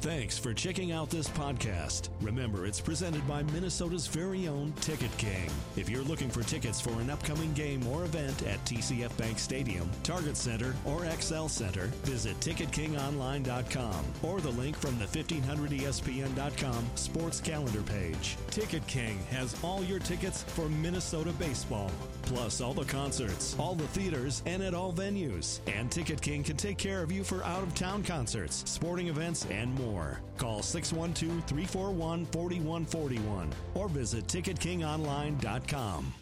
Thanks 0.00 0.38
for 0.38 0.54
checking 0.54 0.92
out 0.92 1.10
this 1.10 1.26
podcast. 1.26 2.10
Remember, 2.20 2.66
it's 2.66 2.80
presented 2.80 3.26
by 3.26 3.42
Minnesota's 3.42 4.06
very 4.06 4.46
own 4.46 4.72
Ticket 4.80 5.10
King. 5.18 5.50
If 5.76 5.88
you're 5.88 6.04
looking 6.04 6.28
for 6.28 6.44
tickets 6.44 6.80
for 6.80 6.92
an 7.00 7.10
upcoming 7.10 7.52
game 7.52 7.84
or 7.88 8.04
event 8.04 8.44
at 8.44 8.64
TCF 8.64 9.16
Bank 9.16 9.40
Stadium, 9.40 9.90
Target 10.04 10.36
Center, 10.36 10.76
or 10.84 11.00
Xcel 11.00 11.50
Center, 11.50 11.86
visit 12.04 12.38
TicketKingOnline.com 12.38 14.04
or 14.22 14.40
the 14.40 14.50
link 14.50 14.76
from 14.76 14.96
the 15.00 15.04
E 15.06 15.24
1500ESPN.com 15.24 16.86
sports 16.94 17.40
calendar 17.40 17.82
page. 17.82 18.36
Ticket 18.50 18.86
King 18.86 19.18
has 19.32 19.56
all 19.64 19.82
your 19.82 19.98
tickets 19.98 20.44
for 20.44 20.68
Minnesota 20.68 21.32
baseball, 21.32 21.90
plus 22.22 22.60
all 22.60 22.72
the 22.72 22.84
concerts, 22.84 23.56
all 23.58 23.74
the 23.74 23.88
theaters, 23.88 24.44
and 24.46 24.62
at 24.62 24.74
all 24.74 24.92
venues. 24.92 25.58
And 25.66 25.90
Ticket 25.90 26.22
King 26.22 26.44
can 26.44 26.56
take 26.56 26.78
care 26.78 27.02
of 27.02 27.10
you 27.10 27.24
for 27.24 27.42
out 27.42 27.64
of 27.64 27.74
town 27.74 28.04
concerts, 28.04 28.62
sporting 28.70 29.08
events, 29.08 29.44
and 29.50 29.74
more. 29.74 29.87
Call 30.36 30.62
612 30.62 31.44
341 31.44 32.26
4141 32.26 33.50
or 33.74 33.88
visit 33.88 34.26
TicketKingOnline.com. 34.26 36.14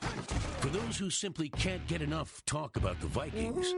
For 0.00 0.68
those 0.68 0.96
who 0.96 1.10
simply 1.10 1.48
can't 1.48 1.86
get 1.86 2.02
enough 2.02 2.42
talk 2.46 2.76
about 2.76 3.00
the 3.00 3.06
Vikings, 3.06 3.74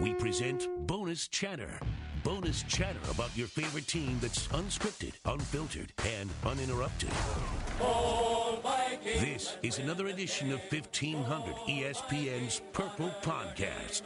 we 0.00 0.14
present 0.14 0.68
Bonus 0.86 1.28
Chatter. 1.28 1.80
Bonus 2.24 2.64
chatter 2.64 2.98
about 3.08 3.30
your 3.36 3.46
favorite 3.46 3.86
team 3.86 4.18
that's 4.20 4.48
unscripted, 4.48 5.12
unfiltered, 5.26 5.92
and 6.18 6.28
uninterrupted. 6.44 7.10
This 9.04 9.56
is 9.62 9.78
another 9.78 10.08
edition 10.08 10.50
of 10.50 10.60
1500 10.72 11.54
ESPN's 11.68 12.62
Purple 12.72 13.12
Podcast. 13.22 14.02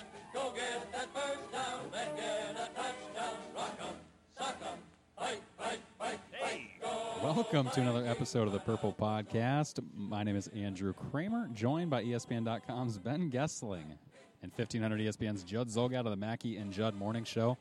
Welcome 7.23 7.69
to 7.71 7.81
another 7.81 8.07
episode 8.07 8.47
of 8.47 8.53
the 8.53 8.61
Purple 8.61 8.95
Podcast. 8.99 9.81
My 9.95 10.23
name 10.23 10.37
is 10.37 10.49
Andrew 10.49 10.95
Krammer, 10.95 11.53
joined 11.53 11.91
by 11.91 12.03
ESPN.com's 12.05 12.97
Ben 12.97 13.31
Goessling 13.31 13.99
and 14.43 14.51
1500 14.57 15.01
ESPN's 15.01 15.45
Judd 15.45 15.69
Zulgad 15.69 16.01
of 16.01 16.11
the 16.11 16.17
Mackey 16.17 16.57
and 16.57 16.73
Judd 16.73 16.95
Morning 16.95 17.25
Show. 17.25 17.59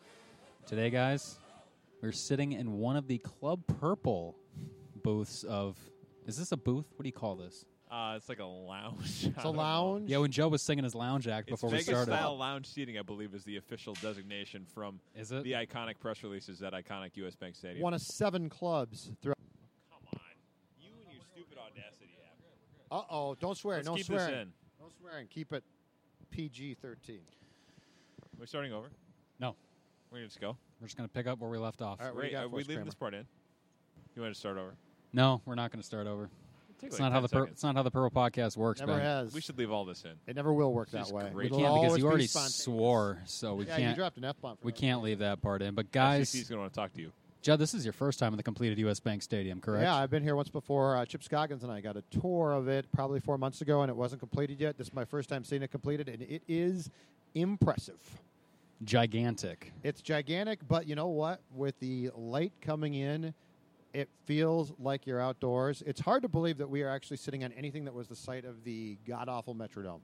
Today, 0.65 0.89
guys, 0.89 1.39
we're 2.01 2.11
sitting 2.11 2.53
in 2.53 2.77
one 2.77 2.95
of 2.95 3.07
the 3.07 3.17
Club 3.17 3.61
Purple 3.79 4.35
booths 5.03 5.43
of. 5.43 5.77
Is 6.27 6.37
this 6.37 6.51
a 6.51 6.57
booth? 6.57 6.85
What 6.95 7.03
do 7.03 7.09
you 7.09 7.13
call 7.13 7.35
this? 7.35 7.65
Uh, 7.89 8.13
it's 8.17 8.29
like 8.29 8.39
a 8.39 8.45
lounge. 8.45 9.25
It's 9.35 9.43
a 9.43 9.49
lounge. 9.49 10.09
Yeah, 10.09 10.17
when 10.19 10.29
Joe 10.31 10.47
was 10.47 10.61
singing 10.61 10.83
his 10.83 10.93
lounge 10.93 11.27
act 11.27 11.49
It's 11.49 11.55
before 11.55 11.71
we 11.71 11.77
Vegas 11.77 11.87
started. 11.87 12.11
style 12.11 12.37
lounge 12.37 12.67
seating, 12.67 12.99
I 12.99 13.01
believe, 13.01 13.33
is 13.33 13.43
the 13.43 13.57
official 13.57 13.95
designation 13.95 14.65
from 14.75 14.99
Is 15.15 15.31
it? 15.31 15.43
the 15.43 15.53
iconic 15.53 15.99
press 15.99 16.21
releases 16.21 16.61
at 16.61 16.73
iconic 16.73 17.15
U.S. 17.15 17.35
Bank 17.35 17.55
Stadium. 17.55 17.81
One 17.81 17.95
of 17.95 18.01
seven 18.01 18.47
clubs. 18.47 19.09
Throughout. 19.23 19.37
Come 19.89 20.07
on, 20.13 20.19
you 20.79 20.89
and 21.03 21.11
your 21.13 21.21
stupid 21.33 21.57
Audacity 21.57 22.11
app. 22.23 22.37
Uh 22.91 23.01
oh! 23.11 23.35
Don't 23.39 23.57
swear. 23.57 23.77
Let's 23.77 23.87
no 23.87 23.95
keep 23.95 24.05
this 24.07 24.21
swearing. 24.23 24.41
in. 24.41 24.47
No 24.79 24.85
swearing. 25.01 25.27
Keep 25.27 25.53
it 25.53 25.63
PG 26.29 26.75
thirteen. 26.75 27.21
We're 28.39 28.45
starting 28.45 28.71
over. 28.71 28.89
No, 29.39 29.55
We're 30.11 30.19
gonna 30.19 30.27
just 30.27 30.39
go. 30.39 30.55
we're 30.79 30.87
just 30.87 30.95
going 30.97 31.09
to 31.09 31.13
pick 31.13 31.25
up 31.27 31.39
where 31.39 31.49
we 31.49 31.57
left 31.57 31.81
off. 31.81 31.99
All 31.99 32.05
right, 32.07 32.15
what 32.15 32.21
do 32.21 32.27
you 32.27 32.31
Great. 32.33 32.39
got 32.39 32.45
Are 32.45 32.49
for 32.49 32.55
we 32.55 32.61
us, 32.61 32.67
leaving 32.67 32.83
Krammer? 32.83 32.85
this 32.87 32.93
part 32.95 33.13
in? 33.15 33.25
You 34.15 34.21
want 34.21 34.33
to 34.33 34.39
start 34.39 34.57
over? 34.57 34.75
No, 35.11 35.41
we're 35.45 35.55
not 35.55 35.71
going 35.71 35.81
to 35.81 35.85
start 35.85 36.07
over. 36.07 36.29
Take 36.79 36.87
It's 36.91 36.99
like 36.99 37.11
not 37.11 37.11
how 37.11 37.21
the 37.21 37.27
pur- 37.27 37.39
seconds. 37.39 37.51
it's 37.55 37.63
not 37.63 37.75
how 37.75 37.83
the 37.83 37.91
Purple 37.91 38.09
Podcast 38.21 38.55
works, 38.57 38.79
Never 38.79 38.93
Ben. 38.93 39.01
has. 39.01 39.33
We 39.33 39.41
should 39.41 39.57
leave 39.57 39.71
all 39.71 39.83
this 39.85 40.03
in. 40.05 40.11
It 40.27 40.35
never 40.35 40.53
will 40.53 40.73
work 40.73 40.89
This 40.89 41.01
that 41.01 41.07
is 41.07 41.13
way. 41.13 41.29
great. 41.33 41.51
We 41.51 41.57
can't 41.57 41.81
because 41.81 41.97
you 41.97 42.05
already 42.07 42.27
swore, 42.27 43.19
so 43.25 43.55
we 43.55 43.65
yeah, 43.65 43.77
can't. 43.77 43.89
you 43.89 43.95
dropped 43.95 44.17
an 44.17 44.23
F 44.25 44.35
bomb. 44.41 44.57
we 44.63 44.71
that. 44.71 44.79
can't 44.79 45.01
leave 45.01 45.19
that 45.19 45.41
part 45.41 45.61
in. 45.61 45.75
But 45.75 45.91
guys, 45.91 46.31
he's 46.31 46.47
gonna 46.49 46.61
want 46.61 46.73
to 46.73 46.79
talk 46.79 46.93
to 46.93 47.01
you. 47.01 47.11
Judd, 47.41 47.57
this 47.59 47.73
is 47.73 47.85
your 47.85 47.93
first 47.93 48.19
time 48.19 48.33
in 48.33 48.37
the 48.37 48.43
completed 48.43 48.77
U.S. 48.79 48.99
Bank 48.99 49.21
Stadium, 49.21 49.61
correct? 49.61 49.83
Yeah, 49.83 49.95
I've 49.95 50.09
been 50.09 50.23
here 50.23 50.35
once 50.35 50.49
before. 50.49 50.97
Uh, 50.97 51.05
Chip 51.05 51.23
Scoggins 51.23 51.63
and 51.63 51.71
I 51.71 51.79
got 51.79 51.95
a 51.95 52.03
tour 52.21 52.51
of 52.51 52.67
it 52.67 52.85
probably 52.91 53.21
four 53.21 53.37
months 53.37 53.61
ago, 53.61 53.81
and 53.81 53.89
it 53.89 53.95
wasn't 53.95 54.19
completed 54.19 54.59
yet. 54.59 54.77
This 54.77 54.87
is 54.87 54.93
my 54.93 55.05
first 55.05 55.29
time 55.29 55.45
seeing 55.45 55.61
it 55.61 55.71
completed, 55.71 56.09
and 56.09 56.21
it 56.21 56.43
is 56.49 56.89
impressive. 57.35 57.99
Gigantic. 58.83 59.71
It's 59.83 60.01
gigantic, 60.01 60.59
but 60.67 60.87
you 60.87 60.95
know 60.95 61.07
what? 61.07 61.41
With 61.53 61.79
the 61.79 62.09
light 62.15 62.53
coming 62.61 62.93
in, 62.93 63.33
it 63.93 64.09
feels 64.25 64.73
like 64.79 65.07
you're 65.07 65.21
outdoors. 65.21 65.83
It's 65.85 66.01
hard 66.01 66.21
to 66.23 66.29
believe 66.29 66.57
that 66.57 66.69
we 66.69 66.83
are 66.83 66.89
actually 66.89 67.17
sitting 67.17 67.43
on 67.43 67.51
anything 67.53 67.85
that 67.85 67.93
was 67.93 68.07
the 68.07 68.15
site 68.15 68.45
of 68.45 68.63
the 68.63 68.97
god 69.07 69.29
awful 69.29 69.55
Metrodome. 69.55 70.01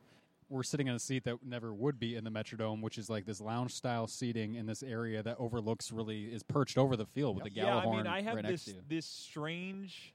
We're 0.47 0.63
sitting 0.63 0.89
on 0.89 0.95
a 0.95 0.99
seat 0.99 1.23
that 1.23 1.37
never 1.43 1.73
would 1.73 1.99
be 1.99 2.15
in 2.15 2.23
the 2.23 2.29
Metrodome, 2.29 2.81
which 2.81 2.99
is 2.99 3.09
like 3.09 3.25
this 3.25 3.41
lounge 3.41 3.73
style 3.73 4.05
seating 4.05 4.55
in 4.55 4.67
this 4.67 4.83
area 4.83 5.23
that 5.23 5.37
overlooks 5.39 5.91
really 5.91 6.25
is 6.25 6.43
perched 6.43 6.77
over 6.77 6.95
the 6.95 7.05
field 7.05 7.35
with 7.35 7.45
the 7.45 7.51
Yeah, 7.51 7.77
I 7.77 7.89
mean, 7.89 8.05
I 8.05 8.21
have 8.21 8.35
right 8.35 8.45
this 8.45 8.73
this 8.87 9.05
strange 9.05 10.13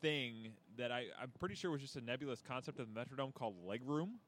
thing 0.00 0.50
that 0.76 0.92
I 0.92 1.06
I'm 1.20 1.32
pretty 1.38 1.56
sure 1.56 1.70
was 1.70 1.80
just 1.80 1.96
a 1.96 2.00
nebulous 2.00 2.42
concept 2.46 2.78
of 2.78 2.92
the 2.92 3.00
Metrodome 3.00 3.34
called 3.34 3.54
leg 3.66 3.82
room. 3.84 4.20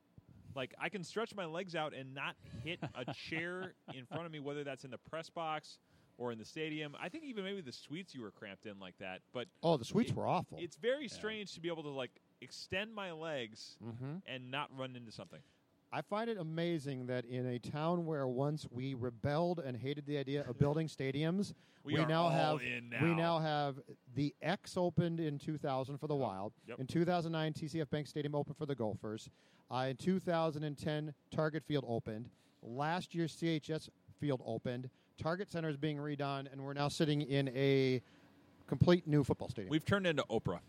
Like 0.55 0.75
I 0.79 0.89
can 0.89 1.05
stretch 1.05 1.35
my 1.35 1.47
legs 1.47 1.75
out 1.75 1.95
and 1.95 2.15
not 2.15 2.35
hit 2.65 2.81
a 2.95 3.13
chair 3.15 3.75
in 3.95 4.05
front 4.07 4.27
of 4.27 4.33
me, 4.33 4.41
whether 4.41 4.65
that's 4.65 4.85
in 4.85 4.91
the 4.91 4.99
press 4.99 5.31
box 5.31 5.79
or 6.19 6.33
in 6.33 6.39
the 6.39 6.45
stadium. 6.45 6.95
I 7.01 7.09
think 7.09 7.25
even 7.25 7.45
maybe 7.45 7.61
the 7.61 7.73
suites 7.73 8.15
you 8.15 8.23
were 8.23 8.31
cramped 8.31 8.67
in 8.67 8.79
like 8.79 8.97
that. 8.99 9.21
But 9.33 9.49
Oh, 9.63 9.77
the 9.77 9.85
suites 9.85 10.11
it- 10.11 10.17
were 10.17 10.27
awful. 10.27 10.59
It's 10.61 10.77
very 10.77 11.09
strange 11.09 11.53
to 11.55 11.61
be 11.61 11.69
able 11.69 11.83
to 11.85 11.89
like 11.91 12.21
extend 12.41 12.95
my 12.95 13.13
legs 13.13 13.77
Mhm. 13.83 14.23
and 14.27 14.51
not 14.51 14.77
run 14.77 14.97
into 14.97 15.13
something. 15.13 15.41
I 15.95 16.01
find 16.01 16.31
it 16.31 16.39
amazing 16.39 17.07
that 17.07 17.27
in 17.27 17.45
a 17.47 17.59
town 17.59 18.07
where 18.07 18.27
once 18.27 18.67
we 18.71 18.95
rebelled 18.95 19.59
and 19.59 19.77
hated 19.77 20.07
the 20.07 20.17
idea 20.17 20.43
of 20.49 20.59
building 20.59 20.87
stadiums, 20.99 21.53
We 21.85 21.95
we, 21.95 22.01
are 22.01 22.07
now 22.07 22.23
all 22.25 22.31
have 22.31 22.63
in 22.63 22.91
we 23.03 23.09
now. 23.09 23.15
now 23.15 23.39
have 23.41 23.79
the 24.15 24.35
X 24.41 24.77
opened 24.79 25.21
in 25.21 25.39
2000 25.39 25.99
for 25.99 26.07
the 26.07 26.17
Wild. 26.17 26.55
Yep. 26.67 26.81
In 26.81 26.87
2009, 26.87 27.53
TCF 27.53 27.91
Bank 27.91 28.07
Stadium 28.07 28.35
opened 28.35 28.57
for 28.57 28.65
the 28.67 28.75
Gophers. 28.75 29.29
Uh, 29.71 29.87
in 29.91 29.97
2010, 29.97 31.15
Target 31.31 31.63
Field 31.65 31.85
opened. 31.87 32.31
Last 32.63 33.15
year, 33.15 33.27
CHS 33.27 33.91
Field 34.19 34.41
opened. 34.47 34.89
Target 35.19 35.51
Center 35.51 35.69
is 35.69 35.77
being 35.77 35.97
redone, 35.99 36.51
and 36.53 36.61
we're 36.63 36.73
now 36.73 36.89
sitting 36.89 37.23
in 37.23 37.49
a 37.51 38.03
complete 38.67 39.07
new 39.07 39.25
football 39.25 39.49
stadium. 39.49 39.71
We've 39.71 39.85
turned 39.85 40.07
into 40.07 40.25
Oprah. 40.31 40.61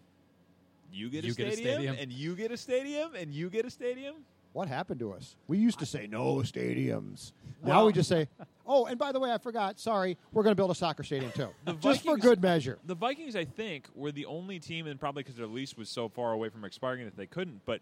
You 0.91 1.09
get, 1.09 1.23
You 1.23 1.31
a, 1.31 1.35
get 1.35 1.47
a 1.47 1.51
stadium, 1.53 1.73
stadium. 1.75 1.95
and 1.99 2.11
you 2.11 2.35
get 2.35 2.51
a 2.51 2.57
stadium, 2.57 3.15
and 3.15 3.33
you 3.33 3.49
get 3.49 3.65
a 3.65 3.69
stadium. 3.69 4.15
What 4.51 4.67
happened 4.67 4.99
to 4.99 5.11
us? 5.13 5.35
We 5.47 5.57
used 5.57 5.79
to 5.79 5.85
say 5.87 6.05
no 6.05 6.35
stadiums. 6.37 7.31
now 7.63 7.87
we 7.87 7.93
just 7.93 8.07
say, 8.07 8.27
oh, 8.67 8.85
and 8.85 8.99
by 8.99 9.11
the 9.11 9.19
way, 9.19 9.31
I 9.31 9.39
forgot. 9.39 9.79
Sorry, 9.79 10.15
we're 10.31 10.43
going 10.43 10.51
to 10.51 10.55
build 10.55 10.69
a 10.69 10.75
soccer 10.75 11.01
stadium 11.01 11.31
too, 11.31 11.49
The 11.65 11.73
just 11.73 12.01
for 12.01 12.09
Vikings- 12.11 12.21
good 12.23 12.41
measure. 12.43 12.77
The 12.85 12.93
Vikings, 12.93 13.35
I 13.35 13.45
think, 13.45 13.87
were 13.95 14.11
the 14.11 14.27
only 14.27 14.59
team, 14.59 14.85
and 14.85 14.99
probably 14.99 15.23
because 15.23 15.35
their 15.37 15.47
lease 15.47 15.75
was 15.75 15.89
so 15.89 16.07
far 16.07 16.33
away 16.33 16.49
from 16.49 16.63
expiring 16.65 17.05
that 17.05 17.17
they 17.17 17.25
couldn't. 17.25 17.61
But 17.65 17.81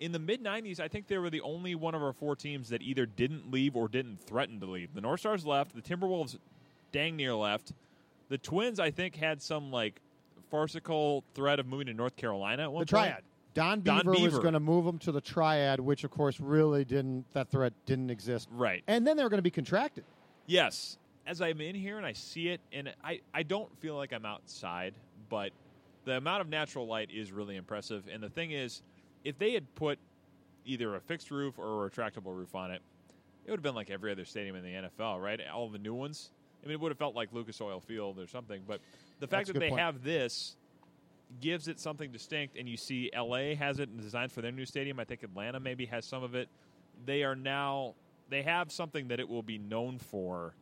in 0.00 0.10
the 0.12 0.18
mid 0.18 0.42
'90s, 0.42 0.80
I 0.80 0.88
think 0.88 1.06
they 1.06 1.18
were 1.18 1.30
the 1.30 1.42
only 1.42 1.74
one 1.76 1.94
of 1.94 2.02
our 2.02 2.12
four 2.12 2.34
teams 2.34 2.70
that 2.70 2.82
either 2.82 3.06
didn't 3.06 3.50
leave 3.52 3.76
or 3.76 3.86
didn't 3.86 4.20
threaten 4.22 4.58
to 4.60 4.66
leave. 4.66 4.94
The 4.94 5.00
North 5.00 5.20
Stars 5.20 5.46
left. 5.46 5.74
The 5.76 5.82
Timberwolves, 5.82 6.38
dang 6.90 7.16
near 7.16 7.34
left. 7.34 7.72
The 8.28 8.38
Twins, 8.38 8.80
I 8.80 8.90
think, 8.90 9.16
had 9.16 9.40
some 9.42 9.70
like 9.70 10.00
farcical 10.50 11.22
threat 11.34 11.60
of 11.60 11.66
moving 11.66 11.86
to 11.86 11.94
North 11.94 12.16
Carolina 12.16 12.64
at 12.64 12.72
one 12.72 12.84
The 12.86 12.92
point. 12.92 13.08
triad. 13.10 13.22
Don 13.52 13.80
Don 13.82 14.10
Beaver, 14.12 14.36
was 14.36 14.38
going 14.38 14.54
to 14.54 14.60
move 14.60 14.84
them 14.84 14.98
to 15.00 15.12
the 15.12 15.20
triad, 15.20 15.80
which 15.80 16.04
of 16.04 16.10
course 16.12 16.38
really 16.40 16.84
didn't. 16.84 17.24
That 17.32 17.50
threat 17.50 17.72
didn't 17.84 18.10
exist. 18.10 18.48
Right. 18.52 18.82
And 18.86 19.06
then 19.06 19.16
they 19.16 19.22
were 19.24 19.28
going 19.28 19.38
to 19.38 19.42
be 19.42 19.50
contracted. 19.50 20.04
Yes. 20.46 20.98
as 21.26 21.40
I'm 21.42 21.60
in 21.60 21.74
here 21.74 21.96
and 21.96 22.06
I 22.06 22.12
see 22.12 22.48
it, 22.48 22.60
and 22.72 22.92
I, 23.04 23.20
I 23.34 23.42
don't 23.42 23.68
feel 23.80 23.96
like 23.96 24.12
I'm 24.12 24.24
outside, 24.24 24.94
but 25.28 25.50
the 26.04 26.12
amount 26.16 26.40
of 26.42 26.48
natural 26.48 26.86
light 26.86 27.10
is 27.12 27.30
really 27.32 27.56
impressive. 27.56 28.08
And 28.12 28.22
the 28.22 28.28
thing 28.30 28.52
is, 28.52 28.82
if 29.24 29.38
they 29.38 29.52
had 29.52 29.74
put 29.74 29.98
either 30.64 30.94
a 30.94 31.00
fixed 31.00 31.30
roof 31.30 31.58
or 31.58 31.86
a 31.86 31.90
retractable 31.90 32.34
roof 32.36 32.54
on 32.54 32.70
it, 32.70 32.82
it 33.44 33.50
would 33.50 33.58
have 33.58 33.62
been 33.64 33.74
like 33.74 33.90
every 33.90 34.12
other 34.12 34.24
stadium 34.24 34.56
in 34.56 34.62
the 34.62 34.88
NFL, 34.88 35.20
right? 35.20 35.40
All 35.52 35.68
the 35.68 35.78
new 35.78 35.94
ones. 35.94 36.30
I 36.62 36.66
mean, 36.66 36.74
it 36.74 36.80
would 36.80 36.90
have 36.90 36.98
felt 36.98 37.14
like 37.16 37.32
Lucas 37.32 37.60
Oil 37.60 37.80
Field 37.80 38.18
or 38.18 38.26
something. 38.26 38.62
But 38.66 38.80
the 39.18 39.26
fact 39.26 39.46
That's 39.46 39.54
that 39.54 39.60
they 39.60 39.70
point. 39.70 39.80
have 39.80 40.02
this 40.02 40.56
gives 41.40 41.68
it 41.68 41.80
something 41.80 42.10
distinct, 42.12 42.56
and 42.58 42.68
you 42.68 42.76
see 42.76 43.10
LA 43.16 43.54
has 43.54 43.78
it 43.78 43.88
and 43.88 44.00
designed 44.00 44.30
for 44.32 44.42
their 44.42 44.52
new 44.52 44.66
stadium. 44.66 45.00
I 45.00 45.04
think 45.04 45.22
Atlanta 45.22 45.58
maybe 45.60 45.86
has 45.86 46.04
some 46.04 46.22
of 46.22 46.34
it. 46.34 46.48
They 47.06 47.22
are 47.22 47.34
now 47.36 47.94
they 48.28 48.42
have 48.42 48.70
something 48.70 49.08
that 49.08 49.18
it 49.20 49.28
will 49.28 49.42
be 49.42 49.58
known 49.58 49.98
for 49.98 50.54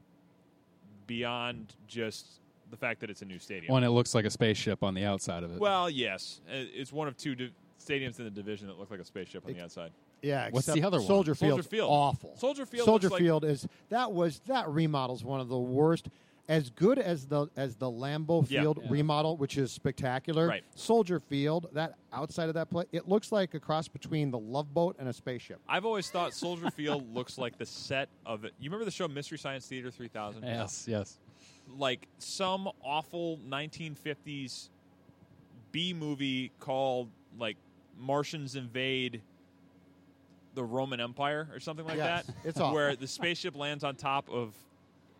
beyond 1.06 1.74
just 1.86 2.40
the 2.70 2.76
fact 2.76 3.00
that 3.00 3.10
it's 3.10 3.22
a 3.22 3.24
new 3.24 3.38
stadium. 3.38 3.66
Well, 3.70 3.78
and 3.78 3.86
it 3.86 3.90
looks 3.90 4.14
like 4.14 4.24
a 4.24 4.30
spaceship 4.30 4.82
on 4.82 4.94
the 4.94 5.04
outside 5.04 5.42
of 5.42 5.52
it. 5.54 5.58
Well, 5.60 5.88
yes, 5.90 6.40
Uh, 6.48 6.52
it's 6.74 6.92
one 6.92 7.08
of 7.08 7.16
two 7.16 7.34
di- 7.34 7.52
stadiums 7.78 8.18
in 8.18 8.24
the 8.24 8.30
division 8.30 8.66
that 8.68 8.78
look 8.78 8.90
like 8.90 9.00
a 9.00 9.04
spaceship 9.04 9.46
on 9.46 9.52
the 9.52 9.62
outside. 9.62 9.92
Yeah, 10.22 10.48
What's 10.50 10.66
the 10.66 10.82
other 10.82 10.98
one? 10.98 11.06
Soldier 11.06 11.34
Field. 11.34 11.50
Soldier 11.52 11.62
Field. 11.62 11.70
Field. 11.70 11.90
Awful. 11.90 12.36
Soldier 12.36 12.66
Field 12.66 12.84
Soldier 12.84 13.04
looks 13.08 13.12
like- 13.12 13.22
Field 13.22 13.44
is 13.44 13.68
that 13.88 14.12
was 14.12 14.40
that 14.46 14.68
remodel's 14.68 15.22
one 15.24 15.40
of 15.40 15.48
the 15.48 15.58
worst. 15.58 16.08
As 16.48 16.70
good 16.70 16.98
as 16.98 17.26
the 17.26 17.46
as 17.56 17.76
the 17.76 17.90
Lambeau 17.90 18.42
Yeah. 18.50 18.62
Field 18.62 18.78
Yeah. 18.82 18.88
remodel, 18.90 19.36
which 19.36 19.58
is 19.58 19.70
spectacular. 19.70 20.46
Right. 20.48 20.64
Soldier 20.74 21.20
Field, 21.20 21.66
that 21.74 21.94
outside 22.10 22.48
of 22.48 22.54
that 22.54 22.70
play, 22.70 22.86
it 22.90 23.06
looks 23.06 23.30
like 23.30 23.52
a 23.52 23.60
cross 23.60 23.86
between 23.86 24.30
the 24.30 24.38
Love 24.38 24.72
Boat 24.72 24.96
and 24.98 25.08
a 25.10 25.12
spaceship. 25.12 25.60
I've 25.68 25.84
always 25.84 26.08
thought 26.10 26.32
Soldier 26.32 26.70
Field 26.70 27.04
looks 27.14 27.36
like 27.36 27.58
the 27.58 27.66
set 27.66 28.08
of 28.24 28.44
it. 28.46 28.54
You 28.58 28.70
remember 28.70 28.86
the 28.86 28.90
show 28.90 29.06
Mystery 29.08 29.36
Science 29.36 29.66
Theater 29.66 29.90
3000? 29.90 30.42
yes, 30.42 30.86
yes. 30.88 31.18
Like 31.76 32.08
some 32.18 32.68
awful 32.82 33.36
1950s 33.46 34.70
B 35.70 35.92
movie 35.92 36.50
called 36.60 37.10
like 37.38 37.58
Martians 37.98 38.56
invade 38.56 39.20
the 40.54 40.64
Roman 40.64 41.00
Empire 41.00 41.48
or 41.52 41.60
something 41.60 41.86
like 41.86 41.96
Yes, 41.98 42.26
that. 42.26 42.34
it's 42.44 42.58
awful. 42.60 42.74
where 42.74 42.96
the 42.96 43.06
spaceship 43.06 43.56
lands 43.56 43.84
on 43.84 43.94
top 43.96 44.28
of 44.30 44.54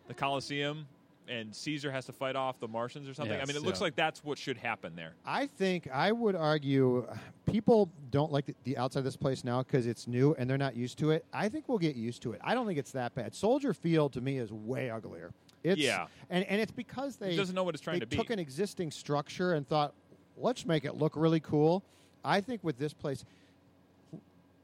the 0.07 0.13
Colosseum 0.13 0.85
and 1.27 1.55
Caesar 1.55 1.91
has 1.91 2.05
to 2.07 2.11
fight 2.11 2.35
off 2.35 2.59
the 2.59 2.67
Martians 2.67 3.07
or 3.07 3.13
something. 3.13 3.39
I 3.39 3.45
mean, 3.45 3.55
it 3.55 3.61
looks 3.61 3.79
yeah. 3.79 3.83
like 3.85 3.95
that's 3.95 4.23
what 4.23 4.37
should 4.39 4.57
happen 4.57 4.95
there. 4.95 5.13
I 5.25 5.45
think 5.45 5.87
I 5.93 6.11
would 6.11 6.35
argue 6.35 7.07
people 7.45 7.89
don't 8.09 8.31
like 8.31 8.47
the, 8.47 8.55
the 8.63 8.77
outside 8.77 8.99
of 8.99 9.05
this 9.05 9.15
place 9.15 9.43
now 9.43 9.61
because 9.61 9.85
it's 9.85 10.07
new 10.07 10.33
and 10.39 10.49
they're 10.49 10.57
not 10.57 10.75
used 10.75 10.97
to 10.99 11.11
it. 11.11 11.23
I 11.31 11.47
think 11.47 11.69
we'll 11.69 11.77
get 11.77 11.95
used 11.95 12.23
to 12.23 12.31
it. 12.31 12.41
I 12.43 12.55
don't 12.55 12.65
think 12.65 12.79
it's 12.79 12.91
that 12.93 13.13
bad. 13.13 13.35
Soldier 13.35 13.73
Field 13.75 14.13
to 14.13 14.21
me 14.21 14.39
is 14.39 14.51
way 14.51 14.89
uglier. 14.89 15.31
It's, 15.63 15.79
Yeah. 15.79 16.07
and 16.31 16.43
and 16.45 16.59
it's 16.59 16.71
because 16.71 17.17
they 17.17 17.35
doesn't 17.35 17.53
know 17.55 17.63
what 17.63 17.75
it's 17.75 17.83
trying 17.83 17.95
they 17.99 18.05
to 18.05 18.07
be. 18.07 18.15
took 18.15 18.31
an 18.31 18.39
existing 18.39 18.89
structure 18.91 19.53
and 19.53 19.67
thought, 19.67 19.93
let's 20.35 20.65
make 20.65 20.83
it 20.83 20.95
look 20.95 21.13
really 21.15 21.41
cool. 21.41 21.83
I 22.23 22.41
think 22.41 22.63
with 22.63 22.77
this 22.77 22.93
place, 22.93 23.25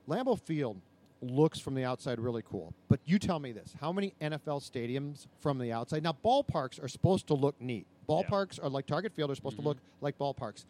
Lambeau 0.07 0.39
Field 0.39 0.77
looks 1.21 1.59
from 1.59 1.75
the 1.75 1.83
outside 1.83 2.19
really 2.19 2.43
cool. 2.49 2.73
But 2.89 2.99
you 3.05 3.19
tell 3.19 3.39
me 3.39 3.51
this: 3.51 3.75
how 3.79 3.91
many 3.91 4.13
NFL 4.21 4.61
stadiums 4.61 5.27
from 5.39 5.57
the 5.57 5.71
outside? 5.71 6.03
Now, 6.03 6.15
ballparks 6.23 6.83
are 6.83 6.87
supposed 6.87 7.27
to 7.27 7.33
look 7.33 7.59
neat. 7.59 7.85
Ballparks 8.07 8.63
are 8.63 8.69
like 8.69 8.85
Target 8.85 9.13
Field 9.13 9.31
are 9.31 9.35
supposed 9.35 9.55
to 9.55 9.61
mm-hmm. 9.61 9.69
look 9.69 9.77
like 10.01 10.17
ballparks. 10.17 10.65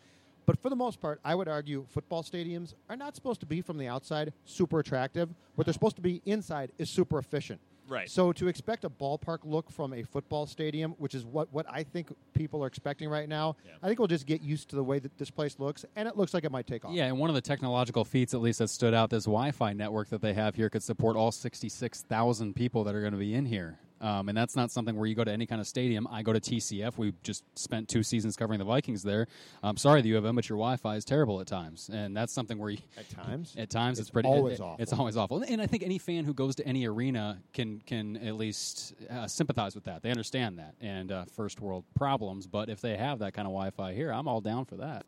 But 0.46 0.60
for 0.60 0.70
the 0.70 0.76
most 0.76 1.02
part, 1.02 1.20
I 1.26 1.34
would 1.34 1.48
argue 1.48 1.86
football 1.90 2.24
stadiums 2.24 2.76
are 2.90 2.96
not 2.96 3.16
supposed 3.16 3.40
to 3.40 3.46
be 3.46 3.62
from 3.62 3.78
the 3.78 3.88
outside 3.88 4.32
super 4.46 4.80
attractive. 4.80 5.30
What 5.56 5.66
they're 5.66 5.74
supposed 5.74 5.96
to 5.96 6.02
be 6.02 6.22
inside 6.26 6.72
is 6.78 6.90
super 6.90 7.18
efficient. 7.18 7.60
Right. 7.88 8.10
So 8.10 8.32
to 8.34 8.48
expect 8.48 8.84
a 8.84 8.90
ballpark 8.90 9.40
look 9.44 9.70
from 9.72 9.94
a 9.94 10.04
football 10.04 10.46
stadium, 10.46 10.92
which 10.98 11.14
is 11.14 11.26
what, 11.26 11.52
what 11.54 11.66
I 11.70 11.84
think 11.84 12.14
people 12.34 12.64
are 12.64 12.68
expecting 12.68 13.10
right 13.10 13.30
now, 13.30 13.56
Yeah. 13.66 13.74
I 13.84 13.88
think 13.88 14.00
we'll 14.00 14.08
just 14.08 14.26
get 14.26 14.42
used 14.42 14.70
to 14.70 14.76
the 14.76 14.84
way 14.84 15.00
that 15.00 15.18
this 15.18 15.30
place 15.30 15.60
looks, 15.60 15.86
and 15.96 16.08
it 16.08 16.18
looks 16.18 16.34
like 16.34 16.44
it 16.44 16.52
might 16.52 16.68
take 16.68 16.84
off. 16.86 16.94
Yeah, 16.94 17.06
and 17.06 17.20
one 17.20 17.30
of 17.30 17.36
the 17.36 17.42
technological 17.42 18.04
feats, 18.06 18.34
at 18.34 18.42
least 18.42 18.60
that 18.60 18.70
stood 18.70 18.94
out, 18.94 19.10
this 19.10 19.26
Wi-Fi 19.26 19.74
network 19.74 20.10
that 20.10 20.22
they 20.22 20.34
have 20.34 20.56
here 20.56 20.70
could 20.70 20.84
support 20.84 21.16
all 21.16 21.32
66,000 21.32 22.56
people 22.56 22.84
that 22.84 22.96
are 22.96 23.02
going 23.02 23.14
to 23.14 23.20
be 23.20 23.34
in 23.34 23.46
here. 23.46 23.78
Um, 24.02 24.28
and 24.30 24.38
that's 24.38 24.56
not 24.56 24.72
something 24.72 24.96
where 24.96 25.08
you 25.08 25.16
go 25.16 25.24
to 25.24 25.32
any 25.32 25.46
kind 25.46 25.62
of 25.62 25.68
stadium. 25.68 26.08
I 26.12 26.22
go 26.22 26.34
to 26.34 26.40
TCF. 26.40 26.98
We 26.98 27.14
just 27.24 27.44
spent 27.58 27.88
two 27.88 28.04
seasons 28.04 28.36
covering 28.36 28.60
the 28.60 28.66
Vikings 28.66 29.04
there. 29.04 29.28
I'm 29.64 29.78
sorry, 29.78 30.02
the 30.02 30.10
U 30.10 30.18
of 30.18 30.26
M, 30.26 30.36
but 30.36 30.50
your 30.50 30.58
Wi-Fi 30.58 30.96
is 30.98 31.06
terrible 31.06 31.40
at 31.42 31.48
times, 31.48 31.90
and 31.92 32.16
that's 32.16 32.34
something 32.34 32.58
where 32.58 32.72
you, 32.72 32.80
At 32.98 33.10
times. 33.10 33.56
at 33.58 33.70
times 33.70 34.00
it's, 34.00 34.08
It's 34.10 34.14
pretty 34.14 34.28
always 34.30 34.60
it- 34.60 34.64
awful. 34.64 34.84
It's 34.84 34.94
always 34.94 35.18
awful, 35.18 35.44
and 35.48 35.62
I 35.62 35.68
think 35.68 35.84
any 35.84 35.98
fan 35.98 36.26
who 36.26 36.34
goes 36.34 36.56
to 36.56 36.68
any 36.68 36.86
arena 36.88 37.40
can 37.54 37.82
can 37.86 38.18
at 38.18 38.36
least 38.36 38.94
uh, 39.10 39.28
sympathize 39.28 39.76
with 39.76 39.86
that. 39.86 40.02
They 40.04 40.10
understand 40.12 40.60
that 40.60 40.76
and 40.82 41.12
uh, 41.12 41.26
first 41.26 41.62
world 41.62 41.86
problems, 41.96 42.48
but 42.48 42.70
if 42.70 42.82
they 42.82 42.98
have 42.98 43.20
that 43.20 43.34
kind 43.34 43.48
of 43.48 43.52
Wi-Fi 43.54 43.94
here, 43.94 44.12
I'm 44.12 44.28
all 44.28 44.42
down 44.42 44.66
for 44.66 44.76
that. 44.78 45.06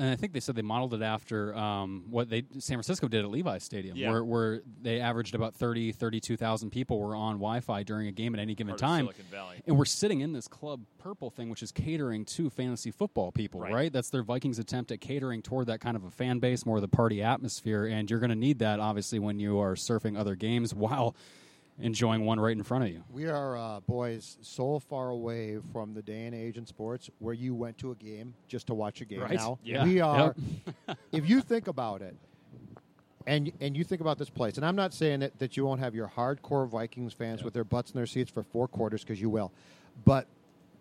And 0.00 0.08
I 0.10 0.16
think 0.16 0.32
they 0.32 0.40
said 0.40 0.54
they 0.56 0.62
modeled 0.62 0.94
it 0.94 1.02
after 1.02 1.54
um, 1.54 2.04
what 2.08 2.30
they 2.30 2.40
San 2.58 2.76
Francisco 2.76 3.06
did 3.06 3.22
at 3.22 3.30
Levi's 3.30 3.62
Stadium, 3.64 3.98
Yeah. 3.98 4.10
where, 4.10 4.24
where 4.24 4.62
they 4.80 4.98
averaged 4.98 5.34
about 5.34 5.54
30, 5.54 5.92
32,000 5.92 6.70
people 6.70 6.98
were 6.98 7.14
on 7.14 7.34
Wi-Fi 7.34 7.82
during 7.82 8.08
a 8.08 8.12
game 8.12 8.34
at 8.34 8.40
any 8.40 8.54
given 8.54 8.70
Part 8.72 8.78
time. 8.80 9.04
Silicon 9.04 9.26
Valley. 9.30 9.62
And 9.66 9.76
we're 9.76 9.84
sitting 9.84 10.20
in 10.20 10.32
this 10.32 10.48
Club 10.48 10.80
Purple 10.98 11.28
thing, 11.28 11.50
which 11.50 11.62
is 11.62 11.70
catering 11.70 12.24
to 12.24 12.48
fantasy 12.48 12.90
football 12.90 13.30
people, 13.30 13.60
Right. 13.60 13.72
right? 13.74 13.92
That's 13.92 14.08
their 14.08 14.22
Vikings 14.22 14.58
attempt 14.58 14.90
at 14.90 15.02
catering 15.02 15.42
toward 15.42 15.66
that 15.66 15.80
kind 15.80 15.96
of 15.98 16.04
a 16.04 16.10
fan 16.10 16.38
base, 16.38 16.64
more 16.64 16.76
of 16.76 16.82
the 16.82 16.88
party 16.88 17.22
atmosphere. 17.22 17.84
And 17.84 18.10
you're 18.10 18.20
going 18.20 18.30
to 18.30 18.36
need 18.36 18.60
that, 18.60 18.80
obviously, 18.80 19.18
when 19.18 19.38
you 19.38 19.58
are 19.58 19.74
surfing 19.74 20.18
other 20.18 20.34
games 20.34 20.74
while 20.74 21.14
enjoying 21.80 22.24
one 22.24 22.38
right 22.38 22.56
in 22.56 22.62
front 22.62 22.84
of 22.84 22.90
you. 22.90 23.02
We 23.10 23.26
are, 23.26 23.56
uh, 23.56 23.80
boys, 23.80 24.38
so 24.42 24.78
far 24.78 25.10
away 25.10 25.58
from 25.72 25.94
the 25.94 26.02
day 26.02 26.26
and 26.26 26.34
age 26.34 26.56
in 26.58 26.66
sports 26.66 27.08
where 27.18 27.34
you 27.34 27.54
went 27.54 27.78
to 27.78 27.90
a 27.90 27.94
game 27.94 28.34
just 28.48 28.66
to 28.68 28.74
watch 28.74 29.00
a 29.00 29.04
game 29.04 29.20
Right. 29.20 29.34
now. 29.34 29.58
Yeah. 29.62 29.84
We 29.84 30.00
are, 30.00 30.34
Yep. 30.86 30.98
if 31.12 31.28
you 31.28 31.40
think 31.40 31.68
about 31.68 32.02
it, 32.02 32.16
and 33.26 33.52
and 33.60 33.76
you 33.76 33.84
think 33.84 34.00
about 34.00 34.18
this 34.18 34.30
place, 34.30 34.56
and 34.56 34.64
I'm 34.64 34.76
not 34.76 34.94
saying 34.94 35.20
that, 35.20 35.38
that 35.38 35.56
you 35.56 35.64
won't 35.66 35.80
have 35.80 35.94
your 35.94 36.08
hardcore 36.08 36.66
Vikings 36.68 37.12
fans 37.12 37.42
with 37.44 37.52
their 37.54 37.64
butts 37.64 37.90
in 37.90 37.96
their 37.96 38.06
seats 38.06 38.30
for 38.30 38.42
four 38.42 38.66
quarters 38.66 39.02
because 39.04 39.20
you 39.20 39.28
will, 39.28 39.52
but 40.04 40.26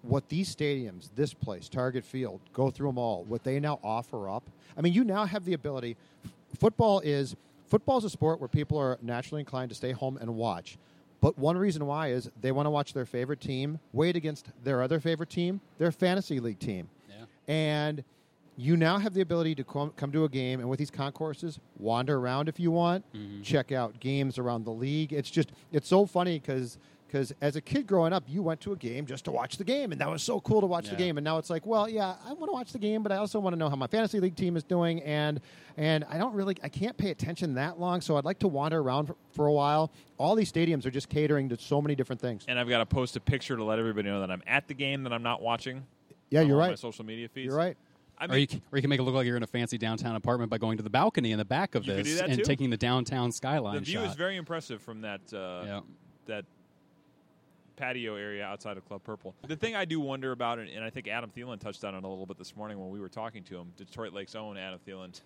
what 0.01 0.29
these 0.29 0.53
stadiums, 0.55 1.09
this 1.15 1.33
place, 1.33 1.67
Target 1.67 2.05
Field, 2.05 2.39
go 2.53 2.69
through 2.69 2.87
them 2.87 2.97
all. 2.97 3.25
What 3.25 3.43
they 3.43 3.59
now 3.59 3.79
offer 3.83 4.29
up. 4.29 4.49
I 4.77 4.81
mean, 4.81 4.93
you 4.93 5.03
now 5.03 5.25
have 5.25 5.43
the 5.43 5.51
ability. 5.53 5.97
Football 6.57 7.01
is 7.01 7.35
football 7.69 7.97
is 7.97 8.03
a 8.03 8.09
sport 8.09 8.39
where 8.39 8.47
people 8.47 8.77
are 8.77 8.97
naturally 9.01 9.39
inclined 9.39 9.69
to 9.69 9.75
stay 9.75 9.91
home 9.91 10.17
and 10.17 10.35
watch. 10.35 10.77
But 11.21 11.37
one 11.37 11.57
reason 11.57 11.85
why 11.85 12.11
is 12.11 12.31
they 12.39 12.51
want 12.51 12.65
to 12.65 12.69
watch 12.69 12.93
their 12.93 13.05
favorite 13.05 13.41
team 13.41 13.79
weighed 13.91 14.15
against 14.15 14.49
their 14.63 14.81
other 14.81 14.99
favorite 14.99 15.29
team, 15.29 15.59
their 15.77 15.91
fantasy 15.91 16.39
league 16.39 16.59
team. 16.59 16.89
Yeah. 17.09 17.25
And 17.47 18.03
you 18.55 18.75
now 18.77 18.97
have 18.97 19.13
the 19.13 19.21
ability 19.21 19.55
to 19.55 19.63
come, 19.63 19.91
come 19.95 20.11
to 20.11 20.25
a 20.25 20.29
game 20.29 20.59
and 20.59 20.69
with 20.69 20.79
these 20.79 20.91
concourses, 20.91 21.59
wander 21.77 22.17
around 22.17 22.49
if 22.49 22.59
you 22.59 22.71
want, 22.71 23.05
mm-hmm. 23.13 23.41
check 23.41 23.71
out 23.71 23.99
games 23.99 24.37
around 24.37 24.65
the 24.65 24.71
league. 24.71 25.13
It's 25.13 25.29
just, 25.29 25.51
it's 25.71 25.87
so 25.87 26.05
funny 26.05 26.39
because 26.39 26.77
as 27.13 27.55
a 27.55 27.61
kid 27.61 27.87
growing 27.87 28.13
up, 28.13 28.23
you 28.27 28.41
went 28.43 28.61
to 28.61 28.71
a 28.73 28.75
game 28.75 29.05
just 29.05 29.25
to 29.25 29.31
watch 29.31 29.57
the 29.57 29.63
game, 29.63 29.91
and 29.91 29.99
that 30.01 30.09
was 30.09 30.21
so 30.23 30.39
cool 30.39 30.61
to 30.61 30.67
watch 30.67 30.89
the 30.89 30.95
game. 30.95 31.17
And 31.17 31.23
now 31.25 31.37
it's 31.37 31.49
like, 31.49 31.65
well, 31.65 31.89
yeah, 31.89 32.15
I 32.25 32.33
want 32.33 32.45
to 32.47 32.51
watch 32.53 32.71
the 32.71 32.79
game, 32.79 33.03
but 33.03 33.11
I 33.11 33.17
also 33.17 33.39
want 33.39 33.53
to 33.53 33.57
know 33.57 33.69
how 33.69 33.75
my 33.75 33.87
fantasy 33.87 34.19
league 34.19 34.35
team 34.35 34.55
is 34.57 34.63
doing, 34.63 35.01
and 35.03 35.41
and 35.77 36.03
I 36.09 36.17
don't 36.17 36.33
really, 36.33 36.55
I 36.63 36.69
can't 36.69 36.97
pay 36.97 37.09
attention 37.11 37.53
that 37.55 37.79
long, 37.79 38.01
so 38.01 38.17
I'd 38.17 38.25
like 38.25 38.39
to 38.39 38.47
wander 38.47 38.79
around 38.79 39.07
for, 39.07 39.15
for 39.31 39.47
a 39.47 39.53
while. 39.53 39.91
All 40.17 40.35
these 40.35 40.51
stadiums 40.51 40.85
are 40.85 40.91
just 40.91 41.07
catering 41.09 41.47
to 41.49 41.57
so 41.57 41.81
many 41.81 41.95
different 41.95 42.19
things. 42.21 42.43
And 42.47 42.59
I've 42.59 42.67
got 42.69 42.79
to 42.79 42.85
post 42.85 43.15
a 43.15 43.19
picture 43.19 43.55
to 43.55 43.63
let 43.63 43.79
everybody 43.79 44.09
know 44.09 44.19
that 44.19 44.29
I'm 44.31 44.43
at 44.47 44.67
the 44.67 44.73
game 44.73 45.03
that 45.03 45.13
I'm 45.13 45.23
not 45.23 45.41
watching. 45.41 45.85
Yeah, 46.29 46.41
you're 46.41 46.57
all 46.57 46.63
My 46.63 46.69
right. 46.69 46.79
social 46.79 47.05
media 47.05 47.27
feeds. 47.29 47.47
You're 47.47 47.55
right. 47.57 47.77
I 48.21 48.25
Or 48.25 48.37
you, 48.37 48.47
can, 48.47 48.61
or 48.71 48.77
you 48.77 48.81
can 48.81 48.89
make 48.89 48.99
it 48.99 49.03
look 49.03 49.15
like 49.15 49.25
you're 49.25 49.37
in 49.37 49.43
a 49.43 49.47
fancy 49.47 49.77
downtown 49.77 50.17
apartment 50.17 50.49
by 50.51 50.57
going 50.57 50.75
to 50.75 50.83
the 50.83 50.89
balcony 50.89 51.31
in 51.31 51.37
the 51.37 51.45
back 51.45 51.73
of 51.73 51.85
this 51.85 52.19
and 52.19 52.35
too. 52.35 52.43
taking 52.43 52.69
the 52.69 52.75
downtown 52.75 53.31
skyline 53.31 53.75
the 53.75 53.79
view 53.81 53.99
shot. 53.99 54.07
is 54.09 54.15
very 54.15 54.35
impressive 54.35 54.81
from 54.81 54.99
that 55.01 55.21
uh, 55.33 55.63
Yeah. 55.65 55.79
that 56.25 56.43
patio 57.79 58.15
area 58.15 58.45
outside 58.45 58.77
of 58.77 58.85
Club 58.85 59.01
Purple. 59.03 59.33
The 59.47 59.55
thing 59.55 59.75
I 59.75 59.85
do 59.85 59.99
wonder 59.99 60.31
about, 60.33 60.59
and 60.59 60.83
I 60.83 60.89
think 60.89 61.07
Adam 61.07 61.31
Thielen 61.35 61.59
touched 61.59 61.83
on 61.85 61.95
it 61.95 62.03
a 62.03 62.07
little 62.07 62.25
bit 62.25 62.37
this 62.37 62.55
morning 62.55 62.77
when 62.79 62.89
we 62.89 62.99
were 62.99 63.09
talking 63.09 63.43
to 63.45 63.57
him, 63.57 63.71
Detroit 63.77 64.13
Lakes 64.13 64.35
own 64.35 64.57
Adam 64.57 64.79
Thielen. 64.85 65.19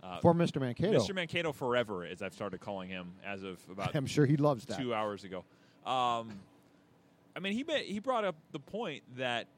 Uh, 0.00 0.20
For 0.20 0.32
Mr. 0.32 0.60
Mankato. 0.60 0.96
Mr. 0.96 1.12
Mankato 1.12 1.50
forever, 1.50 2.04
as 2.04 2.22
I've 2.22 2.32
started 2.32 2.60
calling 2.60 2.88
him 2.88 3.12
as 3.26 3.42
of 3.42 3.58
about 3.70 3.96
I'm 3.96 4.06
sure 4.06 4.26
he 4.26 4.36
loves 4.36 4.64
that. 4.66 4.78
two 4.78 4.94
hours 4.94 5.24
ago. 5.24 5.44
Um, 5.84 6.38
I 7.34 7.40
mean, 7.40 7.52
he 7.52 7.64
he 7.84 7.98
brought 7.98 8.24
up 8.24 8.36
the 8.52 8.60
point 8.60 9.02
that 9.16 9.48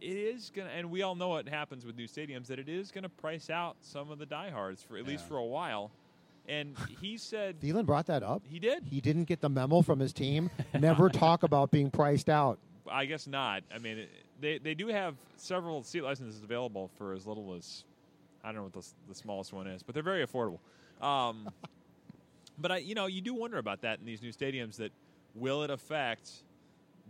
it 0.00 0.16
is 0.16 0.52
gonna, 0.54 0.70
and 0.70 0.88
we 0.90 1.02
all 1.02 1.16
know 1.16 1.28
what 1.30 1.48
happens 1.48 1.84
with 1.84 1.96
new 1.96 2.06
stadiums 2.06 2.46
that 2.46 2.60
it 2.60 2.68
is 2.68 2.92
gonna 2.92 3.08
price 3.08 3.50
out 3.50 3.76
some 3.80 4.10
of 4.12 4.18
the 4.20 4.26
diehards 4.26 4.82
for 4.82 4.96
at 4.96 5.04
least 5.04 5.26
for 5.26 5.36
a 5.36 5.44
while. 5.44 5.90
And 6.48 6.76
he 7.00 7.16
said 7.16 7.60
Thielen 7.60 7.86
brought 7.86 8.06
that 8.06 8.22
up. 8.22 8.42
he 8.48 8.58
did. 8.58 8.84
He 8.84 9.00
didn't 9.00 9.24
get 9.24 9.40
the 9.40 9.48
memo 9.48 9.82
from 9.82 9.98
his 9.98 10.12
team. 10.12 10.50
Never 10.78 11.08
talk 11.08 11.42
about 11.42 11.70
being 11.70 11.90
priced 11.90 12.28
out. 12.28 12.58
I 12.88 13.06
guess 13.06 13.26
not. 13.26 13.64
I 13.74 13.78
mean, 13.78 13.98
it, 13.98 14.10
they 14.40 14.58
they 14.58 14.74
do 14.74 14.88
have 14.88 15.16
several 15.36 15.82
seat 15.82 16.02
licenses 16.02 16.42
available 16.42 16.90
for 16.96 17.12
as 17.12 17.26
little 17.26 17.54
as 17.54 17.84
I 18.44 18.48
don't 18.48 18.56
know 18.56 18.62
what 18.64 18.72
the, 18.74 18.86
the 19.08 19.14
smallest 19.14 19.52
one 19.52 19.66
is, 19.66 19.82
but 19.82 19.94
they're 19.94 20.04
very 20.04 20.24
affordable. 20.24 20.58
Um, 21.02 21.48
but 22.58 22.72
I, 22.72 22.76
you 22.78 22.94
know, 22.94 23.06
you 23.06 23.20
do 23.20 23.34
wonder 23.34 23.58
about 23.58 23.80
that 23.82 23.98
in 23.98 24.06
these 24.06 24.22
new 24.22 24.32
stadiums. 24.32 24.76
That 24.76 24.92
will 25.34 25.64
it 25.64 25.70
affect 25.70 26.30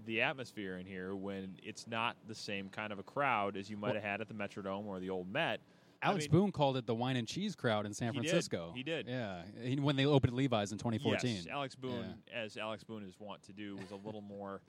the 0.06 0.22
atmosphere 0.22 0.76
in 0.76 0.86
here 0.86 1.14
when 1.14 1.56
it's 1.62 1.86
not 1.86 2.16
the 2.28 2.34
same 2.34 2.68
kind 2.68 2.92
of 2.92 2.98
a 2.98 3.02
crowd 3.02 3.56
as 3.56 3.70
you 3.70 3.76
might 3.76 3.94
have 3.94 4.04
had 4.04 4.20
at 4.20 4.28
the 4.28 4.34
Metrodome 4.34 4.86
or 4.86 5.00
the 5.00 5.10
old 5.10 5.30
Met. 5.32 5.60
I 6.02 6.08
Alex 6.08 6.24
mean- 6.24 6.30
Boone 6.32 6.52
called 6.52 6.76
it 6.76 6.86
the 6.86 6.94
wine 6.94 7.16
and 7.16 7.26
cheese 7.26 7.54
crowd 7.56 7.86
in 7.86 7.94
San 7.94 8.12
He 8.14 8.20
did. 8.20 8.28
Francisco. 8.30 8.72
He 8.74 8.82
did. 8.82 9.06
Yeah, 9.08 9.42
he, 9.62 9.76
when 9.80 9.96
they 9.96 10.06
opened 10.06 10.34
Levi's 10.34 10.72
in 10.72 10.78
2014. 10.78 11.34
Yes, 11.36 11.46
Alex 11.50 11.74
Boone, 11.74 12.14
as 12.34 12.56
Alex 12.56 12.84
Boone 12.84 13.02
is 13.04 13.14
wont 13.18 13.42
to 13.44 13.52
do, 13.52 13.76
was 13.76 13.90
a 13.90 14.06
little 14.06 14.20
more 14.22 14.60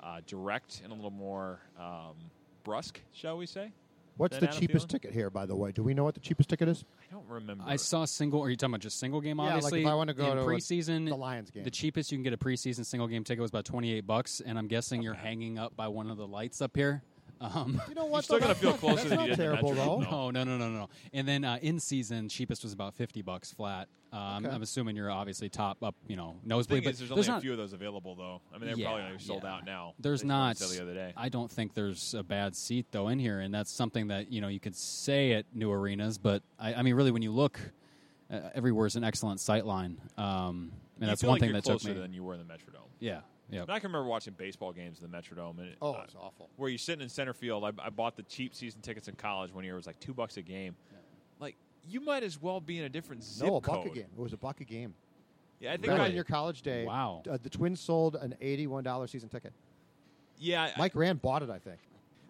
uh, 0.00 0.20
direct 0.26 0.80
and 0.82 0.92
a 0.92 0.94
little 0.94 1.10
more 1.10 1.60
um, 1.78 2.14
brusque, 2.64 3.00
shall 3.12 3.36
we 3.38 3.46
say? 3.46 3.70
What's 4.16 4.38
the 4.38 4.46
Adam 4.46 4.60
cheapest 4.60 4.86
Thielen? 4.86 4.90
ticket 4.90 5.12
here, 5.12 5.28
by 5.28 5.44
the 5.44 5.56
way? 5.56 5.72
Do 5.72 5.82
we 5.82 5.92
know 5.92 6.04
what 6.04 6.14
the 6.14 6.20
cheapest 6.20 6.48
ticket 6.48 6.68
is? 6.68 6.84
I 7.00 7.12
don't 7.12 7.26
remember. 7.28 7.64
I 7.66 7.74
saw 7.74 8.04
single. 8.04 8.40
Are 8.42 8.48
you 8.48 8.54
talking 8.54 8.72
about 8.72 8.80
just 8.82 9.00
single 9.00 9.20
game? 9.20 9.38
Yeah, 9.38 9.44
like 9.44 9.50
if 9.58 9.64
Obviously, 9.64 9.86
I 9.86 9.94
wanna 9.94 10.14
go 10.14 10.30
in 10.30 10.36
to 10.36 10.42
a- 10.42 10.46
preseason, 10.46 11.08
the 11.08 11.16
Lions 11.16 11.50
game. 11.50 11.64
The 11.64 11.70
cheapest 11.70 12.12
you 12.12 12.18
can 12.18 12.22
get 12.22 12.32
a 12.32 12.36
preseason 12.36 12.84
single 12.86 13.08
game 13.08 13.24
ticket 13.24 13.42
was 13.42 13.50
about 13.50 13.64
twenty 13.64 13.92
eight 13.92 14.06
bucks, 14.06 14.40
and 14.44 14.56
I'm 14.56 14.68
guessing 14.68 15.02
you're 15.02 15.14
hanging 15.14 15.58
up 15.58 15.74
by 15.74 15.88
one 15.88 16.10
of 16.10 16.16
the 16.16 16.28
lights 16.28 16.60
up 16.62 16.76
here. 16.76 17.02
Um, 17.40 17.80
You 17.88 17.94
know 17.94 18.04
what? 18.06 18.24
still 18.24 18.38
though? 18.38 18.46
gotta 18.46 18.54
feel 18.54 18.70
That's 18.70 18.80
closer 18.80 18.96
That's 18.96 19.08
than 19.10 19.18
not 19.18 19.28
you 19.28 19.36
did 19.36 19.40
in 19.44 19.50
the 19.50 19.56
terrible, 19.56 19.74
though. 19.74 19.98
Metrodome. 20.06 20.32
no, 20.32 20.44
no, 20.44 20.44
no, 20.44 20.56
no, 20.58 20.68
no. 20.70 20.88
And 21.12 21.26
then 21.28 21.44
uh, 21.44 21.58
in 21.60 21.78
season, 21.80 22.28
cheapest 22.28 22.62
was 22.62 22.72
about 22.72 22.94
fifty 22.94 23.22
bucks 23.22 23.52
flat. 23.52 23.88
Um, 24.12 24.44
Okay. 24.46 24.54
I'm 24.54 24.62
assuming 24.62 24.94
you're 24.94 25.10
obviously 25.10 25.48
top 25.48 25.82
up, 25.82 25.96
you 26.06 26.14
know, 26.14 26.36
the 26.44 26.48
nosebleed. 26.48 26.82
thing 26.84 26.88
but 26.88 26.92
is, 26.92 26.98
there's 27.00 27.10
only 27.10 27.24
a 27.24 27.28
not, 27.30 27.42
few 27.42 27.50
of 27.50 27.58
those 27.58 27.72
available, 27.72 28.14
though. 28.14 28.40
I 28.54 28.58
mean, 28.58 28.68
they're 28.68 28.76
Yeah, 28.78 28.86
probably 28.86 29.02
going 29.08 29.18
sold 29.18 29.42
yeah. 29.42 29.52
out 29.54 29.66
now. 29.66 29.94
There's 29.98 30.20
based 30.20 30.28
not. 30.28 30.50
I 30.50 30.52
said 30.66 30.78
the 30.78 30.82
other 30.82 30.94
day. 30.94 31.12
I 31.16 31.28
don't 31.28 31.50
think 31.50 31.74
there's 31.74 32.14
a 32.14 32.22
bad 32.22 32.54
seat 32.54 32.86
though 32.92 33.08
in 33.08 33.18
here, 33.18 33.40
and 33.40 33.52
that's 33.52 33.72
something 33.72 34.08
that 34.08 34.30
you 34.30 34.40
know 34.40 34.48
you 34.48 34.60
could 34.60 34.76
say 34.76 35.32
at 35.32 35.46
new 35.52 35.70
arenas. 35.72 36.18
But 36.18 36.42
I, 36.60 36.74
I 36.74 36.82
mean, 36.82 36.94
really, 36.94 37.10
when 37.10 37.22
you 37.22 37.32
look, 37.32 37.58
uh, 38.30 38.38
everywhere's 38.54 38.94
an 38.96 39.02
excellent 39.04 39.40
sight 39.40 39.66
line, 39.66 40.00
um, 40.16 40.70
and 40.96 41.02
You 41.02 41.06
that's 41.08 41.20
feel 41.22 41.28
one 41.30 41.34
like 41.34 41.40
thing 41.40 41.48
you're 41.50 41.54
that 41.60 41.64
took 41.64 41.80
closer 41.80 41.94
me. 41.94 42.00
than 42.00 42.12
you 42.14 42.22
were 42.22 42.34
in 42.34 42.38
the 42.40 42.46
Metrodome. 42.46 42.86
yeah, 43.00 43.20
yeah. 43.54 43.62
And 43.62 43.70
I 43.70 43.78
can 43.78 43.88
remember 43.90 44.08
watching 44.08 44.34
baseball 44.34 44.72
games 44.72 45.00
in 45.02 45.10
the 45.10 45.16
Metrodome, 45.16 45.58
and 45.58 45.68
it, 45.68 45.76
Oh, 45.80 45.92
uh, 45.94 46.02
it's 46.04 46.14
awful. 46.14 46.50
where 46.56 46.68
you're 46.68 46.78
sitting 46.78 47.02
in 47.02 47.08
center 47.08 47.32
field. 47.32 47.64
I, 47.64 47.70
I 47.82 47.90
bought 47.90 48.16
the 48.16 48.22
cheap 48.24 48.54
season 48.54 48.80
tickets 48.80 49.08
in 49.08 49.14
college 49.14 49.52
one 49.52 49.64
year. 49.64 49.74
It 49.74 49.76
was 49.76 49.86
like 49.86 50.00
two 50.00 50.12
bucks 50.14 50.36
a 50.36 50.42
game. 50.42 50.76
Like 51.40 51.56
you 51.88 52.00
might 52.00 52.22
as 52.22 52.40
well 52.40 52.60
be 52.60 52.78
in 52.78 52.84
a 52.84 52.88
different 52.88 53.22
zip 53.22 53.46
No, 53.48 53.56
a 53.56 53.60
code. 53.60 53.84
buck 53.84 53.86
a 53.86 53.94
game. 53.94 54.06
It 54.16 54.20
was 54.22 54.32
a 54.32 54.36
buck 54.36 54.60
a 54.60 54.64
game. 54.64 54.94
Yeah, 55.60 55.70
I 55.70 55.72
think 55.74 55.84
Remember 55.84 56.04
I, 56.04 56.08
on 56.08 56.14
your 56.14 56.24
college 56.24 56.62
day? 56.62 56.84
Wow. 56.84 57.22
uh, 57.30 57.38
the 57.42 57.48
Twins 57.50 57.80
sold 57.80 58.16
an 58.16 58.34
eighty-one 58.40 58.84
dollar 58.84 59.06
season 59.06 59.28
ticket. 59.28 59.52
yeah. 60.38 60.64
I- 60.64 60.78
Mike 60.78 60.94
Rand 60.94 61.22
bought 61.22 61.42
it, 61.42 61.50
I 61.50 61.58
think. 61.58 61.78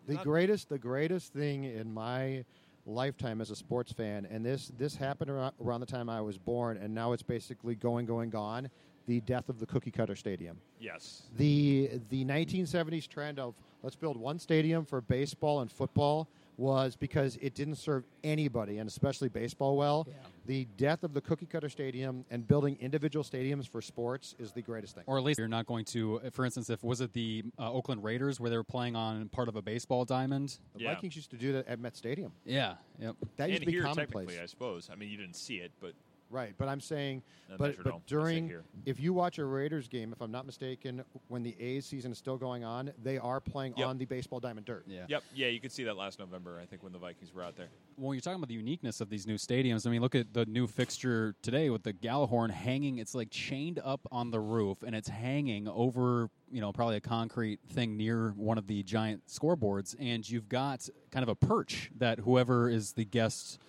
The 0.07 0.15
Not- 0.15 0.25
greatest, 0.25 0.69
the 0.69 0.79
greatest 0.79 1.33
thing 1.33 1.65
in 1.65 1.93
my 1.93 2.45
lifetime 2.87 3.41
as 3.41 3.51
a 3.51 3.57
sports 3.57 3.93
fan, 3.93 4.27
and 4.31 4.45
this 4.45 4.71
this 4.77 4.95
happened 4.95 5.31
around, 5.31 5.55
around 5.65 5.81
the 5.81 5.87
time 5.87 6.11
I 6.11 6.21
was 6.21 6.37
born, 6.37 6.77
and 6.77 6.95
now 6.95 7.13
it's 7.13 7.23
basically 7.23 7.75
going, 7.75 8.05
going, 8.05 8.29
gone. 8.29 8.69
The 9.07 9.21
death 9.21 9.49
of 9.49 9.59
the 9.61 9.67
cookie 9.67 9.91
cutter 9.91 10.17
stadium. 10.17 10.57
yes. 10.81 11.23
The 11.37 12.01
the 12.11 12.25
1970s 12.25 13.07
trend 13.09 13.39
of 13.39 13.55
let's 13.83 13.97
build 13.97 14.17
one 14.17 14.39
stadium 14.39 14.85
for 14.85 15.01
baseball 15.01 15.61
and 15.61 15.71
football 15.71 16.29
was 16.57 16.95
because 16.95 17.37
it 17.43 17.53
didn't 17.55 17.75
serve 17.75 18.05
anybody, 18.23 18.79
and 18.79 18.89
especially 18.89 19.29
baseball, 19.29 19.77
well. 19.77 20.07
The 20.47 20.67
death 20.77 21.03
of 21.03 21.13
the 21.13 21.21
cookie 21.21 21.47
cutter 21.47 21.69
stadium 21.69 22.25
and 22.31 22.47
building 22.47 22.77
individual 22.81 23.25
stadiums 23.25 23.67
for 23.67 23.83
sports 23.83 24.37
is 24.39 24.53
the 24.53 24.63
greatest 24.63 24.95
thing. 24.95 25.03
Or 25.07 25.19
at 25.19 25.25
least 25.25 25.39
you're 25.41 25.49
not 25.49 25.67
going 25.67 25.85
to, 25.87 26.21
for 26.33 26.45
instance, 26.45 26.71
if 26.71 26.85
was 26.85 27.01
it 27.01 27.13
the 27.13 27.43
uh, 27.59 27.73
Oakland 27.73 28.05
Raiders 28.05 28.39
where 28.39 28.51
they 28.51 28.57
were 28.57 28.63
playing 28.63 28.95
on 28.95 29.29
part 29.31 29.49
of 29.49 29.57
a 29.57 29.63
baseball 29.63 30.05
diamond? 30.05 30.59
The 30.77 30.83
Yeah. 30.85 30.95
Vikings 30.95 31.17
used 31.17 31.31
to 31.33 31.37
do 31.37 31.53
that 31.55 31.67
at 31.67 31.81
Met 31.81 31.97
Stadium. 31.97 32.31
Yeah, 32.45 32.75
yep. 33.01 33.17
That 33.37 33.49
used 33.49 33.57
and 33.57 33.61
to 33.63 33.67
be 33.67 33.73
here, 33.73 33.83
commonplace. 33.83 34.07
technically, 34.29 34.39
I 34.41 34.47
suppose. 34.47 34.91
I 34.93 34.95
mean, 34.95 35.11
you 35.11 35.17
didn't 35.17 35.37
see 35.37 35.57
it, 35.57 35.73
but 35.81 35.95
Right, 36.35 36.53
but 36.59 36.67
I'm 36.69 36.81
saying, 36.81 37.23
but, 37.57 37.77
Metrodome, 37.79 37.85
but 37.85 37.93
I 37.93 37.97
say 37.97 38.03
during, 38.09 38.49
here. 38.49 38.65
if 38.87 38.99
you 38.99 39.13
watch 39.13 39.39
a 39.39 39.45
Raiders 39.45 39.87
game, 39.87 40.13
if 40.13 40.21
I'm 40.21 40.33
not 40.33 40.47
mistaken, 40.47 41.05
when 41.29 41.45
the 41.45 41.55
A's 41.61 41.87
season 41.87 42.11
is 42.11 42.19
still 42.19 42.37
going 42.37 42.65
on, 42.65 42.93
they 43.01 43.19
are 43.19 43.41
playing 43.41 43.75
Yep. 43.77 43.87
on 43.87 43.99
the 43.99 44.05
baseball 44.05 44.41
diamond 44.41 44.67
dirt. 44.67 44.85
Yeah. 44.89 45.05
yep, 45.09 45.23
yeah, 45.33 45.47
you 45.47 45.61
could 45.61 45.71
see 45.71 45.85
that 45.85 45.97
last 45.97 46.19
November. 46.19 46.59
I 46.61 46.67
think 46.67 46.83
when 46.83 46.93
the 46.93 46.99
Vikings 46.99 47.33
were 47.33 47.45
out 47.45 47.55
there. 47.55 47.69
When 47.95 48.17
you're 48.17 48.21
talking 48.21 48.39
about 48.41 48.49
the 48.49 48.55
uniqueness 48.55 49.01
of 49.01 49.11
these 49.11 49.29
new 49.29 49.37
stadiums, 49.37 49.87
I 49.87 49.91
mean, 49.91 50.01
look 50.01 50.17
at 50.17 50.35
the 50.35 50.45
new 50.47 50.67
fixture 50.67 51.37
today 51.41 51.71
with 51.71 51.85
the 51.85 51.93
Gjallarhorn 51.93 52.51
hanging. 52.51 52.99
It's 52.99 53.15
like 53.15 53.31
chained 53.31 53.79
up 53.85 54.01
on 54.11 54.33
the 54.33 54.41
roof, 54.41 54.83
and 54.83 54.97
it's 54.97 55.09
hanging 55.09 55.69
over, 55.69 56.31
you 56.51 56.61
know, 56.61 56.73
probably 56.73 56.97
a 56.97 57.01
concrete 57.01 57.61
thing 57.69 57.97
near 57.97 58.31
one 58.31 58.59
of 58.59 58.67
the 58.67 58.83
giant 58.83 59.23
scoreboards. 59.29 59.95
And 60.01 60.29
you've 60.29 60.49
got 60.49 60.89
kind 61.13 61.23
of 61.23 61.29
a 61.29 61.37
perch 61.37 61.93
that 61.99 62.19
whoever 62.19 62.69
is 62.69 62.95
the 62.95 63.05
guest 63.05 63.61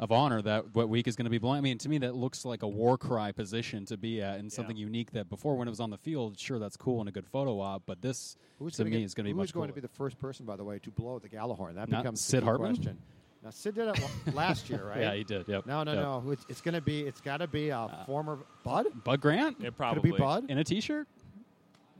of 0.00 0.12
honor 0.12 0.40
that 0.42 0.74
what 0.74 0.88
week 0.88 1.08
is 1.08 1.16
going 1.16 1.24
to 1.24 1.30
be 1.30 1.38
blowing. 1.38 1.58
I 1.58 1.60
mean, 1.60 1.78
to 1.78 1.88
me, 1.88 1.98
that 1.98 2.14
looks 2.14 2.44
like 2.44 2.62
a 2.62 2.68
war 2.68 2.96
cry 2.96 3.32
position 3.32 3.84
to 3.86 3.96
be 3.96 4.22
at, 4.22 4.38
and 4.38 4.52
something 4.52 4.76
unique 4.76 5.10
that 5.12 5.28
before 5.28 5.56
when 5.56 5.66
it 5.66 5.70
was 5.70 5.80
on 5.80 5.90
the 5.90 5.98
field, 5.98 6.38
sure, 6.38 6.58
that's 6.60 6.76
cool 6.76 7.00
and 7.00 7.08
a 7.08 7.12
good 7.12 7.26
photo 7.26 7.58
op, 7.60 7.82
but 7.86 8.00
this 8.00 8.36
Who's 8.60 8.74
to 8.76 8.84
me 8.84 8.92
get- 8.92 9.02
is 9.02 9.14
going 9.14 9.24
to 9.24 9.28
be 9.28 9.32
who's 9.32 9.48
much 9.48 9.54
going 9.54 9.68
to 9.68 9.74
be 9.74 9.80
the 9.80 9.88
first 9.88 10.18
person, 10.18 10.46
by 10.46 10.54
the 10.56 10.62
way, 10.64 10.78
to 10.78 10.90
blow 10.90 11.18
the 11.18 11.28
Gjallarhorn? 11.28 11.74
That 11.74 11.88
Not 11.88 12.02
becomes 12.02 12.20
Sid 12.20 12.40
key 12.40 12.44
Hartman? 12.44 12.74
question. 12.76 12.98
Now, 13.42 13.50
Sid 13.50 13.74
did 13.76 13.88
it 13.88 14.00
last 14.34 14.68
year, 14.70 14.84
right? 14.84 15.00
Yeah, 15.00 15.14
he 15.14 15.24
did. 15.24 15.46
Yep. 15.48 15.66
No, 15.66 15.82
no, 15.84 15.92
Yep. 15.92 16.02
no. 16.02 16.30
It's, 16.32 16.46
it's 16.48 16.60
going 16.60 16.74
to 16.74 16.80
be. 16.80 17.00
It's 17.02 17.20
got 17.20 17.36
to 17.38 17.46
be 17.46 17.68
a 17.70 17.78
uh, 17.78 18.04
former 18.04 18.38
Bud. 18.64 18.86
Bud 19.04 19.20
Grant 19.20 19.56
Yeah, 19.60 19.66
Could 19.66 19.76
probably. 19.76 20.10
it 20.10 20.12
be 20.14 20.18
Bud? 20.18 20.46
in 20.50 20.58
a 20.58 20.64
t-shirt 20.64 21.06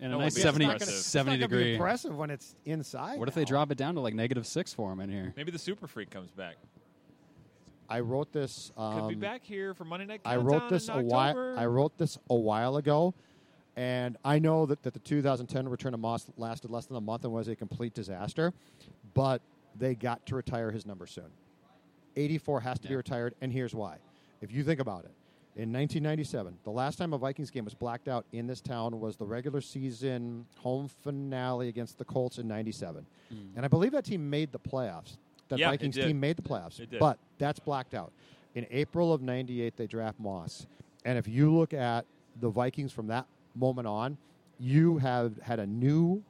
and 0.00 0.12
a 0.12 0.16
nice 0.18 0.34
would 0.34 0.42
70, 0.42 0.64
impressive. 0.64 0.88
It's 0.88 1.06
70 1.06 1.38
not 1.38 1.40
gonna 1.40 1.48
be 1.48 1.56
degree. 1.64 1.74
impressive 1.74 2.16
when 2.16 2.30
it's 2.30 2.54
inside. 2.64 3.18
What 3.18 3.28
if 3.28 3.34
they 3.34 3.44
drop 3.44 3.70
it 3.72 3.78
down 3.78 3.94
to 3.94 4.00
like 4.00 4.14
negative 4.14 4.46
six 4.46 4.72
for 4.74 4.92
him 4.92 5.00
in 5.00 5.10
here? 5.10 5.32
Maybe 5.36 5.50
the 5.50 5.58
Super 5.58 5.86
Freak 5.88 6.10
comes 6.10 6.30
back. 6.30 6.54
I 7.88 8.00
wrote 8.00 8.32
this. 8.32 8.70
Um, 8.76 9.00
Could 9.00 9.08
be 9.08 9.14
back 9.14 9.42
here 9.44 9.74
for 9.74 9.84
Monday 9.84 10.06
Night 10.06 10.22
Countdown 10.22 10.46
I 10.46 10.50
wrote 10.58 10.68
this 10.68 10.88
a 10.88 11.00
while. 11.00 11.54
I 11.56 11.66
wrote 11.66 11.96
this 11.96 12.18
a 12.28 12.34
while 12.34 12.76
ago, 12.76 13.14
and 13.76 14.16
I 14.24 14.38
know 14.38 14.66
that, 14.66 14.82
that 14.82 14.92
the 14.92 15.00
2010 15.00 15.68
return 15.68 15.94
of 15.94 16.00
Moss 16.00 16.26
lasted 16.36 16.70
less 16.70 16.86
than 16.86 16.96
a 16.96 17.00
month 17.00 17.24
and 17.24 17.32
was 17.32 17.48
a 17.48 17.56
complete 17.56 17.94
disaster, 17.94 18.52
but 19.14 19.40
they 19.76 19.94
got 19.94 20.26
to 20.26 20.34
retire 20.36 20.70
his 20.70 20.84
number 20.84 21.06
soon. 21.06 21.30
84 22.16 22.60
has 22.60 22.78
to 22.80 22.88
be 22.88 22.96
retired, 22.96 23.34
and 23.40 23.52
here's 23.52 23.74
why. 23.74 23.96
If 24.40 24.52
you 24.52 24.64
think 24.64 24.80
about 24.80 25.04
it, 25.04 25.12
in 25.56 25.72
1997, 25.72 26.58
the 26.62 26.70
last 26.70 26.98
time 26.98 27.12
a 27.12 27.18
Vikings 27.18 27.50
game 27.50 27.64
was 27.64 27.74
blacked 27.74 28.06
out 28.06 28.24
in 28.32 28.46
this 28.46 28.60
town 28.60 29.00
was 29.00 29.16
the 29.16 29.26
regular 29.26 29.60
season 29.60 30.46
home 30.58 30.88
finale 31.02 31.68
against 31.68 31.98
the 31.98 32.04
Colts 32.04 32.38
in 32.38 32.46
'97, 32.46 33.04
and 33.56 33.64
I 33.64 33.68
believe 33.68 33.92
that 33.92 34.04
team 34.04 34.28
made 34.30 34.52
the 34.52 34.58
playoffs. 34.60 35.16
That 35.48 35.58
Yeah, 35.58 35.70
Vikings 35.70 35.96
team 35.96 36.20
made 36.20 36.36
the 36.36 36.42
playoffs, 36.42 36.80
but 36.98 37.18
that's 37.38 37.58
blacked 37.58 37.94
out. 37.94 38.12
In 38.54 38.66
April 38.70 39.12
of 39.12 39.22
'98, 39.22 39.76
they 39.76 39.86
draft 39.86 40.18
Moss, 40.18 40.66
and 41.04 41.18
if 41.18 41.28
you 41.28 41.54
look 41.54 41.72
at 41.72 42.04
the 42.40 42.48
Vikings 42.50 42.92
from 42.92 43.06
that 43.08 43.26
moment 43.54 43.86
on, 43.86 44.18
you 44.58 44.98
have 44.98 45.36
had 45.42 45.58
a 45.58 45.66
new, 45.66 46.22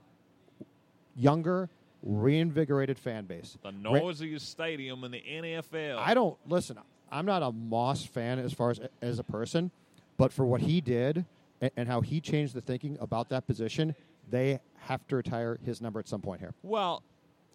younger, 1.16 1.68
reinvigorated 2.02 2.98
fan 2.98 3.24
base. 3.24 3.56
the 3.62 3.72
noisiest 3.72 4.48
stadium 4.48 5.04
in 5.04 5.10
the 5.10 5.22
NFL. 5.26 5.98
I 5.98 6.14
don't 6.14 6.36
listen. 6.46 6.78
I'm 7.10 7.26
not 7.26 7.42
a 7.42 7.50
Moss 7.52 8.04
fan 8.04 8.38
as 8.38 8.52
far 8.52 8.70
as 8.70 8.80
as 9.00 9.18
a 9.18 9.24
person, 9.24 9.70
but 10.16 10.32
for 10.32 10.44
what 10.44 10.60
he 10.60 10.80
did 10.80 11.24
and, 11.60 11.70
and 11.76 11.88
how 11.88 12.00
he 12.02 12.20
changed 12.20 12.54
the 12.54 12.60
thinking 12.60 12.98
about 13.00 13.30
that 13.30 13.46
position, 13.46 13.94
they 14.30 14.60
have 14.80 15.06
to 15.08 15.16
retire 15.16 15.58
his 15.64 15.80
number 15.80 15.98
at 15.98 16.06
some 16.08 16.20
point 16.20 16.40
here. 16.40 16.54
Well, 16.62 17.02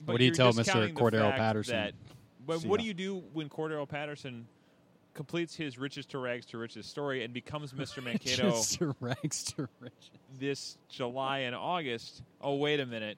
What 0.05 0.17
do 0.17 0.25
you 0.25 0.31
tell 0.31 0.51
Mr. 0.51 0.57
discounting 0.57 0.95
Cordarrelle 0.95 1.35
Patterson? 1.35 1.75
That, 1.75 1.93
but 2.45 2.59
See 2.61 2.67
what 2.67 2.79
ya. 2.79 2.83
do 2.83 2.87
you 2.87 2.93
do 2.93 3.23
when 3.33 3.49
Cordarrelle 3.49 3.87
Patterson 3.87 4.47
completes 5.13 5.55
his 5.55 5.77
riches 5.77 6.05
to 6.07 6.17
rags 6.17 6.45
to 6.47 6.57
riches 6.57 6.85
story 6.85 7.23
and 7.23 7.33
becomes 7.33 7.71
Mr. 7.73 8.03
Mankato 8.03 8.49
Just 8.51 8.79
to 8.79 8.95
rags 8.99 9.43
to 9.53 9.67
riches. 9.79 10.09
this 10.39 10.77
July 10.89 11.39
and 11.39 11.55
August? 11.55 12.21
Oh, 12.41 12.55
wait 12.55 12.79
a 12.79 12.85
minute. 12.85 13.17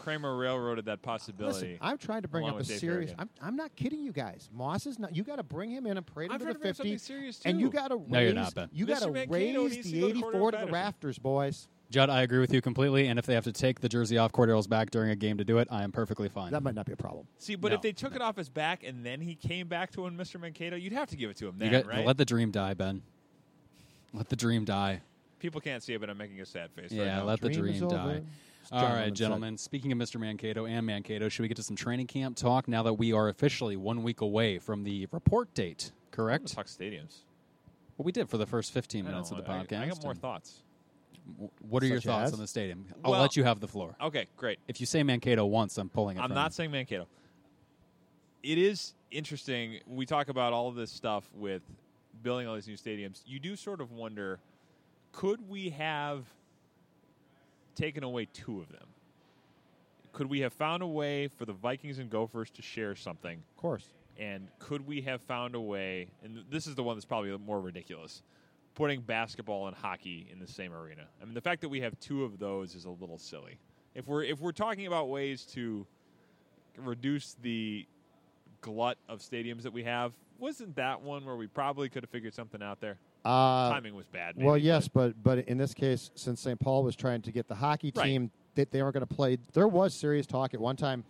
Krammer 0.00 0.38
railroaded 0.40 0.86
that 0.86 1.02
possibility. 1.02 1.72
Listen, 1.72 1.78
I'm 1.82 1.98
trying 1.98 2.22
to 2.22 2.28
bring 2.28 2.44
along 2.44 2.54
up 2.54 2.56
a 2.56 2.58
with 2.60 2.68
Dave 2.68 2.78
serious. 2.78 3.10
Harrigan. 3.10 3.28
I'm, 3.42 3.48
I'm 3.48 3.56
not 3.56 3.76
kidding 3.76 4.02
you 4.02 4.12
guys. 4.12 4.48
Moss 4.50 4.86
is 4.86 4.98
not. 4.98 5.14
You 5.14 5.22
got 5.22 5.36
to 5.36 5.42
bring 5.42 5.70
him 5.70 5.86
in 5.86 5.98
and 5.98 6.06
parade 6.06 6.30
him 6.30 6.32
I'm 6.32 6.38
to 6.38 6.44
trying 6.46 6.54
the 6.54 6.58
to 6.58 6.62
bring 6.62 6.72
50, 6.74 6.82
something 6.82 6.98
serious, 6.98 7.40
and 7.44 7.60
you 7.60 7.68
got 7.68 7.88
to 7.88 7.96
raise. 7.96 8.08
No, 8.08 8.20
you're 8.20 8.32
not, 8.32 8.54
Ben. 8.54 8.70
You 8.72 8.86
Mr. 8.86 8.88
got 8.88 9.02
to 9.02 9.10
Mankato 9.10 9.62
raise 9.64 9.74
needs 9.76 9.90
to 9.90 9.94
the 9.94 10.00
go 10.00 10.06
to 10.08 10.12
84 10.12 10.30
to 10.32 10.38
the 10.38 10.50
Patterson. 10.56 10.72
rafters, 10.72 11.18
boys. 11.18 11.68
Judd, 11.90 12.08
I 12.08 12.22
agree 12.22 12.38
with 12.38 12.52
you 12.54 12.60
completely. 12.62 13.08
And 13.08 13.18
if 13.18 13.26
they 13.26 13.34
have 13.34 13.44
to 13.44 13.52
take 13.52 13.80
the 13.80 13.88
jersey 13.88 14.16
off 14.16 14.30
Cordell's 14.32 14.68
back 14.68 14.90
during 14.90 15.10
a 15.10 15.16
game 15.16 15.38
to 15.38 15.44
do 15.44 15.58
it, 15.58 15.66
I 15.70 15.82
am 15.82 15.90
perfectly 15.90 16.28
fine. 16.28 16.52
That 16.52 16.62
might 16.62 16.74
not 16.76 16.86
be 16.86 16.92
a 16.92 16.96
problem. 16.96 17.26
See, 17.38 17.56
but 17.56 17.70
No. 17.70 17.74
if 17.74 17.82
they 17.82 17.92
took 17.92 18.14
it 18.14 18.22
off 18.22 18.36
his 18.36 18.48
back 18.48 18.84
and 18.84 19.04
then 19.04 19.20
he 19.20 19.34
came 19.34 19.66
back 19.66 19.90
to 19.92 20.06
him, 20.06 20.16
Mr. 20.16 20.40
Mankato, 20.40 20.76
you'd 20.76 20.92
have 20.92 21.08
to 21.10 21.16
give 21.16 21.30
it 21.30 21.36
to 21.38 21.48
him 21.48 21.54
You 21.60 21.68
then, 21.70 21.82
got- 21.82 21.86
right? 21.90 22.06
Let 22.06 22.16
the 22.16 22.24
dream 22.24 22.52
die, 22.52 22.74
Ben. 22.74 23.02
Let 24.12 24.28
the 24.28 24.36
dream 24.36 24.64
die. 24.64 25.02
People 25.40 25.60
can't 25.60 25.82
see 25.82 25.94
it, 25.94 26.00
but 26.00 26.08
I'm 26.10 26.18
making 26.18 26.40
a 26.40 26.46
sad 26.46 26.70
face. 26.72 26.90
right 26.92 26.98
Yeah, 27.00 27.16
now. 27.18 27.24
let 27.24 27.40
the 27.40 27.48
Dream 27.48 27.66
is 27.72 27.78
dream 27.78 27.84
over. 27.92 27.96
die. 27.96 28.22
It's 28.62 28.70
All 28.72 28.80
John 28.80 28.90
right, 28.90 28.96
Lennon 28.98 29.08
said. 29.08 29.14
gentlemen. 29.16 29.56
Speaking 29.58 29.90
of 29.90 29.98
Mr. 29.98 30.20
Mankato 30.20 30.66
and 30.66 30.84
Mankato, 30.86 31.28
should 31.30 31.42
we 31.42 31.48
get 31.48 31.56
to 31.56 31.62
some 31.62 31.76
training 31.76 32.06
camp 32.08 32.36
talk 32.36 32.68
now 32.68 32.82
that 32.82 32.94
we 32.94 33.12
are 33.12 33.28
officially 33.28 33.76
one 33.76 34.02
week 34.02 34.20
away 34.20 34.58
from 34.58 34.84
the 34.84 35.06
report 35.12 35.52
date? 35.54 35.92
Correct. 36.10 36.44
gonna 36.44 36.54
talk 36.54 36.66
stadiums. 36.66 37.20
What 37.96 38.04
we 38.04 38.12
did 38.12 38.28
for 38.28 38.36
the 38.36 38.46
first 38.46 38.72
15 38.72 39.06
I 39.06 39.10
minutes 39.10 39.30
know, 39.30 39.38
of 39.38 39.44
the 39.44 39.50
I- 39.50 39.64
podcast. 39.64 39.80
I, 39.82 39.88
got 39.88 40.02
more 40.02 40.12
and 40.12 40.20
thoughts. 40.20 40.62
W- 41.28 41.50
What 41.60 41.82
are 41.82 41.86
your 41.86 41.96
Such 42.00 42.04
thoughts 42.06 42.28
as? 42.28 42.32
on 42.34 42.40
the 42.40 42.46
stadium? 42.46 42.86
I'll 43.04 43.12
Well- 43.12 43.20
let 43.20 43.36
you 43.36 43.44
have 43.44 43.60
the 43.60 43.68
floor. 43.68 43.96
Okay, 44.00 44.26
great. 44.36 44.58
If 44.68 44.80
you 44.80 44.86
say 44.86 45.02
Mankato 45.02 45.44
once, 45.46 45.76
I'm 45.78 45.88
pulling 45.88 46.16
it. 46.16 46.20
I'm 46.20 46.28
from 46.30 46.34
not 46.34 46.50
you. 46.52 46.54
saying 46.54 46.70
Mankato. 46.70 47.06
It 48.42 48.58
is 48.58 48.94
interesting. 49.10 49.80
We 49.86 50.06
talk 50.06 50.28
about 50.28 50.52
all 50.52 50.68
of 50.68 50.74
this 50.74 50.90
stuff 50.90 51.28
with 51.34 51.62
building 52.22 52.46
all 52.46 52.54
these 52.54 52.68
new 52.68 52.76
stadiums. 52.76 53.22
You 53.26 53.38
do 53.38 53.56
sort 53.56 53.80
of 53.80 53.92
wonder 53.92 54.40
could 55.12 55.48
we 55.48 55.70
have 55.70 56.24
taken 57.74 58.04
away 58.04 58.26
two 58.32 58.60
of 58.60 58.68
them, 58.70 58.86
could 60.12 60.28
we 60.28 60.40
have 60.40 60.52
found 60.52 60.82
a 60.82 60.86
way 60.86 61.28
for 61.28 61.44
the 61.44 61.52
Vikings 61.52 61.98
and 61.98 62.10
Gophers 62.10 62.50
to 62.50 62.62
share 62.62 62.94
something? 62.94 63.38
Of 63.38 63.56
course. 63.56 63.86
And 64.18 64.48
could 64.58 64.86
we 64.86 65.00
have 65.02 65.20
found 65.22 65.54
a 65.54 65.60
way? 65.60 66.08
And 66.22 66.44
this 66.50 66.66
is 66.66 66.74
the 66.74 66.82
one 66.82 66.96
that's 66.96 67.04
probably 67.06 67.36
more 67.38 67.60
ridiculous. 67.60 68.22
Putting 68.80 69.02
basketball 69.02 69.66
and 69.66 69.76
hockey 69.76 70.26
in 70.32 70.38
the 70.38 70.46
same 70.46 70.72
arena. 70.72 71.02
I 71.20 71.26
mean, 71.26 71.34
the 71.34 71.40
fact 71.42 71.60
that 71.60 71.68
we 71.68 71.82
have 71.82 72.00
two 72.00 72.24
of 72.24 72.38
those 72.38 72.74
is 72.74 72.86
a 72.86 72.90
little 72.90 73.18
silly. 73.18 73.58
If 73.94 74.06
we're 74.06 74.22
if 74.24 74.40
we're 74.40 74.52
talking 74.52 74.86
about 74.86 75.10
ways 75.10 75.44
to 75.52 75.86
reduce 76.78 77.36
the 77.42 77.86
glut 78.62 78.96
of 79.06 79.18
stadiums 79.18 79.64
that 79.64 79.72
we 79.74 79.84
have, 79.84 80.14
wasn't 80.38 80.76
that 80.76 81.02
one 81.02 81.26
where 81.26 81.36
we 81.36 81.46
probably 81.46 81.90
could 81.90 82.04
have 82.04 82.08
figured 82.08 82.32
something 82.32 82.62
out 82.62 82.80
there? 82.80 82.96
Uh, 83.22 83.68
Timing 83.68 83.94
was 83.94 84.06
bad. 84.06 84.36
well, 84.38 84.56
yes, 84.56 84.88
but 84.88 85.22
but 85.22 85.40
in 85.40 85.58
this 85.58 85.74
case, 85.74 86.10
since 86.14 86.40
St. 86.40 86.58
Paul 86.58 86.82
was 86.82 86.96
trying 86.96 87.20
to 87.20 87.32
get 87.32 87.48
the 87.48 87.56
hockey 87.56 87.92
Right. 87.94 88.06
team 88.06 88.30
that 88.54 88.70
they 88.70 88.80
weren't 88.80 88.94
going 88.94 89.06
to 89.06 89.14
play, 89.14 89.36
there 89.52 89.68
was 89.68 89.92
serious 89.92 90.26
talk 90.26 90.54
at 90.54 90.60
one 90.60 90.76
time 90.76 91.04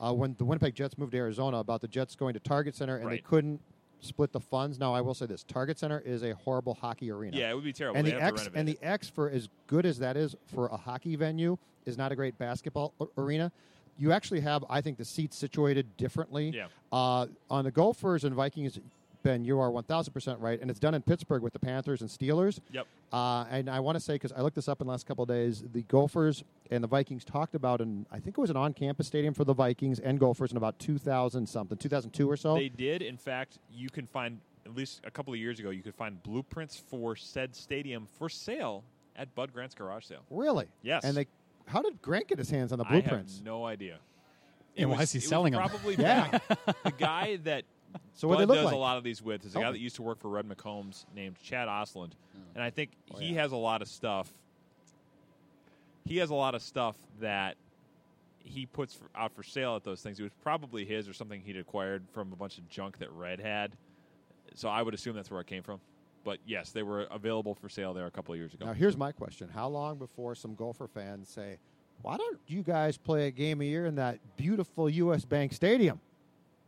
uh, 0.00 0.12
when 0.12 0.34
the 0.38 0.44
Winnipeg 0.44 0.74
Jets 0.74 0.98
moved 0.98 1.12
to 1.12 1.18
Arizona 1.18 1.58
about 1.58 1.82
the 1.82 1.88
Jets 1.88 2.16
going 2.16 2.34
to 2.34 2.40
Target 2.40 2.74
Center 2.74 2.96
and 2.96 3.08
they 3.08 3.18
couldn't 3.18 3.60
split 4.02 4.32
the 4.32 4.40
funds. 4.40 4.78
Now, 4.78 4.92
I 4.94 5.00
will 5.00 5.14
say 5.14 5.26
this: 5.26 5.44
Target 5.44 5.78
Center 5.78 6.00
is 6.04 6.22
a 6.22 6.34
horrible 6.34 6.74
hockey 6.74 7.10
arena. 7.10 7.36
Yeah, 7.36 7.50
it 7.50 7.54
would 7.54 7.64
be 7.64 7.72
terrible. 7.72 7.98
And 7.98 8.06
They 8.06 8.12
the 8.12 8.22
X 8.22 8.50
and 8.54 8.68
the 8.68 8.78
X 8.82 9.08
for 9.08 9.30
as 9.30 9.48
good 9.66 9.86
as 9.86 9.98
that 10.00 10.16
is 10.16 10.36
for 10.46 10.66
a 10.66 10.76
hockey 10.76 11.16
venue 11.16 11.56
is 11.86 11.96
not 11.96 12.12
a 12.12 12.16
great 12.16 12.36
basketball 12.38 12.92
arena. 13.16 13.50
You 13.98 14.12
actually 14.12 14.40
have, 14.40 14.64
I 14.68 14.80
think, 14.80 14.98
the 14.98 15.04
seats 15.04 15.36
situated 15.36 15.96
differently. 15.96 16.50
Yeah. 16.54 16.66
Uh, 16.90 17.26
on 17.50 17.64
the 17.64 17.70
Gophers 17.70 18.24
and 18.24 18.34
Vikings, 18.34 18.78
Ben, 19.22 19.44
you 19.44 19.58
are 19.60 19.70
one 19.70 19.84
thousand 19.84 20.12
percent 20.12 20.38
right, 20.40 20.60
and 20.60 20.70
it's 20.70 20.80
done 20.80 20.94
in 20.94 21.02
Pittsburgh 21.02 21.42
with 21.42 21.52
the 21.52 21.58
Panthers 21.58 22.00
and 22.00 22.10
Steelers. 22.10 22.60
Yep. 22.72 22.86
Uh, 23.12 23.44
and 23.50 23.68
I 23.70 23.80
want 23.80 23.96
to 23.96 24.00
say 24.00 24.14
because 24.14 24.32
I 24.32 24.40
looked 24.40 24.56
this 24.56 24.68
up 24.68 24.80
in 24.80 24.86
the 24.86 24.90
last 24.90 25.06
couple 25.06 25.22
of 25.22 25.28
days, 25.28 25.62
the 25.72 25.82
Gophers 25.82 26.44
and 26.70 26.82
the 26.82 26.88
Vikings 26.88 27.24
talked 27.24 27.54
about, 27.54 27.80
and 27.80 28.06
I 28.10 28.18
think 28.18 28.36
it 28.38 28.40
was 28.40 28.50
an 28.50 28.56
on-campus 28.56 29.06
stadium 29.06 29.34
for 29.34 29.44
the 29.44 29.54
Vikings 29.54 29.98
and 30.00 30.18
Gophers 30.18 30.50
in 30.50 30.56
about 30.56 30.78
two 30.78 30.98
thousand 30.98 31.46
something, 31.48 31.76
two 31.78 31.88
thousand 31.88 32.10
two 32.12 32.30
or 32.30 32.36
so. 32.36 32.54
They 32.54 32.68
did. 32.68 33.02
In 33.02 33.16
fact, 33.16 33.58
you 33.72 33.88
can 33.88 34.06
find 34.06 34.38
at 34.66 34.74
least 34.74 35.00
a 35.04 35.10
couple 35.10 35.32
of 35.32 35.38
years 35.40 35.58
ago, 35.58 35.70
you 35.70 35.82
could 35.82 35.94
find 35.94 36.22
blueprints 36.22 36.76
for 36.88 37.16
said 37.16 37.54
stadium 37.54 38.06
for 38.18 38.28
sale 38.28 38.84
at 39.16 39.34
Bud 39.34 39.52
Grant's 39.52 39.74
garage 39.74 40.04
sale. 40.06 40.22
really? 40.30 40.66
Yes. 40.82 41.04
And 41.04 41.16
they, 41.16 41.26
how 41.66 41.82
did 41.82 42.00
Grant 42.00 42.28
get 42.28 42.38
his 42.38 42.48
hands 42.48 42.72
on 42.72 42.78
the 42.78 42.84
I 42.86 42.92
blueprints? 43.00 43.36
have 43.38 43.44
no 43.44 43.64
idea. 43.66 43.98
And 44.76 44.88
why 44.88 44.98
was- 44.98 45.08
is 45.08 45.12
he 45.12 45.20
selling 45.28 45.52
them? 45.52 45.60
Probably 45.68 45.94
Yeah. 45.98 46.30
back- 46.30 46.82
the 46.84 46.92
guy 46.92 47.36
that 47.44 47.64
So 48.14 48.28
what 48.28 48.34
Bud 48.34 48.40
they 48.42 48.46
look 48.46 48.56
does 48.56 48.64
like? 48.66 48.74
a 48.74 48.78
lot 48.78 48.98
of 48.98 49.04
these 49.04 49.22
with 49.22 49.44
is 49.44 49.56
a 49.56 49.60
guy 49.60 49.70
that 49.70 49.78
used 49.80 49.96
to 49.96 50.02
work 50.02 50.18
for 50.18 50.28
Red 50.28 50.46
McCombs 50.48 51.04
named 51.14 51.36
Chad 51.42 51.68
Osland, 51.68 52.12
Oh. 52.34 52.38
and 52.54 52.62
I 52.62 52.70
think 52.70 52.90
oh, 53.12 53.18
he 53.18 53.34
has 53.34 53.52
a 53.52 53.56
lot 53.56 53.82
of 53.82 53.88
stuff. 53.88 54.32
He 56.04 56.18
has 56.18 56.30
a 56.30 56.34
lot 56.34 56.54
of 56.54 56.62
stuff 56.62 56.96
that 57.20 57.56
he 58.40 58.66
puts 58.66 58.94
for, 58.94 59.06
out 59.14 59.32
for 59.32 59.42
sale 59.42 59.76
at 59.76 59.84
those 59.84 60.02
things. 60.02 60.18
It 60.18 60.24
was 60.24 60.32
probably 60.42 60.84
his 60.84 61.08
or 61.08 61.12
something 61.12 61.40
he'd 61.40 61.56
acquired 61.56 62.02
from 62.12 62.32
a 62.32 62.36
bunch 62.36 62.58
of 62.58 62.68
junk 62.68 62.98
that 62.98 63.10
Red 63.12 63.40
had. 63.40 63.72
So 64.54 64.68
I 64.68 64.82
would 64.82 64.94
assume 64.94 65.14
that's 65.14 65.30
where 65.30 65.40
it 65.40 65.46
came 65.46 65.62
from. 65.62 65.80
But 66.24 66.38
yes, 66.46 66.70
they 66.70 66.82
were 66.82 67.02
available 67.04 67.54
for 67.54 67.68
sale 67.68 67.94
there 67.94 68.06
a 68.06 68.10
couple 68.10 68.32
of 68.34 68.38
years 68.38 68.52
ago. 68.54 68.66
Now, 68.66 68.72
here's 68.72 68.96
my 68.96 69.10
question: 69.12 69.48
How 69.48 69.68
long 69.68 69.96
before 69.98 70.34
some 70.34 70.54
Gopher 70.54 70.86
fans 70.86 71.28
say, 71.28 71.58
"Why 72.02 72.16
don't 72.16 72.38
you 72.46 72.62
guys 72.62 72.96
play 72.96 73.26
a 73.26 73.30
game 73.30 73.60
a 73.60 73.64
year 73.64 73.86
in 73.86 73.94
that 73.96 74.18
beautiful 74.36 74.88
U.S. 74.88 75.24
Bank 75.24 75.52
Stadium?" 75.52 76.00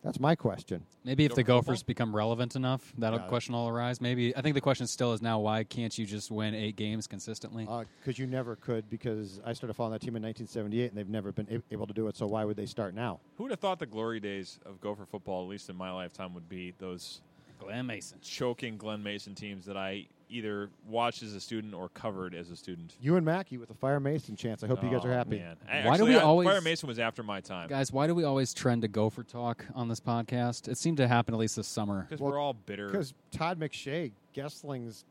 That's 0.04 0.20
my 0.20 0.34
question. 0.37 0.84
Maybe 1.02 1.25
if 1.25 1.34
the 1.34 1.42
Gopher 1.42 1.64
Gophers 1.68 1.82
become 1.82 2.14
relevant 2.14 2.56
enough, 2.56 2.92
that 2.99 3.14
Yeah. 3.14 3.18
question 3.20 3.54
will 3.54 3.68
arise. 3.68 4.02
Maybe 4.02 4.37
I 4.37 4.42
think 4.42 4.54
the 4.54 4.61
question 4.61 4.87
still 4.87 5.14
is 5.14 5.23
now 5.23 5.40
why 5.40 5.64
can't 5.64 5.96
you 5.96 6.04
just 6.04 6.30
win 6.30 6.54
eight 6.54 6.76
games 6.76 7.06
consistently? 7.06 7.66
Uh, 7.66 7.84
because 8.00 8.18
you 8.18 8.26
never 8.26 8.54
could. 8.54 8.90
Because 8.90 9.40
I 9.46 9.54
started 9.54 9.73
following 9.73 9.92
that 9.92 10.02
team 10.02 10.14
in 10.14 10.23
1978, 10.23 10.90
and 10.90 10.99
they've 10.99 11.08
never 11.08 11.32
been 11.32 11.49
a- 11.50 11.73
able 11.75 11.87
to 11.87 11.94
do 11.94 12.06
it. 12.08 12.16
So 12.16 12.26
why 12.26 12.44
would 12.44 12.56
they 12.56 12.66
start 12.66 12.94
now? 12.94 13.20
Who 13.38 13.44
would 13.44 13.50
have 13.50 13.61
thought 13.61 13.78
the 13.78 13.87
glory 13.87 14.20
days 14.20 14.61
of 14.66 14.78
Gopher 14.78 15.06
football, 15.06 15.43
at 15.45 15.49
least 15.49 15.71
in 15.71 15.76
my 15.76 15.90
lifetime, 15.90 16.34
would 16.34 16.50
be 16.50 16.73
those 16.78 17.23
Glen 17.58 17.86
Mason. 17.86 18.19
choking 18.21 18.76
Glen 18.76 19.02
Mason 19.02 19.34
teams 19.34 19.64
that 19.64 19.76
I 19.78 20.06
either 20.28 20.71
watched 20.89 21.23
as 21.23 21.34
a 21.34 21.41
student 21.41 21.75
or 21.75 21.89
covered 21.91 22.34
as 22.34 22.50
a 22.50 22.56
student. 22.56 22.95
You 23.00 23.17
and 23.17 23.25
Mackey 23.25 23.56
with 23.58 23.69
the 23.69 23.75
Fire 23.75 24.00
Mason 24.00 24.37
chance. 24.37 24.65
I 24.65 24.67
hope 24.67 24.82
you 24.82 24.91
guys 24.91 25.04
are 25.04 25.10
Oh, 25.13 25.15
happy. 25.15 25.39
Man. 25.39 25.56
Why 25.84 25.97
do 25.97 26.04
we 26.06 26.17
I- 26.17 26.21
always- 26.23 26.49
Fire 26.49 26.60
Mason 26.60 26.87
was 26.89 26.99
after 26.99 27.23
my 27.23 27.41
time 27.41 27.69
Guys, 27.69 27.93
why 27.93 28.06
do 28.06 28.15
we 28.15 28.25
always 28.25 28.52
trend 28.54 28.82
to 28.82 28.89
Gopher 28.89 29.23
talk 29.23 29.65
on 29.75 29.89
this 29.89 30.00
podcast? 30.00 30.67
It 30.69 30.78
seemed 30.78 30.97
to 30.97 31.06
happen 31.08 31.34
at 31.34 31.39
least 31.41 31.56
this 31.56 31.69
summer. 31.69 32.02
because 32.08 32.21
Well, 32.21 32.32
we're 32.32 32.39
all 32.39 32.54
bitter. 32.54 32.87
Because 32.87 33.15
Todd 33.30 33.58
McShay, 33.60 34.13
Goessling's 34.34 35.04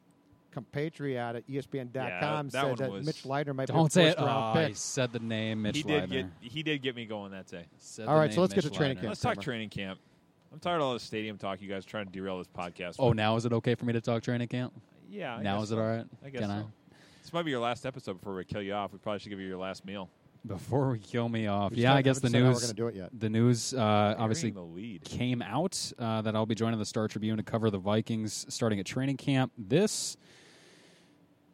compatriot 0.52 1.36
at 1.38 1.48
ESPN.com, 1.48 1.96
Yeah, 1.96 2.44
that 2.44 2.52
said 2.52 2.78
that 2.78 2.92
was- 2.92 3.06
Mitch 3.06 3.24
Leidner 3.24 3.56
might 3.56 3.68
Don't 3.68 3.86
be 3.86 3.90
say 3.92 4.04
a 4.06 4.08
it. 4.10 4.18
first 4.18 4.20
Oh, 4.22 4.26
round 4.26 4.60
he 4.60 4.66
pick. 4.68 4.76
said 4.78 5.12
the 5.12 5.20
name 5.20 5.62
Mitch 5.64 5.78
he 5.78 5.84
did 5.84 6.04
Leidner. 6.10 6.10
get 6.42 6.52
he 6.52 6.64
did 6.64 6.82
get 6.82 6.96
me 6.96 7.06
going 7.06 7.32
that 7.32 7.48
day. 7.48 7.66
Said 7.78 8.08
All 8.08 8.16
so 8.32 8.42
let's 8.42 8.54
get 8.54 8.64
Mitch 8.64 8.72
to 8.72 8.78
training 8.78 8.98
Leidner. 8.98 9.02
camp. 9.02 9.10
Let's 9.10 9.22
talk 9.22 9.38
Krammer. 9.38 9.42
training 9.42 9.70
camp. 9.70 10.00
I'm 10.52 10.60
tired 10.60 10.76
of 10.78 10.84
all 10.84 10.94
this 10.94 11.02
stadium 11.02 11.40
talk. 11.40 11.60
You 11.64 11.68
guys 11.70 11.84
are 11.84 11.90
trying 11.90 12.06
to 12.06 12.12
derail 12.12 12.38
this 12.38 12.48
podcast. 12.48 12.98
Oh, 13.00 13.12
now 13.12 13.36
is 13.36 13.46
it 13.46 13.54
okay 13.54 13.74
for 13.74 13.86
me 13.86 13.94
to 13.94 14.02
talk 14.02 14.22
training 14.22 14.48
camp? 14.48 14.74
Yeah. 15.14 15.36
I 15.36 15.42
now 15.44 15.56
guess 15.58 15.66
is 15.66 15.72
it 15.72 15.76
so. 15.76 15.82
all 15.82 15.88
right? 15.88 16.06
I 16.26 16.30
guess 16.30 16.42
Can 16.42 16.50
so. 16.50 16.56
I? 16.56 16.64
This 17.22 17.32
might 17.34 17.44
be 17.44 17.52
your 17.52 17.62
last 17.62 17.86
episode 17.86 18.14
before 18.20 18.36
we 18.36 18.44
kill 18.46 18.62
you 18.62 18.74
off. 18.74 18.92
We 18.92 19.00
probably 19.00 19.20
should 19.20 19.30
give 19.30 19.40
you 19.40 19.48
your 19.48 19.58
last 19.58 19.86
meal. 19.86 20.10
Before 20.46 20.90
we 20.90 21.00
kill 21.00 21.30
me 21.30 21.48
off, 21.48 21.72
We 21.72 21.76
just 21.78 21.84
yeah, 21.84 21.90
I 21.94 21.96
haven't 21.98 22.04
guess 22.04 22.20
the 22.20 22.28
decided 22.28 22.44
how 22.44 22.50
we're 22.50 22.54
news. 22.56 22.62
gonna 22.64 22.74
do 22.74 22.88
it 22.88 22.96
yet. 22.96 23.10
The 23.18 23.30
news, 23.30 23.74
uh, 23.74 24.16
obviously, 24.18 24.52
Burying 24.52 24.70
the 24.70 24.76
lead. 24.76 25.04
came 25.06 25.42
out 25.42 25.92
uh, 25.98 26.22
that 26.24 26.36
I'll 26.36 26.46
be 26.46 26.56
joining 26.56 26.80
the 26.80 26.86
Star 26.86 27.08
Tribune 27.08 27.38
to 27.38 27.44
cover 27.44 27.70
the 27.70 27.78
Vikings 27.78 28.46
starting 28.50 28.78
at 28.80 28.86
training 28.86 29.16
camp. 29.16 29.54
This 29.58 30.18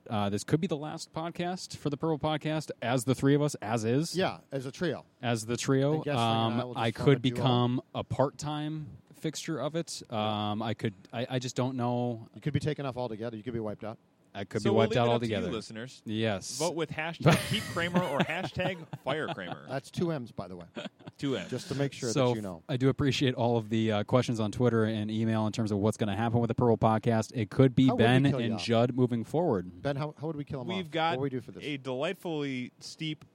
uh, 0.10 0.28
this 0.30 0.43
could 0.43 0.60
be 0.60 0.65
the 0.65 0.76
last 0.78 1.13
podcast 1.13 1.78
for 1.78 1.91
the 1.91 1.98
Purple 1.98 2.17
Podcast 2.17 2.72
as 2.82 3.04
the 3.04 3.13
three 3.13 3.36
of 3.36 3.43
us, 3.43 3.54
as 3.62 3.84
is, 3.86 4.15
Yeah, 4.15 4.38
as 4.52 4.65
a 4.65 4.72
trio. 4.72 5.06
as 5.22 5.45
the 5.45 5.56
trio. 5.56 5.93
And 5.95 6.04
Goessling 6.06 6.08
and 6.08 6.17
I 6.17 6.45
Um, 6.45 6.58
will 6.58 6.74
just 6.74 6.80
I 6.80 6.91
form 6.91 7.04
a 7.04 7.06
could 7.13 7.22
duo. 7.22 7.36
become 7.36 7.82
a 7.93 8.04
part 8.04 8.38
time 8.39 8.88
fixture 9.19 9.60
of 9.60 9.75
it. 9.75 10.01
Um, 10.10 10.62
I 10.62 10.73
could. 10.73 10.93
I, 11.13 11.27
I 11.29 11.39
just 11.39 11.55
don't 11.55 11.75
know. 11.75 12.27
You 12.36 12.41
could 12.41 12.53
be 12.53 12.60
taken 12.60 12.86
off 12.86 12.97
altogether. 12.97 13.38
You 13.38 13.43
could 13.43 13.53
be 13.53 13.60
wiped 13.60 13.84
out. 13.84 13.97
I 14.34 14.43
could 14.43 14.62
so 14.62 14.69
be 14.69 14.75
wiped 14.75 14.93
we'll 14.93 14.99
out 14.99 15.05
leave 15.05 15.12
it 15.12 15.15
up 15.15 15.21
to 15.21 15.27
you, 15.27 15.36
altogether. 15.36 15.55
listeners. 15.55 16.01
Yes. 16.05 16.60
Vote 16.60 16.75
with 16.75 16.91
hashtag 16.91 17.38
Keep 17.49 17.63
Krammer 17.63 18.10
or 18.12 18.19
hashtag 18.19 18.77
Fire 19.03 19.27
Krammer. 19.27 19.67
That's 19.67 19.89
two 19.89 20.12
M's, 20.12 20.32
by 20.32 20.47
the 20.47 20.55
way, 20.55 20.65
Two 21.17 21.36
M's. 21.36 21.49
just 21.49 21.67
to 21.69 21.75
make 21.75 21.93
sure 21.93 22.12
so 22.12 22.29
that 22.29 22.36
you 22.36 22.41
know. 22.43 22.62
I 22.69 22.77
do 22.77 22.89
appreciate 22.89 23.34
all 23.34 23.58
of 23.58 23.69
the 23.69 23.91
uh, 23.91 24.03
questions 24.03 24.39
on 24.39 24.51
Twitter 24.51 24.86
and 24.86 25.10
email 25.10 25.47
in 25.47 25.51
terms 25.51 25.71
of 25.71 25.79
what's 25.79 25.97
going 25.97 26.10
to 26.10 26.15
happen 26.15 26.39
with 26.39 26.49
the 26.49 26.55
Pearl 26.55 26.77
podcast. 26.77 27.32
It 27.34 27.49
could 27.49 27.75
be 27.75 27.88
How 27.88 27.95
Ben 27.95 28.25
and? 28.27 28.60
Judd 28.60 28.95
moving 28.95 29.23
forward. 29.23 29.82
Ben, 29.82 29.95
how, 29.95 30.13
how 30.21 30.27
would 30.27 30.36
we 30.36 30.43
kill 30.43 30.62
him? 30.62 30.67
We've 30.67 30.91
got 30.91 31.17
what 31.17 31.23
we 31.23 31.29
do 31.32 31.41
for 31.41 31.51
this? 31.51 31.63
a 31.63 31.77
delightfully 31.77 32.71
steep 32.79 33.25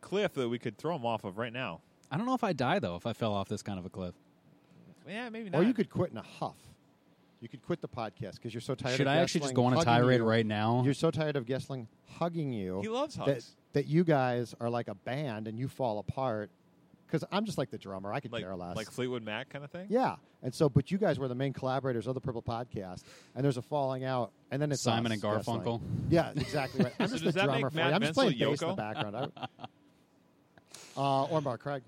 cliff 0.00 0.34
that 0.34 0.48
we 0.48 0.58
could 0.60 0.78
throw 0.78 0.94
him 0.94 1.04
off 1.04 1.24
of 1.24 1.36
right 1.36 1.52
now. 1.52 1.80
I 2.12 2.16
don't 2.16 2.26
know 2.26 2.34
if 2.34 2.44
I 2.44 2.52
die 2.52 2.78
though 2.78 2.94
if 2.94 3.06
I 3.06 3.12
fell 3.12 3.34
off 3.34 3.48
this 3.48 3.62
kind 3.62 3.78
of 3.78 3.84
a 3.84 3.90
cliff. 3.90 4.14
Yeah, 5.08 5.28
maybe 5.28 5.50
not. 5.50 5.60
or 5.60 5.64
you 5.64 5.74
could 5.74 5.90
quit 5.90 6.10
in 6.10 6.18
a 6.18 6.22
huff. 6.22 6.56
You 7.40 7.48
could 7.48 7.62
quit 7.62 7.80
the 7.80 7.88
podcast 7.88 8.36
because 8.36 8.54
you're 8.54 8.60
so 8.60 8.74
tired. 8.74 8.96
Should 8.96 9.06
of 9.06 9.12
I 9.12 9.18
actually 9.18 9.42
just 9.42 9.52
Goessling 9.52 9.56
go 9.56 9.64
on 9.66 9.76
a 9.78 9.84
tirade 9.84 10.20
you. 10.20 10.26
right 10.26 10.46
now? 10.46 10.82
You're 10.84 10.94
so 10.94 11.10
tired 11.10 11.36
of 11.36 11.44
Goessling 11.44 11.86
hugging 12.18 12.52
you. 12.52 12.80
He 12.80 12.88
loves 12.88 13.16
that, 13.16 13.26
hugs. 13.28 13.54
that 13.74 13.86
you 13.86 14.04
guys 14.04 14.54
are 14.58 14.70
like 14.70 14.88
a 14.88 14.94
band 14.94 15.46
and 15.46 15.58
you 15.58 15.68
fall 15.68 15.98
apart. 15.98 16.50
Because 17.06 17.22
I'm 17.30 17.44
just 17.44 17.56
like 17.56 17.70
the 17.70 17.78
drummer. 17.78 18.12
I 18.12 18.18
could 18.18 18.32
like, 18.32 18.42
care 18.42 18.56
less. 18.56 18.74
like 18.74 18.90
Fleetwood 18.90 19.22
Mac 19.22 19.48
kind 19.48 19.64
of 19.64 19.70
thing. 19.70 19.86
yeah. 19.90 20.16
And 20.42 20.54
so, 20.54 20.68
but 20.68 20.90
you 20.90 20.98
guys 20.98 21.18
were 21.18 21.28
the 21.28 21.34
main 21.34 21.52
collaborators 21.52 22.06
of 22.06 22.14
the 22.14 22.20
Purple 22.20 22.42
Podcast, 22.42 23.02
and 23.34 23.44
there's 23.44 23.56
a 23.56 23.62
falling 23.62 24.04
out, 24.04 24.32
and 24.50 24.60
then 24.60 24.70
it's 24.70 24.82
Simon 24.82 25.12
us, 25.12 25.14
and 25.14 25.22
Garfunkel. 25.22 25.80
Goessling. 25.80 25.80
Yeah, 26.10 26.30
exactly 26.36 26.84
right. 26.84 26.92
I'm 27.00 27.08
So 27.08 27.14
just 27.14 27.24
does 27.24 27.34
the 27.34 27.40
that 27.40 27.44
drummer 27.46 27.70
make 27.70 27.72
for 27.72 27.78
you. 27.78 27.84
I'm 27.84 28.02
just 28.02 28.14
Vincent 28.14 28.38
playing 28.38 28.50
bass 28.52 28.62
in 28.62 28.68
the 28.68 28.74
background. 28.74 29.16
I, 29.36 29.66
uh, 30.96 31.24
or 31.24 31.40
Mark 31.40 31.62
Craig. 31.62 31.82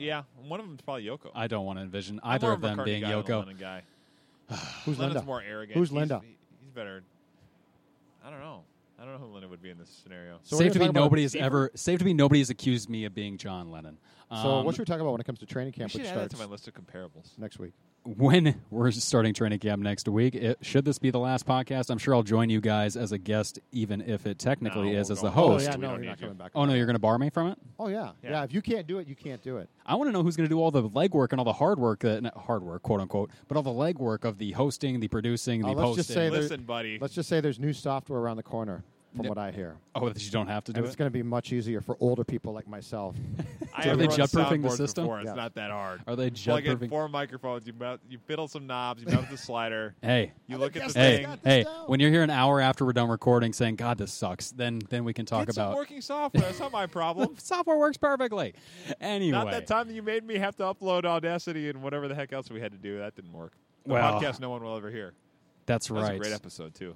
Yeah, 0.00 0.22
one 0.46 0.60
of 0.60 0.66
them's 0.66 0.80
probably 0.82 1.04
Yoko. 1.04 1.30
I 1.34 1.46
don't 1.46 1.64
want 1.64 1.78
to 1.78 1.82
envision 1.82 2.20
either 2.22 2.50
of 2.52 2.60
them 2.60 2.82
being 2.84 3.02
guy 3.02 3.10
than 3.10 3.18
a 3.18 3.22
Yoko. 3.22 3.38
Lennon 3.40 3.56
guy. 3.58 3.82
Who's 4.84 4.98
Lennon's 4.98 5.14
Linda? 5.16 5.22
more 5.26 5.42
arrogant. 5.42 5.76
Who's 5.78 5.90
He's- 5.90 5.98
Linda? 5.98 6.20
He's 6.62 6.70
better. 6.74 7.02
I 8.24 8.30
don't 8.30 8.40
know. 8.40 8.62
I 9.00 9.04
don't 9.04 9.12
know 9.12 9.18
who 9.26 9.32
Linda 9.32 9.46
would 9.48 9.62
be 9.62 9.70
in 9.70 9.78
this 9.78 9.88
scenario. 10.02 10.38
So 10.42 10.56
we're 10.56 10.64
safe 10.64 10.72
to 10.72 10.78
gonna 10.80 10.88
be 10.90 10.94
talk 10.94 10.96
about 10.96 11.04
nobody 11.04 11.22
has 11.22 11.32
Steve- 11.32 11.42
ever 11.42 11.70
safe 11.74 11.98
to 12.00 12.04
be 12.04 12.14
nobody 12.14 12.40
has 12.40 12.50
accused 12.50 12.88
me 12.88 13.04
of 13.04 13.14
being 13.14 13.36
John 13.38 13.70
Lennon. 13.70 13.96
So 14.30 14.36
Um, 14.36 14.64
what 14.66 14.74
should 14.74 14.80
we 14.82 14.84
talk 14.84 15.00
about 15.00 15.12
when 15.12 15.20
it 15.20 15.24
comes 15.24 15.38
to 15.38 15.46
training 15.46 15.72
I 15.76 15.78
camp, 15.78 15.90
should 15.90 16.00
which 16.02 16.08
add 16.10 16.16
that 16.16 16.30
starts 16.30 16.34
to 16.34 16.46
my 16.46 16.50
list 16.52 16.68
of 16.68 16.74
comparables. 16.74 17.38
next 17.38 17.58
week? 17.58 17.72
when 18.04 18.54
we're 18.70 18.90
starting 18.90 19.34
training 19.34 19.58
camp 19.58 19.82
next 19.82 20.08
week. 20.08 20.34
It, 20.34 20.58
should 20.62 20.84
this 20.86 20.98
be 20.98 21.10
the 21.10 21.18
last 21.18 21.46
podcast? 21.46 21.90
I'm 21.90 21.98
sure 21.98 22.14
I'll 22.14 22.22
join 22.22 22.48
you 22.48 22.60
guys 22.60 22.96
as 22.96 23.12
a 23.12 23.18
guest, 23.18 23.58
even 23.72 24.00
if 24.00 24.26
it 24.26 24.38
technically 24.38 24.92
No, 24.92 24.98
is 25.00 25.10
as 25.10 25.18
don't. 25.20 25.24
the 25.26 25.30
host. 25.32 25.66
Oh 25.66 25.70
yeah, 25.70 25.76
We 25.76 25.80
no, 25.82 25.88
don't 25.88 25.94
you're 25.96 26.00
need 26.02 26.06
not 26.08 26.20
you. 26.20 26.26
coming 26.26 26.38
back. 26.38 26.52
Oh 26.54 26.64
no, 26.64 26.72
you're 26.74 26.86
going 26.86 26.94
to 26.94 27.00
bar 27.00 27.18
me 27.18 27.28
from 27.28 27.48
it. 27.48 27.58
Oh 27.78 27.88
yeah. 27.88 28.12
Yeah. 28.22 28.30
yeah, 28.30 28.44
If 28.44 28.54
you 28.54 28.62
can't 28.62 28.86
do 28.86 28.98
it, 28.98 29.08
you 29.08 29.14
can't 29.16 29.42
do 29.42 29.58
it. 29.58 29.68
I 29.84 29.94
want 29.96 30.08
to 30.08 30.12
know 30.12 30.22
who's 30.22 30.36
going 30.36 30.48
to 30.48 30.54
do 30.54 30.60
all 30.60 30.70
the 30.70 30.88
legwork 30.88 31.32
and 31.32 31.38
all 31.40 31.44
the 31.44 31.52
hard 31.52 31.78
work, 31.78 32.00
that, 32.00 32.22
not 32.22 32.36
hard 32.36 32.62
work, 32.62 32.82
quote 32.82 33.00
unquote, 33.00 33.30
but 33.46 33.56
all 33.56 33.62
the 33.62 33.70
legwork 33.70 34.24
of 34.24 34.38
the 34.38 34.52
hosting, 34.52 35.00
the 35.00 35.08
producing, 35.08 35.60
the 35.62 35.68
Uh, 35.68 35.72
let's 35.72 35.80
posting. 35.80 35.96
just 35.96 36.08
say 36.10 36.30
there- 36.30 36.40
Listen, 36.40 36.62
buddy. 36.62 36.98
Let's 37.00 37.14
just 37.14 37.28
say 37.28 37.40
there's 37.40 37.58
new 37.58 37.72
software 37.74 38.20
around 38.20 38.36
the 38.36 38.42
corner. 38.42 38.84
From 39.14 39.24
No. 39.24 39.28
what 39.30 39.38
I 39.38 39.50
hear. 39.50 39.76
Oh, 39.94 40.08
that 40.08 40.24
you 40.24 40.30
don't 40.30 40.46
have 40.48 40.64
to 40.64 40.72
do 40.72 40.78
And 40.78 40.86
it's 40.86 40.94
it. 40.94 40.98
going 40.98 41.06
to 41.06 41.12
be 41.12 41.22
much 41.22 41.52
easier 41.52 41.80
for 41.80 41.96
older 42.00 42.24
people 42.24 42.52
like 42.52 42.68
myself. 42.68 43.16
I 43.74 43.82
Are 43.82 43.84
have 43.90 43.98
they 43.98 44.06
run 44.06 44.16
jet-proofing 44.16 44.62
the 44.62 44.68
soundboards 44.68 44.76
system? 44.76 45.04
Before. 45.04 45.20
It's 45.20 45.28
Yeah. 45.28 45.34
not 45.34 45.54
that 45.54 45.70
hard. 45.70 46.00
Are 46.06 46.16
they 46.16 46.30
Plug 46.30 46.58
in 46.58 46.64
jet-proofing? 46.64 46.90
four 46.90 47.08
microphones. 47.08 47.66
You 47.66 47.72
mount, 47.78 48.00
you 48.08 48.18
fiddle 48.26 48.48
some 48.48 48.66
knobs. 48.66 49.02
You 49.02 49.08
mount 49.12 49.30
the 49.30 49.36
slider. 49.36 49.94
Hey, 50.02 50.32
You 50.46 50.58
look 50.58 50.76
at 50.76 50.88
the 50.92 50.98
hey, 50.98 51.16
thing. 51.18 51.26
got 51.26 51.42
this 51.42 51.52
hey! 51.52 51.62
down. 51.64 51.86
When 51.86 52.00
you're 52.00 52.10
here 52.10 52.22
an 52.22 52.30
hour 52.30 52.60
after 52.60 52.84
we're 52.84 52.92
done 52.92 53.08
recording, 53.08 53.52
saying 53.52 53.76
"God, 53.76 53.98
this 53.98 54.12
sucks," 54.12 54.50
then 54.52 54.80
then 54.90 55.04
we 55.04 55.12
can 55.12 55.26
talk 55.26 55.46
Get 55.46 55.54
some 55.54 55.66
about 55.68 55.76
working 55.76 56.00
software. 56.00 56.42
That's 56.42 56.58
not 56.60 56.72
my 56.72 56.86
problem. 56.86 57.34
software 57.38 57.76
works 57.78 57.96
perfectly. 57.96 58.54
Anyway, 59.00 59.32
Not 59.32 59.50
that 59.50 59.66
time 59.66 59.88
that 59.88 59.94
you 59.94 60.02
made 60.02 60.24
me 60.24 60.36
have 60.38 60.56
to 60.56 60.62
upload 60.64 61.04
Audacity 61.04 61.68
and 61.70 61.82
whatever 61.82 62.08
the 62.08 62.14
heck 62.14 62.32
else 62.32 62.50
we 62.50 62.60
had 62.60 62.72
to 62.72 62.78
do. 62.78 62.98
That 62.98 63.14
didn't 63.14 63.32
work. 63.32 63.52
The 63.86 63.94
Well, 63.94 64.20
podcast 64.20 64.40
no 64.40 64.50
one 64.50 64.62
will 64.62 64.76
ever 64.76 64.90
hear. 64.90 65.14
that's 65.66 65.88
That 65.88 65.94
was 65.94 66.02
right. 66.04 66.16
a 66.16 66.18
great 66.18 66.32
episode 66.32 66.74
too. 66.74 66.94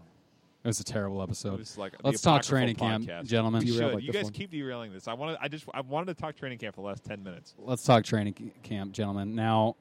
It 0.64 0.68
was 0.68 0.78
a 0.78 0.84
terrible 0.84 1.20
It 1.20 1.24
episode. 1.24 1.58
was 1.58 1.76
like 1.76 1.94
Let's 2.04 2.20
talk 2.20 2.42
apocryphal 2.42 2.76
training 2.76 3.06
camp, 3.06 3.26
gentlemen. 3.26 3.64
We 3.64 3.72
Derail 3.72 3.88
should. 3.88 3.94
like 3.96 4.04
you 4.04 4.12
guys 4.12 4.24
one. 4.24 4.32
keep 4.32 4.50
derailing 4.52 4.92
this. 4.92 5.08
I 5.08 5.14
wanted. 5.14 5.38
I 5.40 5.48
just. 5.48 5.64
I 5.74 5.80
wanted 5.80 6.14
to 6.14 6.20
talk 6.20 6.36
training 6.36 6.58
camp 6.58 6.76
for 6.76 6.82
the 6.82 6.86
last 6.86 7.04
ten 7.04 7.22
minutes. 7.24 7.54
Let's 7.58 7.82
talk 7.82 8.04
training 8.04 8.52
camp, 8.62 8.92
gentlemen. 8.92 9.34
Now, 9.34 9.74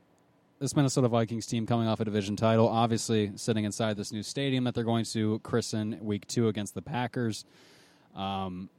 this 0.59 0.75
Minnesota 0.75 1.07
Vikings 1.07 1.45
team 1.45 1.67
coming 1.67 1.87
off 1.87 1.99
a 1.99 2.05
division 2.05 2.35
title, 2.35 2.67
obviously 2.67 3.31
sitting 3.35 3.63
inside 3.63 3.95
this 3.95 4.11
new 4.11 4.23
stadium 4.23 4.63
that 4.63 4.73
they're 4.73 4.83
going 4.83 5.05
to 5.05 5.39
christen 5.39 5.99
week 6.01 6.25
two 6.27 6.47
against 6.47 6.73
the 6.73 6.81
Packers. 6.81 7.45
Um, 8.15 8.69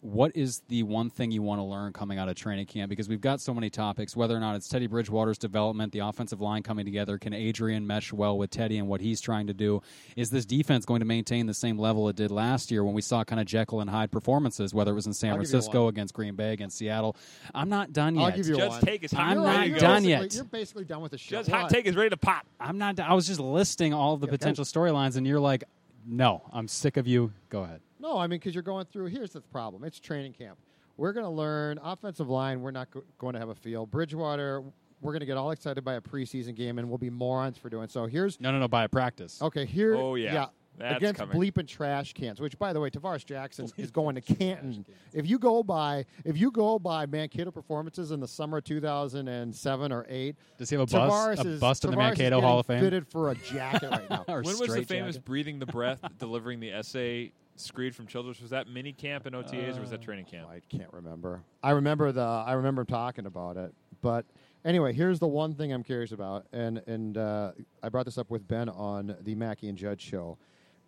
what 0.00 0.36
is 0.36 0.62
the 0.68 0.82
one 0.84 1.10
thing 1.10 1.30
you 1.30 1.42
want 1.42 1.58
to 1.58 1.64
learn 1.64 1.92
coming 1.92 2.18
out 2.18 2.28
of 2.28 2.36
training 2.36 2.66
camp? 2.66 2.88
Because 2.90 3.08
we've 3.08 3.20
got 3.20 3.40
so 3.40 3.52
many 3.52 3.70
topics, 3.70 4.14
whether 4.14 4.36
or 4.36 4.40
not 4.40 4.54
it's 4.54 4.68
Teddy 4.68 4.86
Bridgewater's 4.86 5.38
development, 5.38 5.92
the 5.92 5.98
offensive 6.00 6.40
line 6.40 6.62
coming 6.62 6.84
together. 6.84 7.18
Can 7.18 7.32
Adrian 7.32 7.86
mesh 7.86 8.12
well 8.12 8.38
with 8.38 8.50
Teddy 8.50 8.78
and 8.78 8.86
what 8.88 9.00
he's 9.00 9.20
trying 9.20 9.46
to 9.48 9.54
do? 9.54 9.82
Is 10.14 10.30
this 10.30 10.44
defense 10.44 10.84
going 10.84 11.00
to 11.00 11.06
maintain 11.06 11.46
the 11.46 11.54
same 11.54 11.78
level 11.78 12.08
it 12.08 12.16
did 12.16 12.30
last 12.30 12.70
year 12.70 12.84
when 12.84 12.94
we 12.94 13.02
saw 13.02 13.24
kind 13.24 13.40
of 13.40 13.46
Jekyll 13.46 13.80
and 13.80 13.90
Hyde 13.90 14.12
performances, 14.12 14.72
whether 14.72 14.92
it 14.92 14.94
was 14.94 15.06
in 15.06 15.14
San 15.14 15.30
I'll 15.30 15.36
Francisco 15.36 15.88
against 15.88 16.14
Green 16.14 16.36
Bay, 16.36 16.52
against 16.52 16.78
Seattle? 16.78 17.16
I'm 17.54 17.68
not 17.68 17.92
done 17.92 18.14
yet. 18.14 18.24
I'll 18.24 18.36
give 18.36 18.46
you 18.48 18.56
Judd's 18.56 18.74
one. 18.74 18.80
take 18.82 19.02
is 19.02 19.14
I'm 19.14 19.38
not 19.38 19.56
ready 19.58 19.72
to 19.72 19.80
done 19.80 20.04
yet. 20.04 20.34
You're 20.34 20.44
basically 20.44 20.84
done 20.84 21.00
with 21.00 21.12
the 21.12 21.18
show. 21.18 21.36
Judd's 21.38 21.48
hot 21.48 21.62
What? 21.64 21.72
take 21.72 21.86
is 21.86 21.96
ready 21.96 22.10
to 22.10 22.16
pop. 22.16 22.46
I'm 22.60 22.78
not. 22.78 23.00
I 23.00 23.14
was 23.14 23.26
just 23.26 23.40
listing 23.40 23.92
all 23.92 24.14
of 24.14 24.20
the 24.20 24.26
Yeah, 24.26 24.32
potential 24.32 24.64
storylines, 24.64 25.16
and 25.16 25.26
you're 25.26 25.40
like, 25.40 25.64
"No, 26.06 26.42
I'm 26.52 26.68
sick 26.68 26.96
of 26.96 27.06
you." 27.08 27.32
Go 27.48 27.62
ahead. 27.62 27.80
No, 28.00 28.18
I 28.18 28.22
mean 28.26 28.38
because 28.38 28.54
you're 28.54 28.62
going 28.62 28.86
through. 28.86 29.06
Here's 29.06 29.30
the 29.32 29.40
problem: 29.40 29.84
it's 29.84 29.98
training 30.00 30.32
camp. 30.34 30.58
We're 30.96 31.12
going 31.12 31.24
to 31.26 31.30
learn 31.30 31.78
offensive 31.82 32.28
line. 32.30 32.62
We're 32.62 32.70
not 32.70 32.90
go- 32.90 33.04
going 33.18 33.34
to 33.34 33.38
have 33.38 33.50
a 33.50 33.54
feel. 33.54 33.84
Bridgewater. 33.86 34.62
We're 35.02 35.12
going 35.12 35.20
to 35.20 35.26
get 35.26 35.36
all 35.36 35.50
excited 35.50 35.84
by 35.84 35.94
a 35.94 36.00
preseason 36.00 36.54
game, 36.54 36.78
and 36.78 36.88
we'll 36.88 36.96
be 36.96 37.10
morons 37.10 37.58
for 37.58 37.68
doing 37.68 37.88
so. 37.88 38.06
Here's 38.06 38.40
No, 38.40 38.50
no, 38.50 38.58
no. 38.58 38.66
By 38.66 38.84
a 38.84 38.88
practice. 38.88 39.42
okay. 39.42 39.66
Here, 39.66 39.94
Oh, 39.94 40.14
yeah. 40.14 40.46
That's 40.78 40.96
against 40.96 41.20
coming. 41.20 41.38
bleeping 41.38 41.66
trash 41.68 42.12
cans. 42.14 42.40
Which, 42.40 42.58
by 42.58 42.72
the 42.72 42.80
way, 42.80 42.88
Tarvaris 42.90 43.24
Jackson 43.24 43.68
is 43.76 43.90
going 43.90 44.14
to 44.14 44.20
Canton. 44.22 44.84
If 45.12 45.26
you 45.28 45.38
go 45.38 45.62
by, 45.62 46.04
if 46.24 46.36
you 46.38 46.50
go 46.50 46.78
by 46.78 47.04
Mankato 47.06 47.50
performances 47.50 48.10
in 48.10 48.20
the 48.20 48.28
summer 48.28 48.58
of 48.58 48.64
2007 48.64 49.92
or 49.92 50.06
eight, 50.08 50.36
Does 50.58 50.70
he 50.70 50.76
have 50.76 50.82
a 50.82 50.86
Tarvaris 50.90 51.36
bust? 51.36 51.44
A 51.44 51.48
is, 51.48 51.60
bust 51.60 51.84
in 51.84 51.90
the 51.90 51.96
Tarvaris 51.96 52.12
is 52.12 52.18
Mankato 52.18 52.40
Hall 52.40 52.58
of 52.60 52.66
Fame? 52.66 52.80
Fitted 52.80 53.06
for 53.06 53.30
a 53.30 53.34
jacket 53.36 53.90
right 53.90 54.10
now. 54.10 54.24
Or 54.28 54.42
When 54.42 54.58
was 54.58 54.68
the 54.74 54.82
famous 54.84 55.16
jacket? 55.16 55.24
breathing 55.26 55.58
the 55.58 55.66
breath, 55.66 56.00
delivering 56.18 56.60
the 56.60 56.72
essay, 56.72 57.32
screed 57.60 57.94
from 57.94 58.06
Childress? 58.06 58.40
Was 58.40 58.50
that 58.50 58.68
mini 58.68 58.92
camp 58.92 59.26
and 59.26 59.34
OTAs, 59.34 59.76
or 59.76 59.80
was 59.80 59.90
that 59.90 60.02
training 60.02 60.24
camp? 60.26 60.48
I 60.48 60.60
can't 60.68 60.92
remember. 60.92 61.42
I 61.62 61.70
remember 61.70 62.12
the. 62.12 62.22
I 62.22 62.52
remember 62.52 62.82
him 62.82 62.86
talking 62.86 63.26
about 63.26 63.56
it. 63.56 63.74
But 64.02 64.24
anyway, 64.64 64.92
here's 64.92 65.18
the 65.18 65.26
one 65.26 65.54
thing 65.54 65.72
I'm 65.72 65.82
curious 65.82 66.12
about, 66.12 66.46
and 66.52 66.78
and 66.86 67.16
uh, 67.18 67.52
I 67.82 67.88
brought 67.88 68.04
this 68.04 68.18
up 68.18 68.30
with 68.30 68.46
Ben 68.46 68.68
on 68.68 69.16
the 69.22 69.34
Mackey 69.34 69.68
and 69.68 69.76
Judge 69.78 70.00
show, 70.02 70.38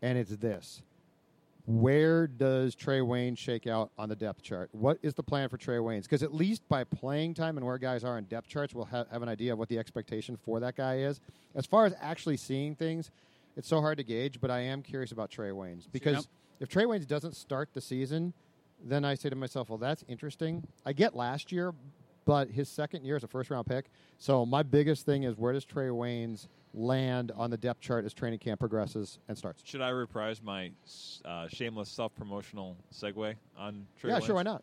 and 0.02 0.16
it's 0.18 0.36
this: 0.36 0.82
Where 1.66 2.26
does 2.26 2.74
Trae 2.76 3.04
Wayne 3.06 3.34
shake 3.34 3.66
out 3.66 3.90
on 3.98 4.08
the 4.08 4.16
depth 4.16 4.42
chart? 4.42 4.68
What 4.72 4.98
is 5.02 5.14
the 5.14 5.22
plan 5.22 5.48
for 5.48 5.58
Trae 5.58 5.80
Waynes? 5.82 6.02
Because 6.02 6.22
at 6.22 6.34
least 6.34 6.68
by 6.68 6.84
playing 6.84 7.34
time 7.34 7.56
and 7.56 7.66
where 7.66 7.78
guys 7.78 8.04
are 8.04 8.18
in 8.18 8.24
depth 8.24 8.48
charts, 8.48 8.74
we'll 8.74 8.84
ha- 8.84 9.06
have 9.10 9.22
an 9.22 9.28
idea 9.28 9.52
of 9.52 9.58
what 9.58 9.68
the 9.68 9.78
expectation 9.78 10.36
for 10.36 10.60
that 10.60 10.76
guy 10.76 10.98
is. 10.98 11.20
As 11.54 11.66
far 11.66 11.86
as 11.86 11.94
actually 12.00 12.36
seeing 12.36 12.74
things, 12.74 13.10
it's 13.56 13.68
so 13.68 13.80
hard 13.80 13.98
to 13.98 14.04
gauge. 14.04 14.40
But 14.40 14.50
I 14.50 14.60
am 14.60 14.82
curious 14.82 15.12
about 15.12 15.30
Trae 15.30 15.52
Waynes 15.52 15.86
because 15.90 16.16
Yep. 16.16 16.24
If 16.60 16.68
Trae 16.68 16.86
Waynes 16.86 17.06
doesn't 17.06 17.36
start 17.36 17.70
the 17.72 17.80
season, 17.80 18.32
then 18.82 19.04
I 19.04 19.14
say 19.14 19.28
to 19.28 19.36
myself, 19.36 19.68
well, 19.68 19.78
that's 19.78 20.04
interesting. 20.08 20.66
I 20.84 20.92
get 20.92 21.14
last 21.14 21.52
year, 21.52 21.72
but 22.24 22.50
his 22.50 22.68
second 22.68 23.04
year 23.04 23.16
is 23.16 23.24
a 23.24 23.28
first 23.28 23.50
round 23.50 23.66
pick. 23.66 23.90
So 24.18 24.44
my 24.44 24.62
biggest 24.62 25.06
thing 25.06 25.22
is 25.22 25.36
where 25.36 25.52
does 25.52 25.64
Trae 25.64 25.90
Waynes 25.90 26.48
land 26.74 27.32
on 27.34 27.50
the 27.50 27.56
depth 27.56 27.80
chart 27.80 28.04
as 28.04 28.12
training 28.12 28.38
camp 28.38 28.60
progresses 28.60 29.18
and 29.28 29.36
starts? 29.36 29.62
Should 29.64 29.80
I 29.80 29.90
reprise 29.90 30.42
my 30.42 30.70
uh, 31.24 31.48
shameless 31.48 31.88
self 31.88 32.14
promotional 32.14 32.76
segue 32.94 33.34
on 33.56 33.86
Trae 34.00 34.08
yeah, 34.08 34.12
Lance? 34.14 34.26
sure, 34.26 34.34
why 34.34 34.42
not? 34.42 34.62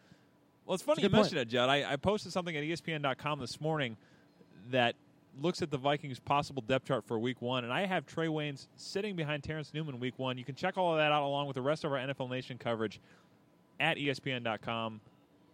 Well, 0.65 0.75
it's 0.75 0.83
funny 0.83 1.03
It's 1.03 1.11
you 1.11 1.17
mentioned 1.17 1.39
it, 1.39 1.47
Judd. 1.47 1.69
I, 1.69 1.93
I 1.93 1.95
posted 1.95 2.31
something 2.31 2.55
at 2.55 2.63
ESPN.com 2.63 3.39
this 3.39 3.61
morning 3.61 3.97
that 4.71 4.95
looks 5.41 5.61
at 5.61 5.71
the 5.71 5.77
Vikings' 5.77 6.19
possible 6.19 6.61
depth 6.61 6.87
chart 6.87 7.05
for 7.05 7.19
Week 7.19 7.41
One, 7.41 7.63
and 7.63 7.73
I 7.73 7.85
have 7.85 8.05
Trae 8.05 8.27
Waynes 8.29 8.67
sitting 8.75 9.15
behind 9.15 9.43
Terrence 9.43 9.73
Newman 9.73 9.99
Week 9.99 10.17
One. 10.17 10.37
You 10.37 10.45
can 10.45 10.55
check 10.55 10.77
all 10.77 10.91
of 10.93 10.97
that 10.97 11.11
out 11.11 11.23
along 11.23 11.47
with 11.47 11.55
the 11.55 11.61
rest 11.61 11.83
of 11.83 11.91
our 11.91 11.97
NFL 11.97 12.29
Nation 12.29 12.57
coverage 12.57 12.99
at 13.79 13.97
ESPN.com 13.97 15.01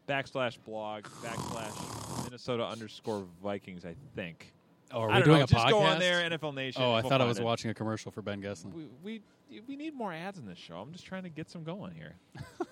backslash 0.08 0.58
blog 0.66 1.04
backslash 1.24 2.24
Minnesota 2.26 2.66
underscore 2.66 3.26
Vikings. 3.44 3.86
I 3.86 3.96
think. 4.16 4.54
Oh, 4.94 5.02
are 5.02 5.10
I 5.12 5.20
we 5.20 5.24
doing 5.24 5.38
know. 5.38 5.44
a 5.44 5.48
Just 5.48 5.66
podcast? 5.66 5.70
go 5.70 5.80
on 5.80 6.00
there, 6.00 6.30
NFL 6.30 6.54
Nation. 6.54 6.82
Oh, 6.82 6.92
I 6.92 7.02
We'll 7.02 7.10
thought 7.10 7.22
I 7.22 7.26
was 7.26 7.40
it. 7.40 7.44
watching 7.44 7.72
a 7.72 7.74
commercial 7.74 8.12
for 8.12 8.22
Ben 8.22 8.42
Goessling. 8.42 8.74
We, 8.74 9.22
we 9.50 9.62
we 9.68 9.76
need 9.76 9.94
more 9.94 10.14
ads 10.14 10.38
in 10.38 10.46
this 10.46 10.58
show. 10.58 10.76
I'm 10.76 10.92
just 10.92 11.06
trying 11.06 11.24
to 11.24 11.30
get 11.30 11.50
some 11.50 11.64
going 11.64 11.94
here. 11.94 12.16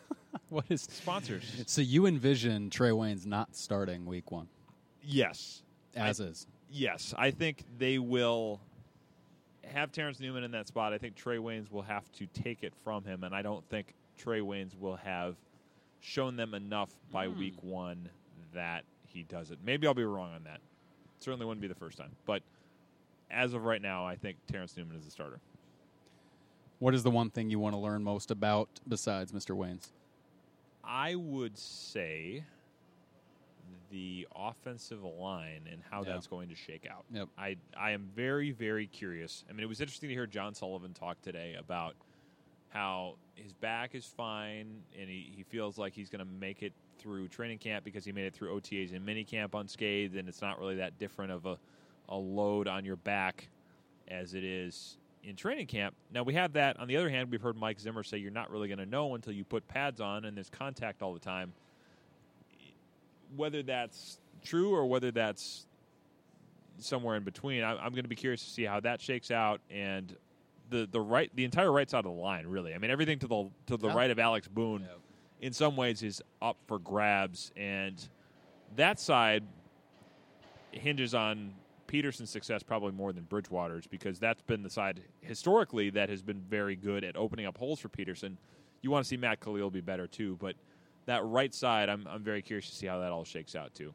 What 0.49 0.65
is? 0.69 0.81
Sponsors. 0.81 1.63
So 1.67 1.81
you 1.81 2.07
envision 2.07 2.71
Trae 2.71 2.95
Wayne's 2.95 3.25
not 3.25 3.55
starting 3.55 4.05
Week 4.05 4.31
One 4.31 4.47
yes. 5.03 5.61
as 5.95 6.19
is. 6.19 6.47
Yes, 6.71 7.13
I 7.17 7.31
think 7.31 7.63
they 7.77 7.97
will 7.97 8.59
have 9.63 9.91
Terrence 9.91 10.19
Newman 10.19 10.43
in 10.43 10.51
that 10.51 10.67
spot. 10.67 10.93
I 10.93 10.97
think 10.97 11.15
Trae 11.15 11.39
Waynes 11.39 11.71
will 11.71 11.81
have 11.81 12.11
to 12.13 12.27
take 12.27 12.63
it 12.63 12.73
from 12.83 13.03
him, 13.03 13.23
and 13.23 13.33
I 13.35 13.41
don't 13.41 13.67
think 13.69 13.93
Trae 14.19 14.41
Waynes 14.41 14.77
will 14.79 14.95
have 14.97 15.35
shown 15.99 16.35
them 16.35 16.53
enough 16.53 16.91
by 17.11 17.27
Hmm. 17.27 17.39
week 17.39 17.63
one 17.63 18.09
that 18.53 18.83
he 19.07 19.23
does 19.23 19.51
it. 19.51 19.59
Maybe 19.63 19.85
I'll 19.87 19.93
be 19.93 20.03
wrong 20.03 20.33
on 20.33 20.43
that. 20.43 20.61
Certainly 21.19 21.45
wouldn't 21.45 21.61
be 21.61 21.67
the 21.67 21.75
first 21.75 21.97
time, 21.97 22.15
but 22.25 22.41
as 23.29 23.53
of 23.53 23.65
right 23.65 23.81
now, 23.81 24.05
I 24.05 24.15
think 24.15 24.37
Terrence 24.47 24.75
Newman 24.77 24.95
is 24.95 25.05
the 25.05 25.11
starter. 25.11 25.39
What 26.79 26.95
is 26.95 27.03
the 27.03 27.11
one 27.11 27.29
thing 27.29 27.49
you 27.49 27.59
want 27.59 27.73
to 27.73 27.79
learn 27.79 28.03
most 28.03 28.31
about 28.31 28.69
besides 28.87 29.31
Mr. 29.33 29.55
Wayne's? 29.55 29.91
I 30.83 31.15
would 31.15 31.57
say 31.57 32.45
the 33.89 34.27
offensive 34.35 35.03
line 35.03 35.67
and 35.71 35.81
how 35.89 36.03
Yeah. 36.03 36.13
that's 36.13 36.27
going 36.27 36.49
to 36.49 36.55
shake 36.55 36.87
out. 36.89 37.05
Yep. 37.11 37.29
I 37.37 37.57
I 37.77 37.91
am 37.91 38.09
very 38.15 38.51
very 38.51 38.87
curious. 38.87 39.43
I 39.49 39.53
mean, 39.53 39.63
it 39.63 39.69
was 39.69 39.81
interesting 39.81 40.09
to 40.09 40.15
hear 40.15 40.27
John 40.27 40.53
Sullivan 40.53 40.93
talk 40.93 41.21
today 41.21 41.55
about 41.57 41.95
how 42.69 43.15
his 43.35 43.51
back 43.53 43.95
is 43.95 44.05
fine 44.05 44.83
and 44.99 45.09
he, 45.09 45.31
he 45.35 45.43
feels 45.43 45.77
like 45.77 45.93
he's 45.93 46.09
going 46.09 46.23
to 46.25 46.31
make 46.39 46.61
it 46.61 46.73
through 46.99 47.27
training 47.27 47.57
camp 47.57 47.83
because 47.83 48.05
he 48.05 48.11
made 48.11 48.25
it 48.25 48.33
through 48.33 48.59
OTAs 48.59 48.93
and 48.95 49.05
minicamp 49.07 49.59
unscathed, 49.59 50.15
and 50.15 50.27
it's 50.27 50.41
not 50.41 50.59
really 50.59 50.75
that 50.75 50.99
different 50.99 51.31
of 51.31 51.45
a, 51.45 51.57
a 52.09 52.15
load 52.15 52.67
on 52.67 52.83
your 52.85 52.97
back 52.97 53.47
as 54.09 54.33
it 54.33 54.43
is 54.43 54.97
in 55.23 55.35
training 55.35 55.65
camp. 55.67 55.95
Now 56.13 56.23
we 56.23 56.33
have 56.35 56.53
that. 56.53 56.79
On 56.79 56.87
the 56.87 56.97
other 56.97 57.09
hand, 57.09 57.31
we've 57.31 57.41
heard 57.41 57.55
Mike 57.57 57.79
Zimmer 57.79 58.03
say 58.03 58.17
you're 58.17 58.31
not 58.31 58.51
really 58.51 58.67
going 58.67 58.79
to 58.79 58.85
know 58.85 59.15
until 59.15 59.33
you 59.33 59.43
put 59.45 59.67
pads 59.67 59.99
on 60.01 60.25
and 60.25 60.35
there's 60.37 60.49
contact 60.49 61.01
all 61.01 61.13
the 61.13 61.19
time. 61.19 61.53
Whether 63.35 63.63
that's 63.63 64.19
true 64.43 64.73
or 64.73 64.85
whether 64.85 65.11
that's 65.11 65.65
somewhere 66.77 67.15
in 67.15 67.23
between, 67.23 67.63
I, 67.63 67.71
I'm 67.73 67.91
going 67.91 68.03
to 68.03 68.09
be 68.09 68.15
curious 68.15 68.43
to 68.43 68.49
see 68.49 68.63
how 68.63 68.79
that 68.81 69.01
shakes 69.01 69.31
out 69.31 69.61
and 69.69 70.15
the 70.69 70.87
the 70.91 71.01
right 71.01 71.31
the 71.35 71.45
entire 71.45 71.71
right 71.71 71.89
side 71.89 71.99
of 71.99 72.05
the 72.15 72.21
line. 72.21 72.45
Really, 72.47 72.73
I 72.73 72.77
mean 72.77 72.91
everything 72.91 73.19
to 73.19 73.27
the 73.27 73.49
to 73.67 73.77
the 73.77 73.87
Yeah. 73.87 73.95
right 73.95 74.11
of 74.11 74.19
Alex 74.19 74.47
Boone, 74.47 74.85
in 75.41 75.51
some 75.53 75.75
ways, 75.75 76.03
is 76.03 76.21
up 76.41 76.57
for 76.67 76.79
grabs, 76.79 77.51
and 77.57 77.95
that 78.75 78.99
side 78.99 79.43
hinges 80.71 81.15
on 81.15 81.53
Peterson's 81.87 82.29
success 82.29 82.61
probably 82.61 82.91
more 82.91 83.11
than 83.11 83.23
Bridgewater's 83.23 83.87
because 83.87 84.19
that's 84.19 84.43
been 84.43 84.61
the 84.61 84.69
side 84.69 85.01
historically 85.21 85.89
that 85.89 86.07
has 86.09 86.21
been 86.21 86.39
very 86.41 86.75
good 86.75 87.03
at 87.03 87.15
opening 87.17 87.47
up 87.47 87.57
holes 87.57 87.79
for 87.79 87.89
Peterson. 87.89 88.37
You 88.83 88.91
want 88.91 89.03
to 89.03 89.09
see 89.09 89.17
Matt 89.17 89.39
Kalil 89.39 89.71
be 89.71 89.81
better 89.81 90.05
too, 90.05 90.37
but 90.39 90.55
that 91.09 91.23
right 91.25 91.53
side, 91.53 91.89
I'm 91.89 92.07
I'm 92.09 92.23
very 92.23 92.41
curious 92.41 92.69
to 92.69 92.75
see 92.75 92.87
how 92.87 92.99
that 92.99 93.11
all 93.11 93.23
shakes 93.23 93.55
out 93.55 93.73
too. 93.73 93.93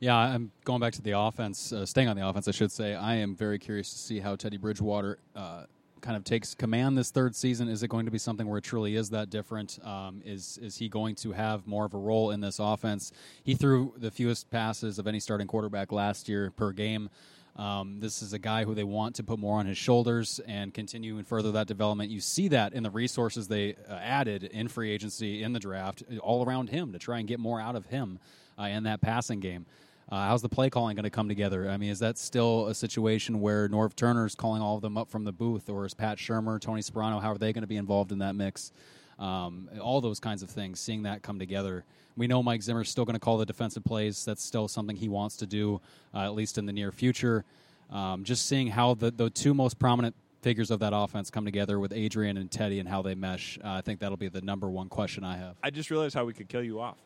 Yeah, 0.00 0.16
I'm 0.16 0.50
going 0.64 0.80
back 0.80 0.92
to 0.94 1.02
the 1.02 1.18
offense, 1.18 1.72
uh, 1.72 1.86
staying 1.86 2.08
on 2.08 2.16
the 2.16 2.26
offense, 2.26 2.46
I 2.46 2.50
should 2.50 2.70
say. 2.70 2.94
I 2.94 3.14
am 3.16 3.34
very 3.34 3.58
curious 3.58 3.90
to 3.92 3.98
see 3.98 4.20
how 4.20 4.36
Teddy 4.36 4.56
Bridgewater 4.56 5.18
uh, 5.34 5.64
kind 6.00 6.16
of 6.16 6.24
takes 6.24 6.54
command 6.54 6.98
this 6.98 7.10
third 7.10 7.34
season. 7.34 7.68
Is 7.68 7.82
it 7.82 7.88
going 7.88 8.04
to 8.04 8.10
be 8.12 8.18
something 8.18 8.46
where 8.46 8.58
it 8.58 8.64
truly 8.64 8.94
is 8.94 9.10
that 9.10 9.30
different? 9.30 9.78
Um, 9.84 10.20
is 10.24 10.58
is 10.58 10.76
he 10.76 10.88
going 10.88 11.14
to 11.16 11.32
have 11.32 11.66
more 11.66 11.86
of 11.86 11.94
a 11.94 11.98
role 11.98 12.30
in 12.30 12.40
this 12.40 12.58
offense? 12.58 13.12
He 13.42 13.54
threw 13.54 13.94
the 13.96 14.10
fewest 14.10 14.50
passes 14.50 14.98
of 14.98 15.06
any 15.06 15.20
starting 15.20 15.46
quarterback 15.46 15.92
last 15.92 16.28
year 16.28 16.50
per 16.50 16.72
game. 16.72 17.08
Um, 17.56 18.00
this 18.00 18.20
is 18.20 18.32
a 18.32 18.38
guy 18.38 18.64
who 18.64 18.74
they 18.74 18.84
want 18.84 19.14
to 19.16 19.22
put 19.22 19.38
more 19.38 19.60
on 19.60 19.66
his 19.66 19.78
shoulders 19.78 20.40
and 20.46 20.74
continue 20.74 21.18
and 21.18 21.26
further 21.26 21.52
that 21.52 21.68
development. 21.68 22.10
You 22.10 22.20
see 22.20 22.48
that 22.48 22.72
in 22.72 22.82
the 22.82 22.90
resources 22.90 23.46
they 23.46 23.76
uh, 23.88 23.94
added 23.94 24.44
in 24.44 24.66
free 24.66 24.90
agency 24.90 25.42
in 25.42 25.52
the 25.52 25.60
draft, 25.60 26.02
all 26.20 26.44
around 26.44 26.70
him 26.70 26.92
to 26.92 26.98
try 26.98 27.18
and 27.18 27.28
get 27.28 27.38
more 27.38 27.60
out 27.60 27.76
of 27.76 27.86
him 27.86 28.18
uh, 28.58 28.64
in 28.64 28.82
that 28.84 29.00
passing 29.00 29.38
game. 29.38 29.66
Uh, 30.10 30.26
how's 30.26 30.42
the 30.42 30.48
play 30.48 30.68
calling 30.68 30.96
going 30.96 31.04
to 31.04 31.10
come 31.10 31.28
together? 31.28 31.70
I 31.70 31.76
mean, 31.76 31.90
is 31.90 32.00
that 32.00 32.18
still 32.18 32.66
a 32.66 32.74
situation 32.74 33.40
where 33.40 33.68
Norv 33.68 33.94
Turner's 33.94 34.34
calling 34.34 34.60
all 34.60 34.76
of 34.76 34.82
them 34.82 34.98
up 34.98 35.08
from 35.08 35.24
the 35.24 35.32
booth, 35.32 35.70
or 35.70 35.86
is 35.86 35.94
Pat 35.94 36.18
Shurmur, 36.18 36.60
Tony 36.60 36.82
Sparano, 36.82 37.22
how 37.22 37.32
are 37.32 37.38
they 37.38 37.52
going 37.52 37.62
to 37.62 37.68
be 37.68 37.76
involved 37.76 38.12
in 38.12 38.18
that 38.18 38.34
mix? 38.34 38.72
Um, 39.18 39.70
all 39.80 40.00
those 40.00 40.20
kinds 40.20 40.42
of 40.42 40.50
things, 40.50 40.80
seeing 40.80 41.04
that 41.04 41.22
come 41.22 41.38
together. 41.38 41.84
We 42.16 42.26
know 42.26 42.42
Mike 42.42 42.62
Zimmer's 42.62 42.88
still 42.88 43.04
going 43.04 43.14
to 43.14 43.20
call 43.20 43.38
the 43.38 43.46
defensive 43.46 43.84
plays. 43.84 44.24
That's 44.24 44.42
still 44.42 44.68
something 44.68 44.96
he 44.96 45.08
wants 45.08 45.36
to 45.38 45.46
do, 45.46 45.80
uh, 46.14 46.20
at 46.20 46.34
least 46.34 46.58
in 46.58 46.66
the 46.66 46.72
near 46.72 46.92
future. 46.92 47.44
Um, 47.90 48.24
just 48.24 48.46
seeing 48.46 48.68
how 48.68 48.94
the, 48.94 49.10
the 49.10 49.30
two 49.30 49.54
most 49.54 49.78
prominent 49.78 50.14
figures 50.42 50.70
of 50.70 50.80
that 50.80 50.92
offense 50.94 51.30
come 51.30 51.44
together 51.44 51.80
with 51.80 51.92
Adrian 51.92 52.36
and 52.36 52.50
Teddy 52.50 52.78
and 52.78 52.88
how 52.88 53.02
they 53.02 53.14
mesh, 53.14 53.58
uh, 53.64 53.68
I 53.70 53.80
think 53.80 54.00
that'll 54.00 54.16
be 54.16 54.28
the 54.28 54.42
number 54.42 54.68
one 54.68 54.88
question 54.88 55.24
I 55.24 55.36
have. 55.36 55.56
I 55.62 55.70
just 55.70 55.90
realized 55.90 56.14
how 56.14 56.24
we 56.24 56.34
could 56.34 56.48
kill 56.48 56.62
you 56.62 56.80
off. 56.80 56.98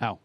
How? 0.00 0.18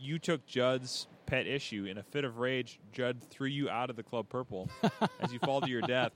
You 0.00 0.18
took 0.18 0.46
Judd's 0.46 1.06
pet 1.28 1.46
issue. 1.46 1.84
In 1.84 1.98
a 1.98 2.02
fit 2.02 2.24
of 2.24 2.38
rage, 2.38 2.80
Judd 2.92 3.22
threw 3.22 3.48
you 3.48 3.68
out 3.68 3.90
of 3.90 3.96
the 3.96 4.02
Club 4.02 4.28
Purple 4.28 4.70
as 5.20 5.32
you 5.32 5.38
fall 5.40 5.60
to 5.60 5.68
your 5.68 5.82
death. 5.82 6.12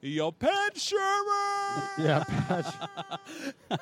You 0.00 0.10
yelled, 0.10 0.38
Pat 0.38 0.74
Shurmur! 0.74 1.88
Yeah, 1.98 2.24
Pat. 2.26 2.90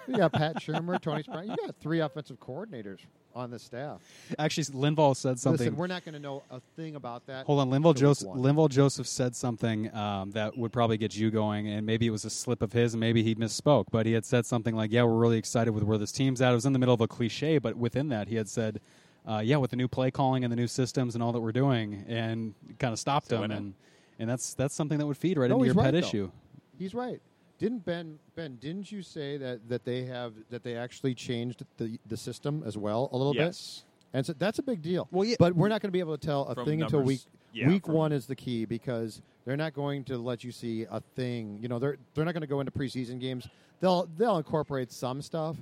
you 0.07 0.17
got 0.17 0.33
Pat 0.33 0.57
Shurmur, 0.57 1.01
Tony 1.01 1.23
Sparano. 1.23 1.49
You 1.49 1.57
got 1.67 1.77
three 1.81 2.01
offensive 2.01 2.39
coordinators 2.39 2.99
on 3.35 3.51
the 3.51 3.59
staff. 3.59 4.01
Actually, 4.39 4.65
Linval 4.65 5.17
said 5.17 5.39
something. 5.39 5.67
Listen, 5.67 5.77
we're 5.77 5.87
not 5.87 6.05
going 6.05 6.15
to 6.15 6.21
know 6.21 6.43
a 6.51 6.61
thing 6.77 6.97
about 6.97 7.27
that. 7.27 7.47
Hold 7.47 7.61
on, 7.61 7.71
Linval 7.71 7.97
Joseph. 7.97 8.29
Linval 8.29 8.69
Joseph 8.69 9.07
said 9.07 9.35
something 9.35 9.95
um, 9.95 10.33
that 10.33 10.57
would 10.57 10.73
probably 10.73 10.97
get 10.97 11.17
you 11.17 11.31
going, 11.31 11.69
and 11.69 11.87
maybe 11.87 12.07
it 12.07 12.11
was 12.11 12.25
a 12.25 12.31
slip 12.31 12.63
of 12.63 12.73
his, 12.73 12.95
and 12.95 13.01
maybe 13.01 13.23
he 13.23 13.35
misspoke. 13.35 13.87
But 13.91 14.07
he 14.07 14.13
had 14.13 14.25
said 14.25 14.47
something 14.47 14.75
like, 14.75 14.93
"Yeah, 14.93 15.05
we're 15.05 15.19
really 15.19 15.39
excited 15.39 15.73
with 15.73 15.85
where 15.85 15.99
this 15.99 16.13
team's 16.13 16.41
at." 16.41 16.53
It 16.53 16.55
was 16.55 16.67
in 16.67 16.73
the 16.73 16.79
middle 16.79 16.95
of 16.95 17.01
a 17.01 17.09
cliche, 17.09 17.59
but 17.59 17.77
within 17.77 18.09
that, 18.09 18.29
he 18.29 18.37
had 18.37 18.49
said, 18.49 18.81
uh, 19.27 19.43
"Yeah, 19.45 19.57
with 19.59 19.71
the 19.71 19.77
new 19.77 19.89
play 19.89 20.11
calling 20.11 20.45
and 20.45 20.53
the 20.53 20.57
new 20.57 20.67
systems 20.67 21.15
and 21.15 21.23
all 21.23 21.33
that 21.33 21.41
we're 21.41 21.53
doing," 21.53 22.05
and 22.09 22.55
kind 22.79 22.93
of 22.93 22.99
stopped 22.99 23.29
So 23.29 23.43
him, 23.43 23.51
and 23.51 23.75
and 24.19 24.29
that's 24.31 24.55
that's 24.55 24.75
something 24.75 24.99
that 24.99 25.07
would 25.07 25.17
feed 25.17 25.39
right 25.39 25.49
No, 25.51 25.57
into 25.57 25.67
your 25.67 25.75
right, 25.75 25.85
pet 25.85 25.93
though. 25.95 25.99
issue. 25.99 26.31
He's 26.79 26.95
right. 26.95 27.21
Didn't 27.59 27.85
Ben 27.85 28.19
Ben? 28.35 28.57
Didn't 28.61 28.91
you 28.91 29.03
say 29.03 29.37
that, 29.37 29.69
that 29.69 29.85
they 29.85 30.05
have 30.07 30.33
that 30.51 30.65
they 30.65 30.77
actually 30.77 31.15
changed 31.15 31.65
the 31.77 31.99
the 32.07 32.17
system 32.17 32.63
as 32.67 32.77
well 32.77 33.09
a 33.13 33.17
little 33.17 33.35
Yes. 33.35 33.85
bit? 33.85 33.89
And 34.15 34.27
so 34.27 34.33
that's 34.35 34.59
a 34.59 34.63
big 34.63 34.83
deal. 34.83 35.09
Well, 35.11 35.25
yeah. 35.27 35.37
but 35.39 35.55
we're 35.55 35.69
not 35.69 35.81
going 35.81 35.89
to 35.89 35.93
be 35.93 36.01
able 36.01 36.19
to 36.19 36.27
tell 36.27 36.47
a 36.49 36.55
From 36.55 36.65
thing 36.67 36.83
until 36.83 37.01
week 37.03 37.21
yeah, 37.53 37.69
week 37.69 37.87
from- 37.87 37.95
one 37.95 38.13
is 38.13 38.27
the 38.27 38.35
key 38.37 38.65
because 38.65 39.23
they're 39.45 39.57
not 39.57 39.73
going 39.75 40.05
to 40.05 40.19
let 40.19 40.45
you 40.45 40.51
see 40.53 40.85
a 40.91 41.01
thing. 41.15 41.59
You 41.63 41.69
know, 41.69 41.79
they're 41.79 41.97
they're 42.15 42.25
not 42.25 42.33
going 42.35 42.43
to 42.43 42.47
go 42.49 42.61
into 42.61 42.73
preseason 42.73 43.21
games. 43.21 43.47
They'll 43.81 44.09
they'll 44.19 44.37
incorporate 44.39 44.91
some 44.93 45.23
stuff, 45.23 45.57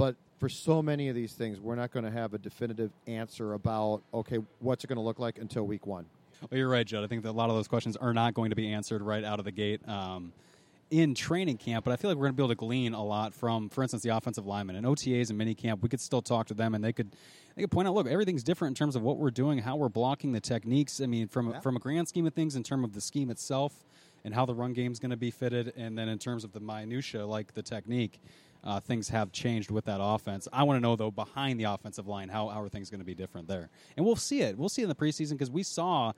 but 0.00 0.16
for 0.38 0.48
so 0.48 0.80
many 0.80 1.10
of 1.10 1.14
these 1.14 1.34
things, 1.34 1.60
we're 1.60 1.74
not 1.74 1.90
going 1.90 2.06
to 2.06 2.10
have 2.10 2.32
a 2.32 2.38
definitive 2.38 2.90
answer 3.06 3.52
about 3.52 4.00
okay, 4.14 4.38
what's 4.60 4.82
it 4.82 4.86
going 4.86 4.96
to 4.96 5.02
look 5.02 5.18
like 5.18 5.36
until 5.36 5.66
week 5.66 5.86
one. 5.86 6.06
Well, 6.50 6.56
you're 6.58 6.70
right, 6.70 6.86
Judd. 6.86 7.04
I 7.04 7.06
think 7.06 7.22
that 7.24 7.28
a 7.28 7.32
lot 7.32 7.50
of 7.50 7.56
those 7.56 7.68
questions 7.68 7.98
are 7.98 8.14
not 8.14 8.32
going 8.32 8.48
to 8.48 8.56
be 8.56 8.72
answered 8.72 9.02
right 9.02 9.22
out 9.22 9.40
of 9.40 9.44
the 9.44 9.52
gate 9.52 9.86
um, 9.86 10.32
in 10.90 11.14
training 11.14 11.58
camp. 11.58 11.84
But 11.84 11.92
I 11.92 11.96
feel 11.96 12.10
like 12.10 12.16
we're 12.16 12.28
going 12.28 12.32
to 12.32 12.36
be 12.38 12.42
able 12.44 12.48
to 12.48 12.54
glean 12.54 12.94
a 12.94 13.04
lot 13.04 13.34
from, 13.34 13.68
for 13.68 13.82
instance, 13.82 14.02
the 14.02 14.16
offensive 14.16 14.46
linemen 14.46 14.76
and 14.76 14.86
OTAs 14.86 15.28
and 15.28 15.36
mini 15.36 15.54
camp. 15.54 15.82
We 15.82 15.90
could 15.90 16.00
still 16.00 16.22
talk 16.22 16.46
to 16.46 16.54
them, 16.54 16.74
and 16.74 16.82
they 16.82 16.94
could 16.94 17.14
they 17.54 17.60
could 17.60 17.70
point 17.70 17.86
out, 17.86 17.92
look, 17.92 18.06
everything's 18.06 18.42
different 18.42 18.70
in 18.70 18.82
terms 18.82 18.96
of 18.96 19.02
what 19.02 19.18
we're 19.18 19.30
doing, 19.30 19.58
how 19.58 19.76
we're 19.76 19.90
blocking 19.90 20.32
the 20.32 20.40
techniques. 20.40 21.02
I 21.02 21.06
mean, 21.06 21.28
from 21.28 21.60
from 21.60 21.76
a 21.76 21.78
grand 21.78 22.08
scheme 22.08 22.26
of 22.26 22.32
things, 22.32 22.56
in 22.56 22.62
terms 22.62 22.84
of 22.84 22.94
the 22.94 23.02
scheme 23.02 23.28
itself 23.28 23.84
and 24.24 24.34
how 24.34 24.46
the 24.46 24.54
run 24.54 24.72
game 24.72 24.92
is 24.92 24.98
going 24.98 25.10
to 25.10 25.16
be 25.18 25.30
fitted, 25.30 25.74
and 25.76 25.98
then 25.98 26.08
in 26.08 26.18
terms 26.18 26.42
of 26.42 26.52
the 26.52 26.60
minutia, 26.60 27.26
like 27.26 27.52
the 27.52 27.62
technique. 27.62 28.18
Uh, 28.62 28.78
things 28.80 29.08
have 29.08 29.32
changed 29.32 29.70
with 29.70 29.86
that 29.86 29.98
offense. 30.00 30.46
I 30.52 30.62
want 30.64 30.76
to 30.76 30.80
know 30.80 30.96
though 30.96 31.10
behind 31.10 31.58
the 31.58 31.64
offensive 31.64 32.06
line 32.06 32.28
how, 32.28 32.48
how 32.48 32.60
are 32.60 32.68
things 32.68 32.90
going 32.90 33.00
to 33.00 33.06
be 33.06 33.14
different 33.14 33.48
there, 33.48 33.70
and 33.96 34.04
we'll 34.04 34.16
see 34.16 34.42
it. 34.42 34.58
We'll 34.58 34.68
see 34.68 34.82
in 34.82 34.88
the 34.88 34.94
preseason 34.94 35.32
because 35.32 35.50
we 35.50 35.62
saw 35.62 36.12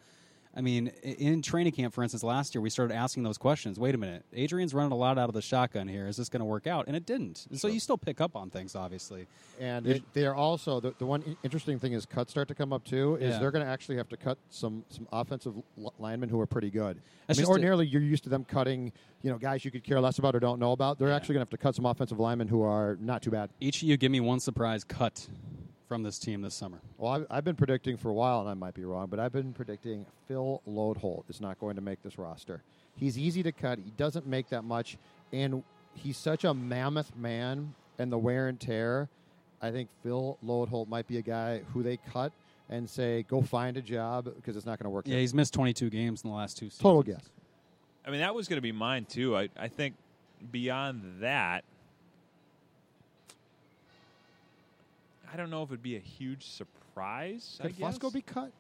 I 0.55 0.61
mean, 0.61 0.89
in 1.03 1.41
training 1.41 1.73
camp, 1.73 1.95
for 1.95 2.03
instance, 2.03 2.23
last 2.23 2.55
year 2.55 2.61
we 2.61 2.69
started 2.69 2.95
asking 2.95 3.23
those 3.23 3.39
questions. 3.39 3.79
Wait 3.81 3.95
a 3.95 3.99
minute, 3.99 4.25
Adrian's 4.35 4.75
running 4.75 4.93
a 4.93 4.97
lot 4.97 5.17
out 5.19 5.31
of 5.31 5.35
the 5.35 5.41
shotgun 5.41 5.89
here. 5.89 6.07
Is 6.07 6.19
this 6.19 6.29
going 6.29 6.41
to 6.41 6.45
work 6.45 6.67
out? 6.67 6.89
And 6.89 6.95
it 6.95 7.07
didn't. 7.07 7.47
And 7.49 7.59
so 7.59 7.69
you 7.69 7.81
still 7.81 7.97
pick 7.97 8.21
up 8.21 8.37
on 8.37 8.51
things, 8.51 8.77
obviously. 8.77 9.27
And 9.59 9.87
it, 9.87 10.03
they're 10.13 10.35
also 10.35 10.79
the, 10.79 10.93
the 10.99 11.07
one 11.07 11.37
interesting 11.43 11.79
thing 11.79 11.95
is 11.95 12.05
cuts 12.05 12.33
start 12.33 12.49
to 12.49 12.55
come 12.55 12.71
up 12.71 12.85
too. 12.85 13.17
Is 13.17 13.33
Yeah. 13.35 13.39
they're 13.39 13.51
going 13.51 13.65
to 13.65 13.71
actually 13.71 13.97
have 13.97 14.11
to 14.11 14.17
cut 14.19 14.37
some 14.51 14.85
some 14.91 15.09
offensive 15.11 15.55
linemen 15.99 16.29
who 16.29 16.39
are 16.39 16.47
pretty 16.47 16.71
good. 16.71 17.01
That's 17.27 17.39
I 17.39 17.41
mean, 17.41 17.45
just 17.45 17.49
a- 17.49 17.53
ordinarily 17.53 17.87
you're 17.87 18.03
used 18.03 18.25
to 18.25 18.29
them 18.31 18.45
cutting, 18.45 18.93
you 19.23 19.31
know, 19.31 19.39
guys 19.39 19.65
you 19.65 19.71
could 19.71 19.85
care 19.85 20.01
less 20.03 20.19
about 20.19 20.37
or 20.37 20.41
don't 20.41 20.59
know 20.61 20.73
about. 20.73 20.99
They're 20.99 21.09
Yeah. 21.09 21.17
actually 21.17 21.35
going 21.37 21.47
to 21.47 21.51
have 21.51 21.59
to 21.59 21.63
cut 21.63 21.75
some 21.77 21.87
offensive 21.87 22.21
linemen 22.21 22.49
who 22.49 22.61
are 22.63 22.99
not 23.01 23.23
too 23.23 23.31
bad. 23.31 23.49
Each 23.59 23.77
of 23.83 23.89
you 23.89 23.97
give 23.97 24.13
me 24.13 24.21
one 24.21 24.39
surprise 24.39 24.85
cut 24.85 25.29
from 25.93 26.03
this 26.03 26.19
team 26.19 26.41
this 26.41 26.55
summer. 26.55 26.81
Well, 26.97 27.13
I've, 27.13 27.27
I've 27.29 27.45
been 27.45 27.55
predicting 27.55 27.99
for 27.99 28.09
a 28.09 28.15
while, 28.15 28.41
and 28.41 28.49
I 28.49 28.55
might 28.55 28.73
be 28.73 28.83
wrong, 28.83 29.09
but 29.11 29.21
I've 29.21 29.31
been 29.31 29.53
predicting 29.53 30.07
Phil 30.27 30.63
Loadholt 30.67 31.25
is 31.29 31.39
not 31.39 31.61
going 31.61 31.77
to 31.77 31.83
make 31.83 32.03
this 32.03 32.17
roster. 32.17 32.63
He's 32.97 33.19
easy 33.19 33.43
to 33.43 33.53
cut. 33.53 33.79
He 33.79 33.91
doesn't 33.99 34.27
make 34.27 34.49
that 34.49 34.65
much, 34.65 34.97
and 35.35 35.63
he's 35.93 36.17
such 36.17 36.45
a 36.45 36.55
mammoth 36.55 37.15
man, 37.15 37.75
and 37.99 38.11
the 38.11 38.17
wear 38.17 38.49
and 38.49 38.59
tear. 38.59 39.11
I 39.61 39.71
think 39.71 39.91
Phil 40.03 40.39
Loadholt 40.43 40.89
might 40.89 41.07
be 41.07 41.19
a 41.19 41.23
guy 41.23 41.61
who 41.75 41.83
they 41.83 41.99
cut 42.11 42.33
and 42.71 42.89
say, 42.89 43.25
"Go 43.25 43.43
find 43.43 43.77
a 43.77 43.83
job 43.83 44.25
because 44.35 44.57
it's 44.57 44.65
not 44.65 44.79
going 44.79 44.85
to 44.85 44.91
work." 44.91 45.07
Yeah, 45.07 45.13
here." 45.13 45.21
he's 45.21 45.35
missed 45.35 45.53
22 45.53 45.91
games 45.91 46.25
in 46.25 46.31
the 46.31 46.35
last 46.35 46.57
two 46.57 46.71
seasons. 46.71 46.81
total 46.81 47.03
guess. 47.03 47.29
I 48.07 48.11
mean, 48.11 48.21
that 48.21 48.35
was 48.35 48.49
going 48.49 48.57
to 48.57 48.63
be 48.63 48.73
mine 48.73 49.05
too. 49.05 49.37
I, 49.37 49.51
I 49.59 49.69
think 49.69 49.95
beyond 50.51 51.21
that, 51.21 51.65
I 55.33 55.37
don't 55.37 55.51
know 55.51 55.63
if 55.63 55.71
it'd 55.71 55.83
be 55.83 55.97
a 55.97 56.01
huge 56.01 56.47
surprise. 56.47 57.59
I 57.61 57.69
Could 57.69 57.79
guess 57.79 57.99
Fusco 57.99 58.13
be 58.13 58.23
cut? 58.23 58.53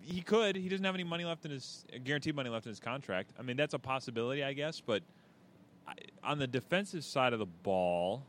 he 0.00 0.22
could. 0.22 0.56
He 0.56 0.68
doesn't 0.68 0.84
have 0.84 0.94
any 0.94 1.04
money 1.04 1.24
left 1.24 1.44
in 1.44 1.50
his 1.50 1.84
guaranteed 2.04 2.34
money 2.34 2.50
left 2.50 2.66
in 2.66 2.70
his 2.70 2.80
contract. 2.80 3.32
I 3.38 3.42
mean, 3.42 3.56
that's 3.56 3.74
a 3.74 3.78
possibility, 3.78 4.42
I 4.42 4.52
guess. 4.52 4.80
But 4.80 5.02
I, 5.86 5.94
on 6.22 6.38
the 6.38 6.46
defensive 6.46 7.04
side 7.04 7.32
of 7.32 7.38
the 7.38 7.46
ball, 7.46 8.24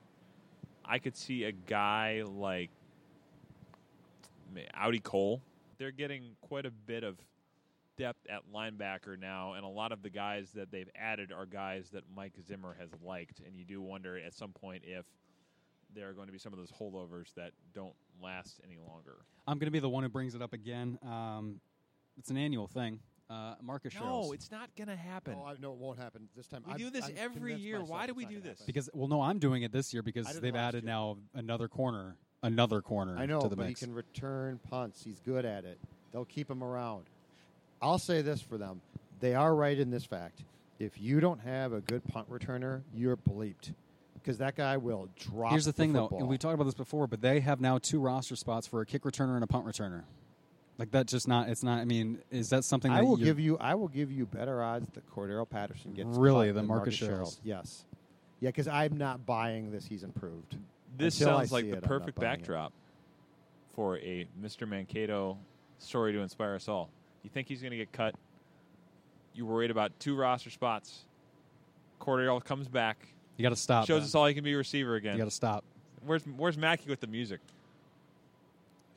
I 0.83 0.99
could 0.99 1.15
see 1.15 1.45
a 1.45 1.51
guy 1.51 2.23
like 2.25 2.69
Audie 4.79 4.99
Cole. 4.99 5.41
They're 5.77 5.91
getting 5.91 6.31
quite 6.41 6.65
a 6.65 6.71
bit 6.71 7.03
of 7.03 7.17
depth 7.97 8.27
at 8.29 8.41
linebacker 8.53 9.19
now, 9.19 9.53
and 9.53 9.65
a 9.65 9.69
lot 9.69 9.91
of 9.91 10.01
the 10.01 10.09
guys 10.09 10.51
that 10.55 10.71
they've 10.71 10.89
added 10.95 11.31
are 11.31 11.45
guys 11.45 11.89
that 11.91 12.03
Mike 12.15 12.33
Zimmer 12.45 12.75
has 12.79 12.89
liked. 13.03 13.41
And 13.45 13.55
you 13.55 13.65
do 13.65 13.81
wonder 13.81 14.17
at 14.17 14.33
some 14.33 14.51
point 14.51 14.83
if 14.85 15.05
there 15.95 16.09
are 16.09 16.13
going 16.13 16.27
to 16.27 16.33
be 16.33 16.39
some 16.39 16.53
of 16.53 16.59
those 16.59 16.71
holdovers 16.71 17.33
that 17.35 17.51
don't 17.73 17.93
last 18.21 18.59
any 18.65 18.77
longer. 18.77 19.15
I'm 19.47 19.57
going 19.57 19.67
to 19.67 19.71
be 19.71 19.79
the 19.79 19.89
one 19.89 20.03
who 20.03 20.09
brings 20.09 20.35
it 20.35 20.41
up 20.41 20.53
again. 20.53 20.99
Um, 21.03 21.59
it's 22.17 22.29
an 22.29 22.37
annual 22.37 22.67
thing. 22.67 22.99
Uh, 23.29 23.55
Marcus 23.61 23.93
No, 23.95 24.01
Sherels. 24.01 24.33
it's 24.35 24.51
not 24.51 24.69
going 24.75 24.87
to 24.87 24.95
happen. 24.95 25.35
Oh, 25.39 25.45
I 25.45 25.55
know 25.59 25.71
it 25.71 25.79
won't 25.79 25.97
happen 25.97 26.27
this 26.35 26.47
time. 26.47 26.63
We 26.65 26.73
I'm- 26.73 26.79
do 26.79 26.89
this 26.91 27.05
I'm 27.05 27.15
every 27.17 27.55
year. 27.55 27.83
Why 27.83 28.05
do 28.05 28.13
we 28.13 28.25
do 28.25 28.39
this? 28.39 28.59
happen. 28.59 28.65
because 28.67 28.89
well, 28.93 29.07
no, 29.07 29.21
I'm 29.21 29.39
doing 29.39 29.63
it 29.63 29.71
this 29.71 29.93
year 29.93 30.03
because 30.03 30.27
they've 30.39 30.55
added 30.55 30.83
year. 30.83 30.91
now 30.93 31.17
another 31.33 31.67
corner, 31.67 32.17
another 32.43 32.81
corner 32.81 33.17
I 33.17 33.25
know, 33.25 33.41
to 33.41 33.47
the 33.47 33.55
but 33.55 33.67
mix. 33.67 33.79
he 33.79 33.87
can 33.87 33.95
return 33.95 34.59
punts. 34.69 35.03
He's 35.03 35.19
good 35.21 35.43
at 35.43 35.65
it. 35.65 35.79
They'll 36.11 36.25
keep 36.25 36.49
him 36.51 36.63
around. 36.63 37.05
I'll 37.81 37.97
say 37.97 38.21
this 38.21 38.41
for 38.41 38.59
them: 38.59 38.81
they 39.21 39.33
are 39.33 39.55
right 39.55 39.77
in 39.77 39.89
this 39.89 40.05
fact. 40.05 40.43
If 40.77 41.01
you 41.01 41.19
don't 41.19 41.39
have 41.39 41.73
a 41.73 41.81
good 41.81 42.03
punt 42.05 42.29
returner, 42.29 42.83
you're 42.93 43.17
bleeped 43.17 43.73
because 44.25 44.39
that 44.39 44.55
guy 44.55 44.77
will 44.77 45.07
drop. 45.19 45.51
Here's 45.51 45.65
the 45.65 45.71
thing, 45.73 45.93
though, 45.93 46.03
football. 46.03 46.19
and 46.21 46.27
we 46.27 46.39
talked 46.39 46.55
about 46.55 46.63
this 46.63 46.73
before, 46.73 47.05
but 47.05 47.21
they 47.21 47.41
have 47.41 47.61
now 47.61 47.77
two 47.77 47.99
roster 47.99 48.35
spots 48.35 48.65
for 48.65 48.81
a 48.81 48.85
kick 48.85 49.03
returner 49.03 49.35
and 49.35 49.43
a 49.43 49.47
punt 49.47 49.65
returner. 49.67 50.03
Like 50.77 50.91
that's 50.91 51.11
just 51.11 51.27
not. 51.27 51.47
It's 51.47 51.63
not. 51.63 51.79
I 51.79 51.85
mean, 51.85 52.19
is 52.31 52.49
that 52.49 52.63
something 52.65 52.91
I 52.91 52.97
that 52.97 53.05
will 53.05 53.15
give 53.15 53.39
you. 53.39 53.57
I 53.59 53.75
will 53.75 53.87
give 53.87 54.11
you 54.11 54.25
better 54.25 54.61
odds 54.61 54.89
that 54.89 55.09
Cordarrelle 55.09 55.49
Patterson 55.49 55.93
gets 55.93 56.09
Really, 56.09 56.47
cut 56.47 56.55
than 56.55 56.63
than 56.63 56.67
Marcus 56.67 57.01
Marcus 57.01 57.17
Sherels? 57.17 57.39
Yes, 57.43 57.85
yeah, 58.41 58.49
because 58.49 58.67
I'm 58.67 58.97
not 58.97 59.25
buying 59.25 59.71
this. 59.71 59.85
He's 59.85 60.03
improved. 60.03 60.57
This 60.97 61.19
Until 61.21 61.37
sounds 61.37 61.51
like 61.51 61.69
the 61.69 61.77
it, 61.77 61.83
perfect 61.83 62.19
buying 62.19 62.33
it. 62.33 62.37
backdrop 62.39 62.73
for 63.73 63.97
a 63.99 64.27
Mr. 64.41 64.67
Mankato 64.67 65.37
story 65.77 66.11
to 66.13 66.19
inspire 66.19 66.55
us 66.55 66.67
all. 66.67 66.89
You 67.23 67.29
think 67.29 67.47
he's 67.47 67.61
going 67.61 67.71
to 67.71 67.77
get 67.77 67.91
cut? 67.91 68.15
You're 69.33 69.45
worried 69.47 69.71
about 69.71 69.97
two 69.99 70.15
roster 70.15 70.49
spots. 70.49 71.03
Cordarrelle 72.01 72.43
comes 72.43 72.67
back, 72.67 73.07
You 73.37 73.43
got 73.43 73.49
to 73.49 73.55
stop. 73.55 73.85
shows 73.85 74.01
Ben. 74.01 74.05
us 74.05 74.15
all 74.15 74.25
he 74.25 74.33
can 74.33 74.43
be 74.43 74.53
a 74.53 74.57
receiver 74.57 74.95
again. 74.95 75.13
You 75.13 75.19
got 75.19 75.25
to 75.25 75.31
stop. 75.31 75.63
Where's 76.05 76.23
Where's 76.23 76.57
Mackey 76.57 76.89
with 76.89 76.99
the 76.99 77.07
music? 77.07 77.39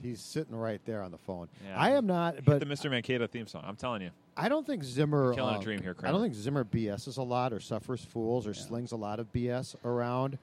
He's 0.02 0.20
sitting 0.20 0.54
right 0.54 0.80
there 0.84 1.02
on 1.02 1.10
the 1.10 1.18
phone. 1.18 1.48
Yeah. 1.66 1.76
I 1.76 1.90
am 1.90 2.06
not, 2.06 2.36
Hit 2.36 2.44
but 2.44 2.60
the 2.60 2.66
Mr. 2.66 2.88
Mankato 2.88 3.26
theme 3.26 3.48
song. 3.48 3.64
I'm 3.66 3.74
telling 3.74 4.02
you. 4.02 4.10
I 4.36 4.48
don't 4.48 4.64
think 4.64 4.84
Zimmer. 4.84 5.34
Killing 5.34 5.56
a 5.56 5.58
uh, 5.58 5.60
dream 5.60 5.82
here, 5.82 5.92
correct. 5.94 6.08
I 6.08 6.12
don't 6.12 6.22
think 6.22 6.34
Zimmer 6.34 6.64
BSs 6.64 7.18
a 7.18 7.22
lot 7.22 7.52
or 7.52 7.58
suffers 7.58 8.04
fools 8.04 8.46
or 8.46 8.54
slings 8.54 8.92
a 8.92 8.96
lot 8.96 9.18
of 9.18 9.32
BS 9.32 9.74
around. 9.84 10.38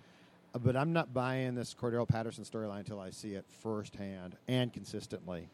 Uh, 0.54 0.60
But 0.60 0.76
I'm 0.76 0.92
not 0.92 1.14
buying 1.14 1.56
this 1.56 1.74
Cordarrelle 1.74 2.08
Patterson 2.08 2.44
storyline 2.44 2.80
until 2.80 3.00
I 3.00 3.12
see 3.12 3.36
it 3.36 3.46
firsthand 3.62 4.36
and 4.50 4.74
consistently. 4.74 5.48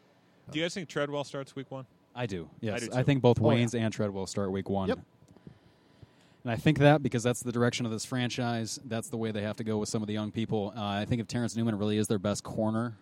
Do 0.50 0.58
you 0.58 0.64
guys 0.64 0.74
think 0.74 0.88
Treadwell 0.88 1.22
starts 1.22 1.54
week 1.54 1.70
one? 1.70 1.86
I 2.14 2.26
do. 2.26 2.48
Yes, 2.60 2.88
do 2.88 2.94
I, 2.94 3.04
think 3.04 3.22
both 3.22 3.40
Oh, 3.40 3.50
yeah. 3.50 3.58
Waynes 3.64 3.78
and 3.78 3.92
Treadwell 3.92 4.26
start 4.26 4.50
week 4.50 4.68
one. 4.68 4.88
Yep. 4.88 4.98
And 6.44 6.50
I 6.50 6.56
think 6.56 6.78
that 6.78 7.02
because 7.02 7.22
that's 7.22 7.40
the 7.40 7.52
direction 7.52 7.86
of 7.86 7.92
this 7.92 8.04
franchise, 8.04 8.80
that's 8.84 9.08
the 9.08 9.16
way 9.16 9.30
they 9.30 9.42
have 9.42 9.56
to 9.56 9.64
go 9.64 9.78
with 9.78 9.88
some 9.88 10.02
of 10.02 10.08
the 10.08 10.14
young 10.14 10.32
people. 10.32 10.72
Uh, 10.76 10.82
I 10.82 11.04
think 11.04 11.20
if 11.20 11.28
Terrence 11.28 11.56
Newman 11.56 11.78
really 11.78 11.98
is 11.98 12.08
their 12.08 12.18
best 12.18 12.42
corner 12.42 12.94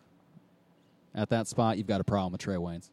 at 1.14 1.30
that 1.30 1.48
spot, 1.48 1.78
you've 1.78 1.86
got 1.86 2.00
a 2.00 2.04
problem 2.04 2.32
with 2.32 2.42
Trae 2.42 2.58
Waynes. 2.58 2.90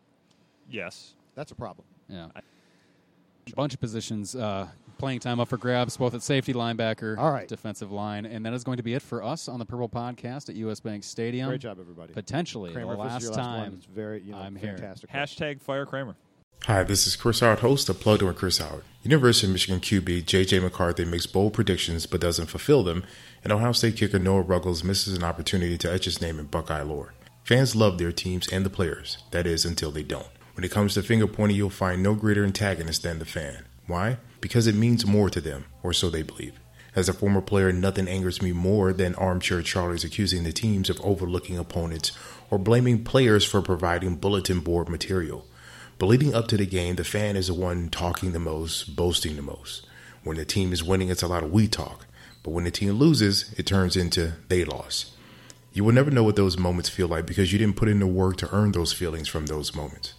Yes. 0.69 1.15
That's 1.35 1.51
a 1.51 1.55
problem. 1.55 1.85
Yeah. 2.07 2.27
A 2.35 3.55
bunch 3.55 3.73
of 3.73 3.79
positions, 3.79 4.35
uh, 4.35 4.67
playing 4.97 5.19
time 5.19 5.39
up 5.39 5.47
for 5.49 5.57
grabs, 5.57 5.95
both 5.97 6.13
at 6.13 6.21
safety, 6.21 6.53
linebacker, 6.53 7.17
All 7.17 7.31
right. 7.31 7.47
defensive 7.47 7.91
line, 7.91 8.25
and 8.25 8.45
that 8.45 8.53
is 8.53 8.63
going 8.63 8.77
to 8.77 8.83
be 8.83 8.93
it 8.93 9.01
for 9.01 9.23
us 9.23 9.47
on 9.47 9.59
the 9.59 9.65
Purple 9.65 9.87
Podcast 9.89 10.49
at 10.49 10.55
US 10.55 10.79
Bank 10.79 11.03
Stadium. 11.03 11.47
Great 11.49 11.61
job, 11.61 11.77
everybody. 11.79 12.13
Potentially 12.13 12.71
Krammer, 12.71 12.91
the 12.91 12.97
last 12.97 13.25
last 13.25 13.35
time 13.35 13.59
one, 13.59 13.73
it's 13.77 13.85
very 13.85 14.21
you 14.21 14.31
know, 14.31 14.39
I'm 14.39 14.55
here. 14.55 14.77
fantastic. 14.77 15.09
Hashtag 15.09 15.61
fire 15.61 15.85
Krammer. 15.85 16.15
Hi, 16.67 16.83
this 16.83 17.07
is 17.07 17.15
Chris 17.15 17.39
Howard, 17.39 17.59
host 17.59 17.87
of 17.87 18.01
Plugged 18.01 18.23
In 18.23 18.27
with 18.27 18.35
Chris 18.35 18.57
Howard. 18.57 18.83
University 19.01 19.47
of 19.47 19.53
Michigan 19.53 19.79
QB 19.79 20.25
J.J. 20.25 20.59
McCarthy 20.59 21.05
makes 21.05 21.25
bold 21.25 21.53
predictions 21.53 22.05
but 22.05 22.19
doesn't 22.19 22.47
fulfill 22.47 22.83
them, 22.83 23.05
and 23.41 23.53
Ohio 23.53 23.71
State 23.71 23.95
kicker 23.95 24.19
Noah 24.19 24.41
Ruggles 24.41 24.83
misses 24.83 25.15
an 25.15 25.23
opportunity 25.23 25.77
to 25.77 25.89
etch 25.89 26.03
his 26.03 26.19
name 26.19 26.39
in 26.39 26.47
Buckeye 26.47 26.81
lore. 26.81 27.13
Fans 27.45 27.73
love 27.73 27.97
their 27.97 28.11
teams 28.11 28.49
and 28.49 28.65
the 28.65 28.69
players, 28.69 29.19
that 29.31 29.47
is, 29.47 29.63
until 29.63 29.91
they 29.91 30.03
don't. 30.03 30.27
When 30.55 30.65
it 30.65 30.71
comes 30.71 30.95
to 30.95 31.03
finger 31.03 31.25
pointing, 31.25 31.55
you'll 31.55 31.69
find 31.69 32.03
no 32.03 32.15
greater 32.15 32.43
antagonist 32.43 33.01
than 33.01 33.19
the 33.19 33.25
fan. 33.25 33.63
Why? 33.85 34.17
Because 34.41 34.67
it 34.67 34.75
means 34.75 35.05
more 35.05 35.29
to 35.29 35.39
them, 35.39 35.63
or 35.83 35.93
so 35.93 36.09
they 36.09 36.21
believe. 36.21 36.59
As 36.97 37.07
a 37.07 37.13
former 37.13 37.39
player, 37.39 37.71
nothing 37.71 38.09
angers 38.09 38.41
me 38.41 38.51
more 38.51 38.91
than 38.91 39.15
armchair 39.15 39.61
Charlies 39.61 40.03
accusing 40.03 40.43
the 40.43 40.51
teams 40.51 40.89
of 40.89 40.99
overlooking 40.99 41.57
opponents 41.57 42.11
or 42.51 42.59
blaming 42.59 43.05
players 43.05 43.45
for 43.45 43.61
providing 43.61 44.17
bulletin 44.17 44.59
board 44.59 44.89
material. 44.89 45.47
But 45.99 46.05
leading 46.07 46.35
up 46.35 46.47
to 46.49 46.57
the 46.57 46.65
game, 46.65 46.95
the 46.95 47.03
fan 47.03 47.35
is 47.35 47.47
the 47.47 47.55
one 47.55 47.89
talking 47.89 48.31
the 48.31 48.39
most, 48.39 48.95
boasting 48.95 49.35
the 49.35 49.41
most. 49.41 49.85
When 50.23 50.37
the 50.37 50.45
team 50.45 50.71
is 50.71 50.83
winning, 50.83 51.09
it's 51.09 51.23
a 51.23 51.27
lot 51.27 51.43
of 51.43 51.51
we 51.51 51.67
talk. 51.67 52.05
But 52.43 52.51
when 52.51 52.65
the 52.65 52.71
team 52.71 52.91
loses, 52.91 53.53
it 53.57 53.65
turns 53.65 53.95
into 53.95 54.33
they 54.47 54.63
lost. 54.63 55.11
You 55.73 55.83
will 55.83 55.93
never 55.93 56.11
know 56.11 56.23
what 56.23 56.35
those 56.35 56.57
moments 56.57 56.89
feel 56.89 57.07
like 57.07 57.25
because 57.25 57.51
you 57.51 57.59
didn't 57.59 57.75
put 57.77 57.89
in 57.89 57.99
the 57.99 58.07
work 58.07 58.37
to 58.37 58.55
earn 58.55 58.71
those 58.71 58.93
feelings 58.93 59.27
from 59.27 59.47
those 59.47 59.75
moments. 59.75 60.13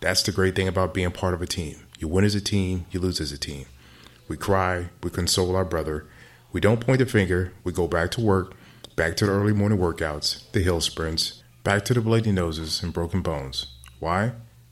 That's 0.00 0.22
the 0.22 0.32
great 0.32 0.56
thing 0.56 0.68
about 0.68 0.94
being 0.94 1.12
part 1.12 1.34
of 1.34 1.42
a 1.42 1.46
team. 1.46 1.86
You 1.98 2.08
win 2.08 2.24
as 2.24 2.34
a 2.34 2.40
team, 2.40 2.86
you 2.90 2.98
lose 2.98 3.20
as 3.20 3.30
a 3.30 3.38
team. 3.38 3.66
We 4.26 4.36
cry, 4.36 4.90
we 5.02 5.10
console 5.10 5.54
our 5.54 5.64
brother. 5.64 6.06
We 6.52 6.60
don't 6.60 6.80
point 6.80 6.98
the 6.98 7.06
finger, 7.06 7.52
we 7.62 7.72
go 7.72 7.86
back 7.86 8.10
to 8.12 8.20
work, 8.20 8.54
back 8.96 9.16
to 9.16 9.26
the 9.26 9.32
early 9.32 9.52
morning 9.52 9.78
workouts, 9.78 10.50
the 10.52 10.60
hill 10.60 10.80
sprints, 10.80 11.42
back 11.62 11.84
to 11.84 11.94
the 11.94 12.00
bloody 12.00 12.32
noses 12.32 12.82
and 12.82 12.92
broken 12.92 13.22
bones. 13.22 13.66
Why? 14.00 14.32